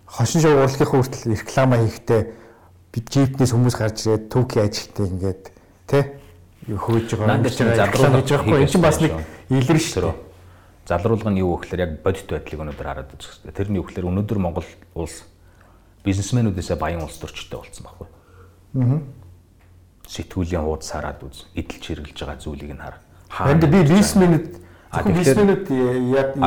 хошин 0.07 0.41
урлагийн 0.47 0.91
хүртэл 0.91 1.31
реклама 1.35 1.77
хийхдээ 1.83 2.23
бид 2.95 3.05
джипнээс 3.11 3.53
хүмүүс 3.53 3.77
гарч 3.77 4.07
ирээд 4.07 4.25
түүхий 4.31 4.63
ажилтныг 4.63 5.11
ингээд 5.11 5.43
юу 6.71 6.79
хөөж 6.79 7.11
байгаа 7.19 7.43
байгаа 7.43 7.91
реклама 7.91 8.19
хийж 8.23 8.31
байгаа 8.31 8.47
байхгүй 8.47 8.63
энэ 8.63 8.71
чинь 8.71 8.87
бас 8.87 8.99
нэг 9.03 9.13
хийх 9.51 9.67
илэр 9.67 9.83
шүү 9.83 10.27
залруулга 10.87 11.31
нь 11.35 11.43
юу 11.43 11.59
гэхээр 11.59 11.83
яг 11.83 11.93
бодит 12.07 12.31
байдлыг 12.31 12.63
өнөөдөр 12.63 12.87
хараад 12.87 13.11
үзэх 13.11 13.43
хэрэгтэй. 13.43 13.59
Тэрний 13.59 13.79
юу 13.83 13.87
гэхээр 13.91 14.07
өнөөдөр 14.07 14.39
Монгол 14.39 14.69
улс 14.95 15.27
бизнесмэнүүдээсээ 16.07 16.79
баян 16.79 17.03
улс 17.03 17.19
төрчтэй 17.19 17.59
болсон 17.59 17.83
байхгүй. 17.83 18.07
Аа. 18.79 19.03
Сэтгүүлийн 20.07 20.63
хуудас 20.63 20.91
хараад 20.95 21.27
үз. 21.27 21.51
Эдэлж 21.59 21.83
хэрэглэж 21.91 22.19
байгаа 22.23 22.39
зүйлийг 22.39 22.71
нь 22.71 22.79
хар. 22.79 23.03
Энд 23.51 23.67
би 23.67 23.83
бизнесмэнүүд 23.83 24.47
А, 24.97 25.03
тэгэхээр- 25.05 25.37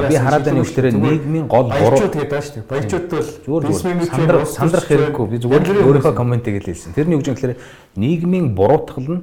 би 0.10 0.16
хараад 0.26 0.44
байна 0.46 0.62
гэхээр 0.66 0.88
нийгмийн 1.06 1.46
гол 1.48 1.68
буруу 1.70 2.00
гэдэг 2.10 2.30
байна 2.30 2.42
шүү 2.42 2.56
дээ. 2.58 2.66
Баячууд 2.70 3.06
бол 3.14 3.74
сандрах 4.10 4.48
сандрах 4.50 4.86
хэрэггүй 4.90 5.26
би 5.30 5.38
зүгээр 5.38 5.64
өөрийнхөө 5.86 6.16
комментиг 6.18 6.56
л 6.58 6.66
хэлсэн. 6.66 6.94
Тэрний 6.98 7.16
үг 7.18 7.24
чинь 7.26 7.36
гэхээр 7.38 7.56
нийгмийн 7.96 8.48
буруутгал 8.58 9.08
нь 9.14 9.22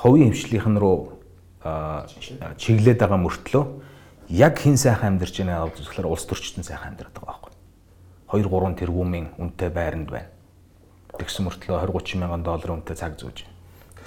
хувийн 0.00 0.32
хвшлийнхэн 0.32 0.76
рүү 0.80 0.96
чиглээд 2.56 2.98
байгаа 3.04 3.20
мөртлөө 3.20 3.64
яг 4.32 4.54
хин 4.58 4.76
сайхан 4.80 5.18
амьдарч 5.18 5.36
байгааг 5.44 5.74
авч 5.74 5.84
үзэхээр 5.84 6.06
улс 6.08 6.24
төрчтөн 6.24 6.64
сайхан 6.64 6.96
амьдраад 6.96 7.12
байгаа 7.12 7.36
байхгүй. 7.36 7.52
2 8.32 8.48
3 8.48 8.78
тэрбумын 8.80 9.26
үнэтэй 9.36 9.68
байранд 9.74 10.08
байна. 10.08 10.30
Тэгсэн 11.18 11.44
мөртлөө 11.50 11.76
20 11.84 11.92
30 11.92 12.16
мянган 12.22 12.42
долларын 12.46 12.80
үнэтэй 12.80 12.96
цаг 12.96 13.18
зүүж. 13.18 13.49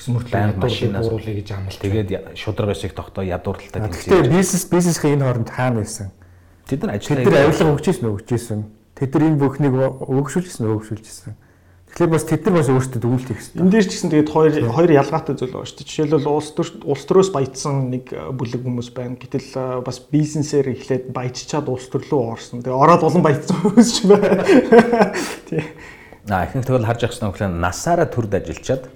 Тэгсэн 0.03 0.19
мөртлөө 0.19 0.35
ядуурлыг 0.35 0.67
машинаас- 0.67 1.07
бууруулъя 1.07 1.35
гэж 1.39 1.49
амлалт. 1.55 1.79
Тэгээд 1.79 2.09
шудраг 2.35 2.69
эсэх 2.75 2.91
тогтоо 2.91 3.23
ядуурталтай 3.23 3.87
Гэхдээ 3.87 4.27
бизнес 4.27 4.65
бизнесийн 4.67 5.15
энэ 5.15 5.23
хооронд 5.23 5.47
хаана 5.49 5.79
байсан? 5.79 6.11
Тэд 6.67 6.83
нар 6.83 6.99
Тэд 6.99 7.07
ажиллаа 7.07 7.23
нар 7.23 7.47
авилга 7.47 7.71
өгч 7.71 7.85
ирсэн 7.87 8.11
өгч 8.11 8.29
ирсэн. 8.35 8.59
Тэд 8.99 9.11
нар 9.15 9.23
энэ 9.31 9.39
бүхнийг 9.39 9.73
өгшүүлжсэн 10.03 10.67
өгшүүлжсэн. 10.75 11.31
Тэгэхээр 11.87 12.11
бас 12.11 12.25
тэд 12.27 12.43
нар 12.43 12.55
бас 12.59 12.67
өөрсдөө 12.67 12.99
өгүүлт 12.99 13.27
хийх 13.31 13.39
хэрэгтэй. 13.39 13.61
Энэ 13.63 13.71
дээр 13.71 13.85
ч 13.87 13.91
гэсэн 13.95 14.11
тэгээд 14.11 14.29
хоёр 14.33 14.51
хоёр 14.75 14.91
ялгаатай 14.91 15.35
зүйл 15.39 15.53
байгаа 15.55 15.69
шүү 15.71 15.77
дээ. 15.77 15.87
Жишээлбэл 15.87 16.27
улс 16.35 16.49
төр 16.51 16.67
улс 16.83 17.03
төрөөс 17.05 17.29
баяжсан 17.31 17.75
нэг 17.93 18.05
э, 18.11 18.33
бүлэг 18.33 18.61
хүмүүс 18.65 18.89
байна. 18.97 19.13
Гэтэл 19.13 19.49
э, 19.53 19.63
бас 19.85 19.97
бизнесээр 20.01 20.73
эхлээд 20.73 21.13
баяжчаад 21.13 21.69
улс 21.69 21.85
төрлөө 21.93 22.21
орсон. 22.33 22.65
Тэгээ 22.65 22.81
ороод 22.81 23.05
улан 23.05 23.21
баяжсан 23.21 23.55
хүмүүс 23.61 23.89
ч 23.93 23.97
байна. 24.09 24.41
Тий. 25.53 25.61
Аа 26.33 26.49
ихэнх 26.49 26.65
тэгвэл 26.65 26.87
харж 26.89 27.05
явах 27.05 27.13
гэсэн 27.13 27.29
үг 27.29 27.37
насаараа 27.61 28.09
төрд 28.09 28.33
ажиллачаад 28.41 28.89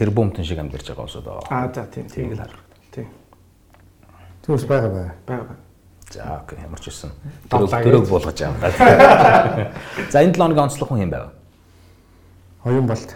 тэр 0.00 0.08
бөмтөн 0.16 0.46
шиг 0.48 0.56
амьдарч 0.56 0.88
байгаа 0.88 1.04
усуд 1.04 1.24
байгаа. 1.28 1.44
Аа 1.52 1.68
за 1.68 1.84
тийм 1.92 2.08
Тийг 2.08 2.32
тийм 2.32 2.32
л 2.32 2.40
харах. 2.40 2.60
Тийм. 2.88 3.08
Түүс 4.40 4.64
байгаа 4.64 4.88
бай. 4.88 5.08
Бага. 5.28 5.56
За 6.08 6.40
окей 6.40 6.56
ямар 6.64 6.80
ч 6.80 6.88
үсэн. 6.88 7.12
Дөрөв 7.52 8.08
болгож 8.08 8.40
байгаа. 8.40 9.76
За 10.12 10.24
энэ 10.24 10.32
7 10.32 10.40
хоногийн 10.40 10.64
онцлог 10.64 10.88
хүн 10.88 11.04
юм 11.04 11.12
байв. 11.12 11.28
Оюун 12.64 12.88
болт. 12.88 13.12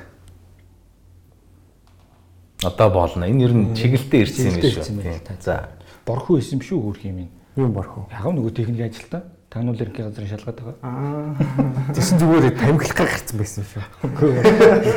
Одоо 2.60 2.90
болно. 2.92 3.24
Энэ 3.24 3.48
ер 3.48 3.52
нь 3.56 3.72
чиглэлтэй 3.72 4.20
ирсэн 4.28 4.60
юм 4.60 5.00
л 5.00 5.24
та. 5.24 5.40
За. 5.40 5.72
Борхон 6.04 6.44
исэн 6.44 6.60
биш 6.60 6.68
үү 6.68 6.84
хөрх 6.84 7.00
юм 7.08 7.24
ин. 7.24 7.30
Юм 7.56 7.72
борхоо. 7.72 8.12
Яг 8.12 8.28
нөгөө 8.28 8.52
техник 8.52 8.84
ажилтаа 8.92 9.24
тагнуул 9.54 9.78
ерөнхий 9.78 10.02
газрын 10.02 10.28
шалгаад 10.34 10.58
байгаа. 10.58 10.76
Аа. 10.82 11.94
Тэсэн 11.94 12.18
зүгээр 12.18 12.58
тамхилах 12.58 12.98
гарцсан 12.98 13.38
байсан 13.38 13.62
шүү. 13.70 13.86
Үгүй 14.10 14.30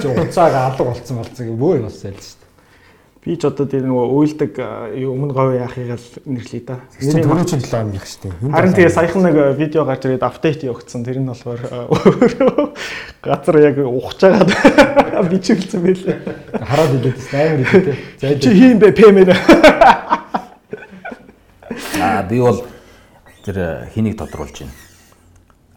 чи 0.01 0.07
уцаага 0.09 0.65
алга 0.71 0.89
болцсон 0.89 1.21
болцсон 1.21 1.53
бөө 1.61 1.85
болсон 1.85 2.09
л 2.09 2.17
шүү 2.17 2.41
дээ. 2.41 2.45
Би 3.27 3.35
ч 3.35 3.43
одоо 3.43 3.67
тэр 3.67 3.83
нөгөө 3.83 4.07
уйлдаг 4.17 4.55
э, 4.55 5.03
өмнө 5.03 5.35
говь 5.35 5.59
яахыг 5.59 5.93
л 5.93 6.05
нэрлэе 6.25 6.61
да. 6.63 6.79
Чи 6.95 7.11
түрүү 7.11 7.43
чи 7.43 7.59
7 7.59 7.69
хоног 7.69 7.99
их 7.99 8.05
штеп. 8.07 8.33
Харин 8.39 8.71
тэгээ 8.71 8.93
саяхан 8.95 9.21
нэг 9.27 9.35
э, 9.35 9.51
видео 9.59 9.83
гарч 9.83 10.07
ирээд 10.07 10.23
апдейт 10.23 10.63
явагдсан. 10.63 11.03
Тэр 11.03 11.19
нь 11.19 11.27
болохоор 11.27 11.59
э, 11.59 11.91
газар 13.19 13.59
яг 13.61 13.83
ухаж 13.83 14.31
байгаад 14.31 15.27
бичүүлсэн 15.33 15.81
байлээ. 15.83 16.17
Хараад 16.55 16.91
илээд 16.97 17.27
амар 17.35 17.61
илээ. 17.67 17.99
За 18.15 18.31
Чи 18.39 18.49
хийм 18.55 18.79
бэ 18.79 18.95
пэмээр. 18.95 19.29
Аа 21.99 22.23
би 22.23 22.39
бол 22.39 22.63
тэр 23.47 23.57
э, 23.63 23.87
хэнийг 23.95 24.19
тодруулж 24.19 24.59
байна. 24.59 24.75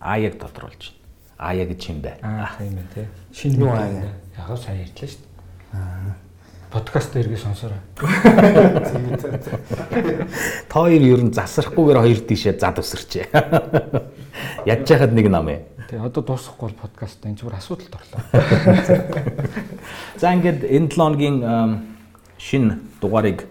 Аяг 0.02 0.42
тодруулж 0.42 0.90
байна. 0.90 0.98
Ая 1.38 1.64
гэж 1.70 1.80
юм 1.86 2.02
бэ? 2.02 2.18
Аа 2.18 2.50
тийм 2.58 2.74
ээ 2.82 2.90
тий. 2.90 3.06
Шинэ 3.30 3.62
Юу 3.62 3.70
аа? 3.70 3.86
аа. 3.86 4.10
Яг 4.34 4.58
сайн 4.58 4.82
ярьлаа 4.82 5.06
шүү 5.06 5.22
дээ. 5.22 6.18
Подкаст 6.70 7.14
дээр 7.14 7.30
гэж 7.30 7.46
сонсоорой. 7.46 7.78
Та 10.70 10.82
хоёр 10.82 11.02
ер 11.02 11.22
нь 11.22 11.30
засрахгүйгээр 11.30 12.02
хоёр 12.02 12.20
тийшээ 12.26 12.58
зад 12.58 12.82
өсөрчээ. 12.82 13.30
Ядж 14.70 14.90
яхад 14.90 15.14
нэг 15.14 15.30
нам 15.30 15.46
ээ. 15.50 15.62
Тий 15.90 15.98
одоо 15.98 16.22
дуусахгүй 16.26 16.74
бол 16.74 16.90
подкаст 16.90 17.22
энэ 17.22 17.38
зүгээр 17.38 17.58
асуудалд 17.58 17.94
орлоо. 17.94 18.22
За 20.22 20.34
ингээд 20.34 20.66
энэ 20.66 20.90
7 20.90 20.94
хоногийн 20.94 21.42
ам, 21.42 21.98
шинэ 22.38 22.78
дугаарыг 23.02 23.46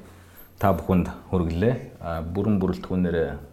та 0.59 0.72
бүхэнд 0.76 1.07
хүргэлээ. 1.32 1.76
А, 1.99 2.24
Бүрэн 2.24 2.59
бүрэлдэхүүнээр 2.59 3.48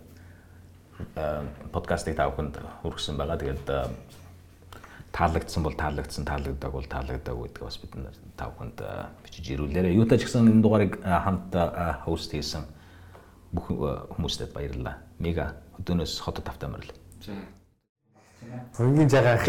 подкастыг 1.73 2.17
та 2.17 2.29
бүхэнд 2.31 2.61
хүргэсэн 2.83 3.17
байгаа. 3.17 3.37
Тэгээд 3.41 3.67
таалагдсан 5.17 5.63
бол 5.65 5.73
таалагдсан, 5.73 6.25
таалагддаг 6.29 6.73
бол 6.73 6.85
таалагддаг 6.85 7.37
гэдэг 7.37 7.63
бас 7.65 7.79
бид 7.81 7.95
нар 7.97 8.17
та 8.37 8.51
бүхэнд 8.53 8.79
а, 8.85 9.09
бичиж 9.25 9.49
ирүүлээрэй. 9.57 9.97
Юутай 9.97 10.19
ч 10.21 10.29
гэсэн 10.29 10.49
энэ 10.53 10.61
дугаарыг 10.61 11.01
а, 11.05 11.25
хамт 11.25 11.57
хост 12.05 12.33
хийсэн 12.37 12.69
бүх 13.53 13.73
хүмүүстээ 13.73 14.53
баярлалаа. 14.53 15.01
Мега 15.19 15.57
өдөөнөөс 15.81 16.21
хотод 16.21 16.45
тавтай 16.45 16.69
морил. 16.69 16.93
Өнгийн 18.77 19.09
жагаа 19.09 19.41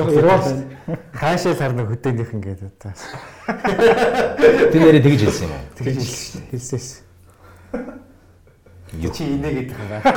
хаашаа 1.12 1.56
сарна 1.60 1.84
хөдөөнийх 1.84 2.32
ингээд 2.32 2.64
одоо. 2.64 2.96
Тэр 4.72 4.82
нэрээ 4.88 5.04
тэгж 5.04 5.22
хэлсэн 5.28 5.52
юм 5.52 5.52
уу? 5.52 5.64
Тэгж 5.76 6.00
хэлсээс. 6.56 6.88
Чи 8.88 9.36
инээ 9.36 9.68
гэдэг 9.68 9.76
юм 9.78 9.88
байна. 9.92 10.16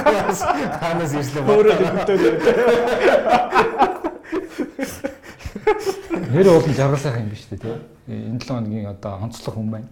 Танаас 0.78 1.10
ирсэн 1.18 1.42
Өөрөө 1.42 1.74
байна. 1.74 2.06
дэвтээд. 2.06 2.38
Нэр 6.30 6.46
уулын 6.48 6.70
жаргал 6.74 6.98
сайхан 7.02 7.22
юм 7.26 7.30
биш 7.34 7.50
үү 7.50 7.58
тий. 7.58 7.74
Энэ 8.06 8.38
7 8.38 8.46
хоногийн 8.46 8.86
одоо 8.94 9.18
онцлог 9.26 9.54
хүн 9.58 9.70
байна. 9.74 9.90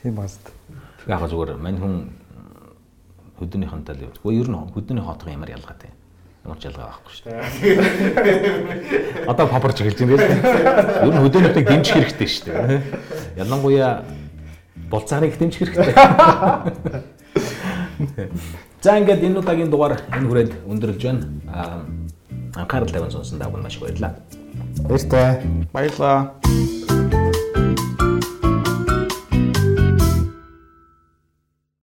Тийм 0.00 0.16
бааз. 0.16 0.40
Яг 1.06 1.20
зүгээр 1.28 1.60
мань 1.60 1.76
хүн 1.76 2.08
хөдөөний 3.38 3.68
хонтой 3.68 3.94
л. 4.00 4.08
Гэхдээ 4.08 4.40
ер 4.40 4.48
нь 4.48 4.56
хөдөөний 4.72 5.04
хотгоо 5.04 5.28
ямар 5.32 5.52
ялгаатай. 5.52 5.90
Ямар 6.48 6.56
ч 6.58 6.64
ялгаа 6.72 6.96
байхгүй 6.96 7.12
шүү 7.12 7.28
дээ. 7.28 9.28
Одоо 9.28 9.44
папарч 9.46 9.80
эхэлж 9.84 10.00
байна 10.00 10.16
тийм. 10.16 10.40
Ер 11.04 11.12
нь 11.12 11.20
хөдөөний 11.22 11.48
хотыг 11.52 11.68
дэмжих 11.68 11.94
хэрэгтэй 12.00 12.28
шүү 12.32 12.48
дээ. 12.48 12.80
Ялангуяа 13.36 14.08
болцаагыг 14.90 15.36
дэмжих 15.38 15.70
хэрэгтэй. 15.70 15.92
За 18.82 18.98
ингээд 18.98 19.22
энэ 19.22 19.38
удаагийн 19.38 19.70
дугаар 19.70 20.00
энэ 20.10 20.26
хүрээд 20.28 20.50
өндөрлж 20.68 21.02
байна. 21.02 21.26
Аа 21.48 21.86
анхаарал 22.54 22.90
тавин 22.90 23.10
сонсон 23.10 23.38
та 23.38 23.48
бүхэн 23.48 23.62
маш 23.62 23.76
их 23.76 23.82
баярлалаа. 23.82 24.14
Баяр 24.88 25.02
таа. 25.08 25.30
Баярлаа. 25.72 26.91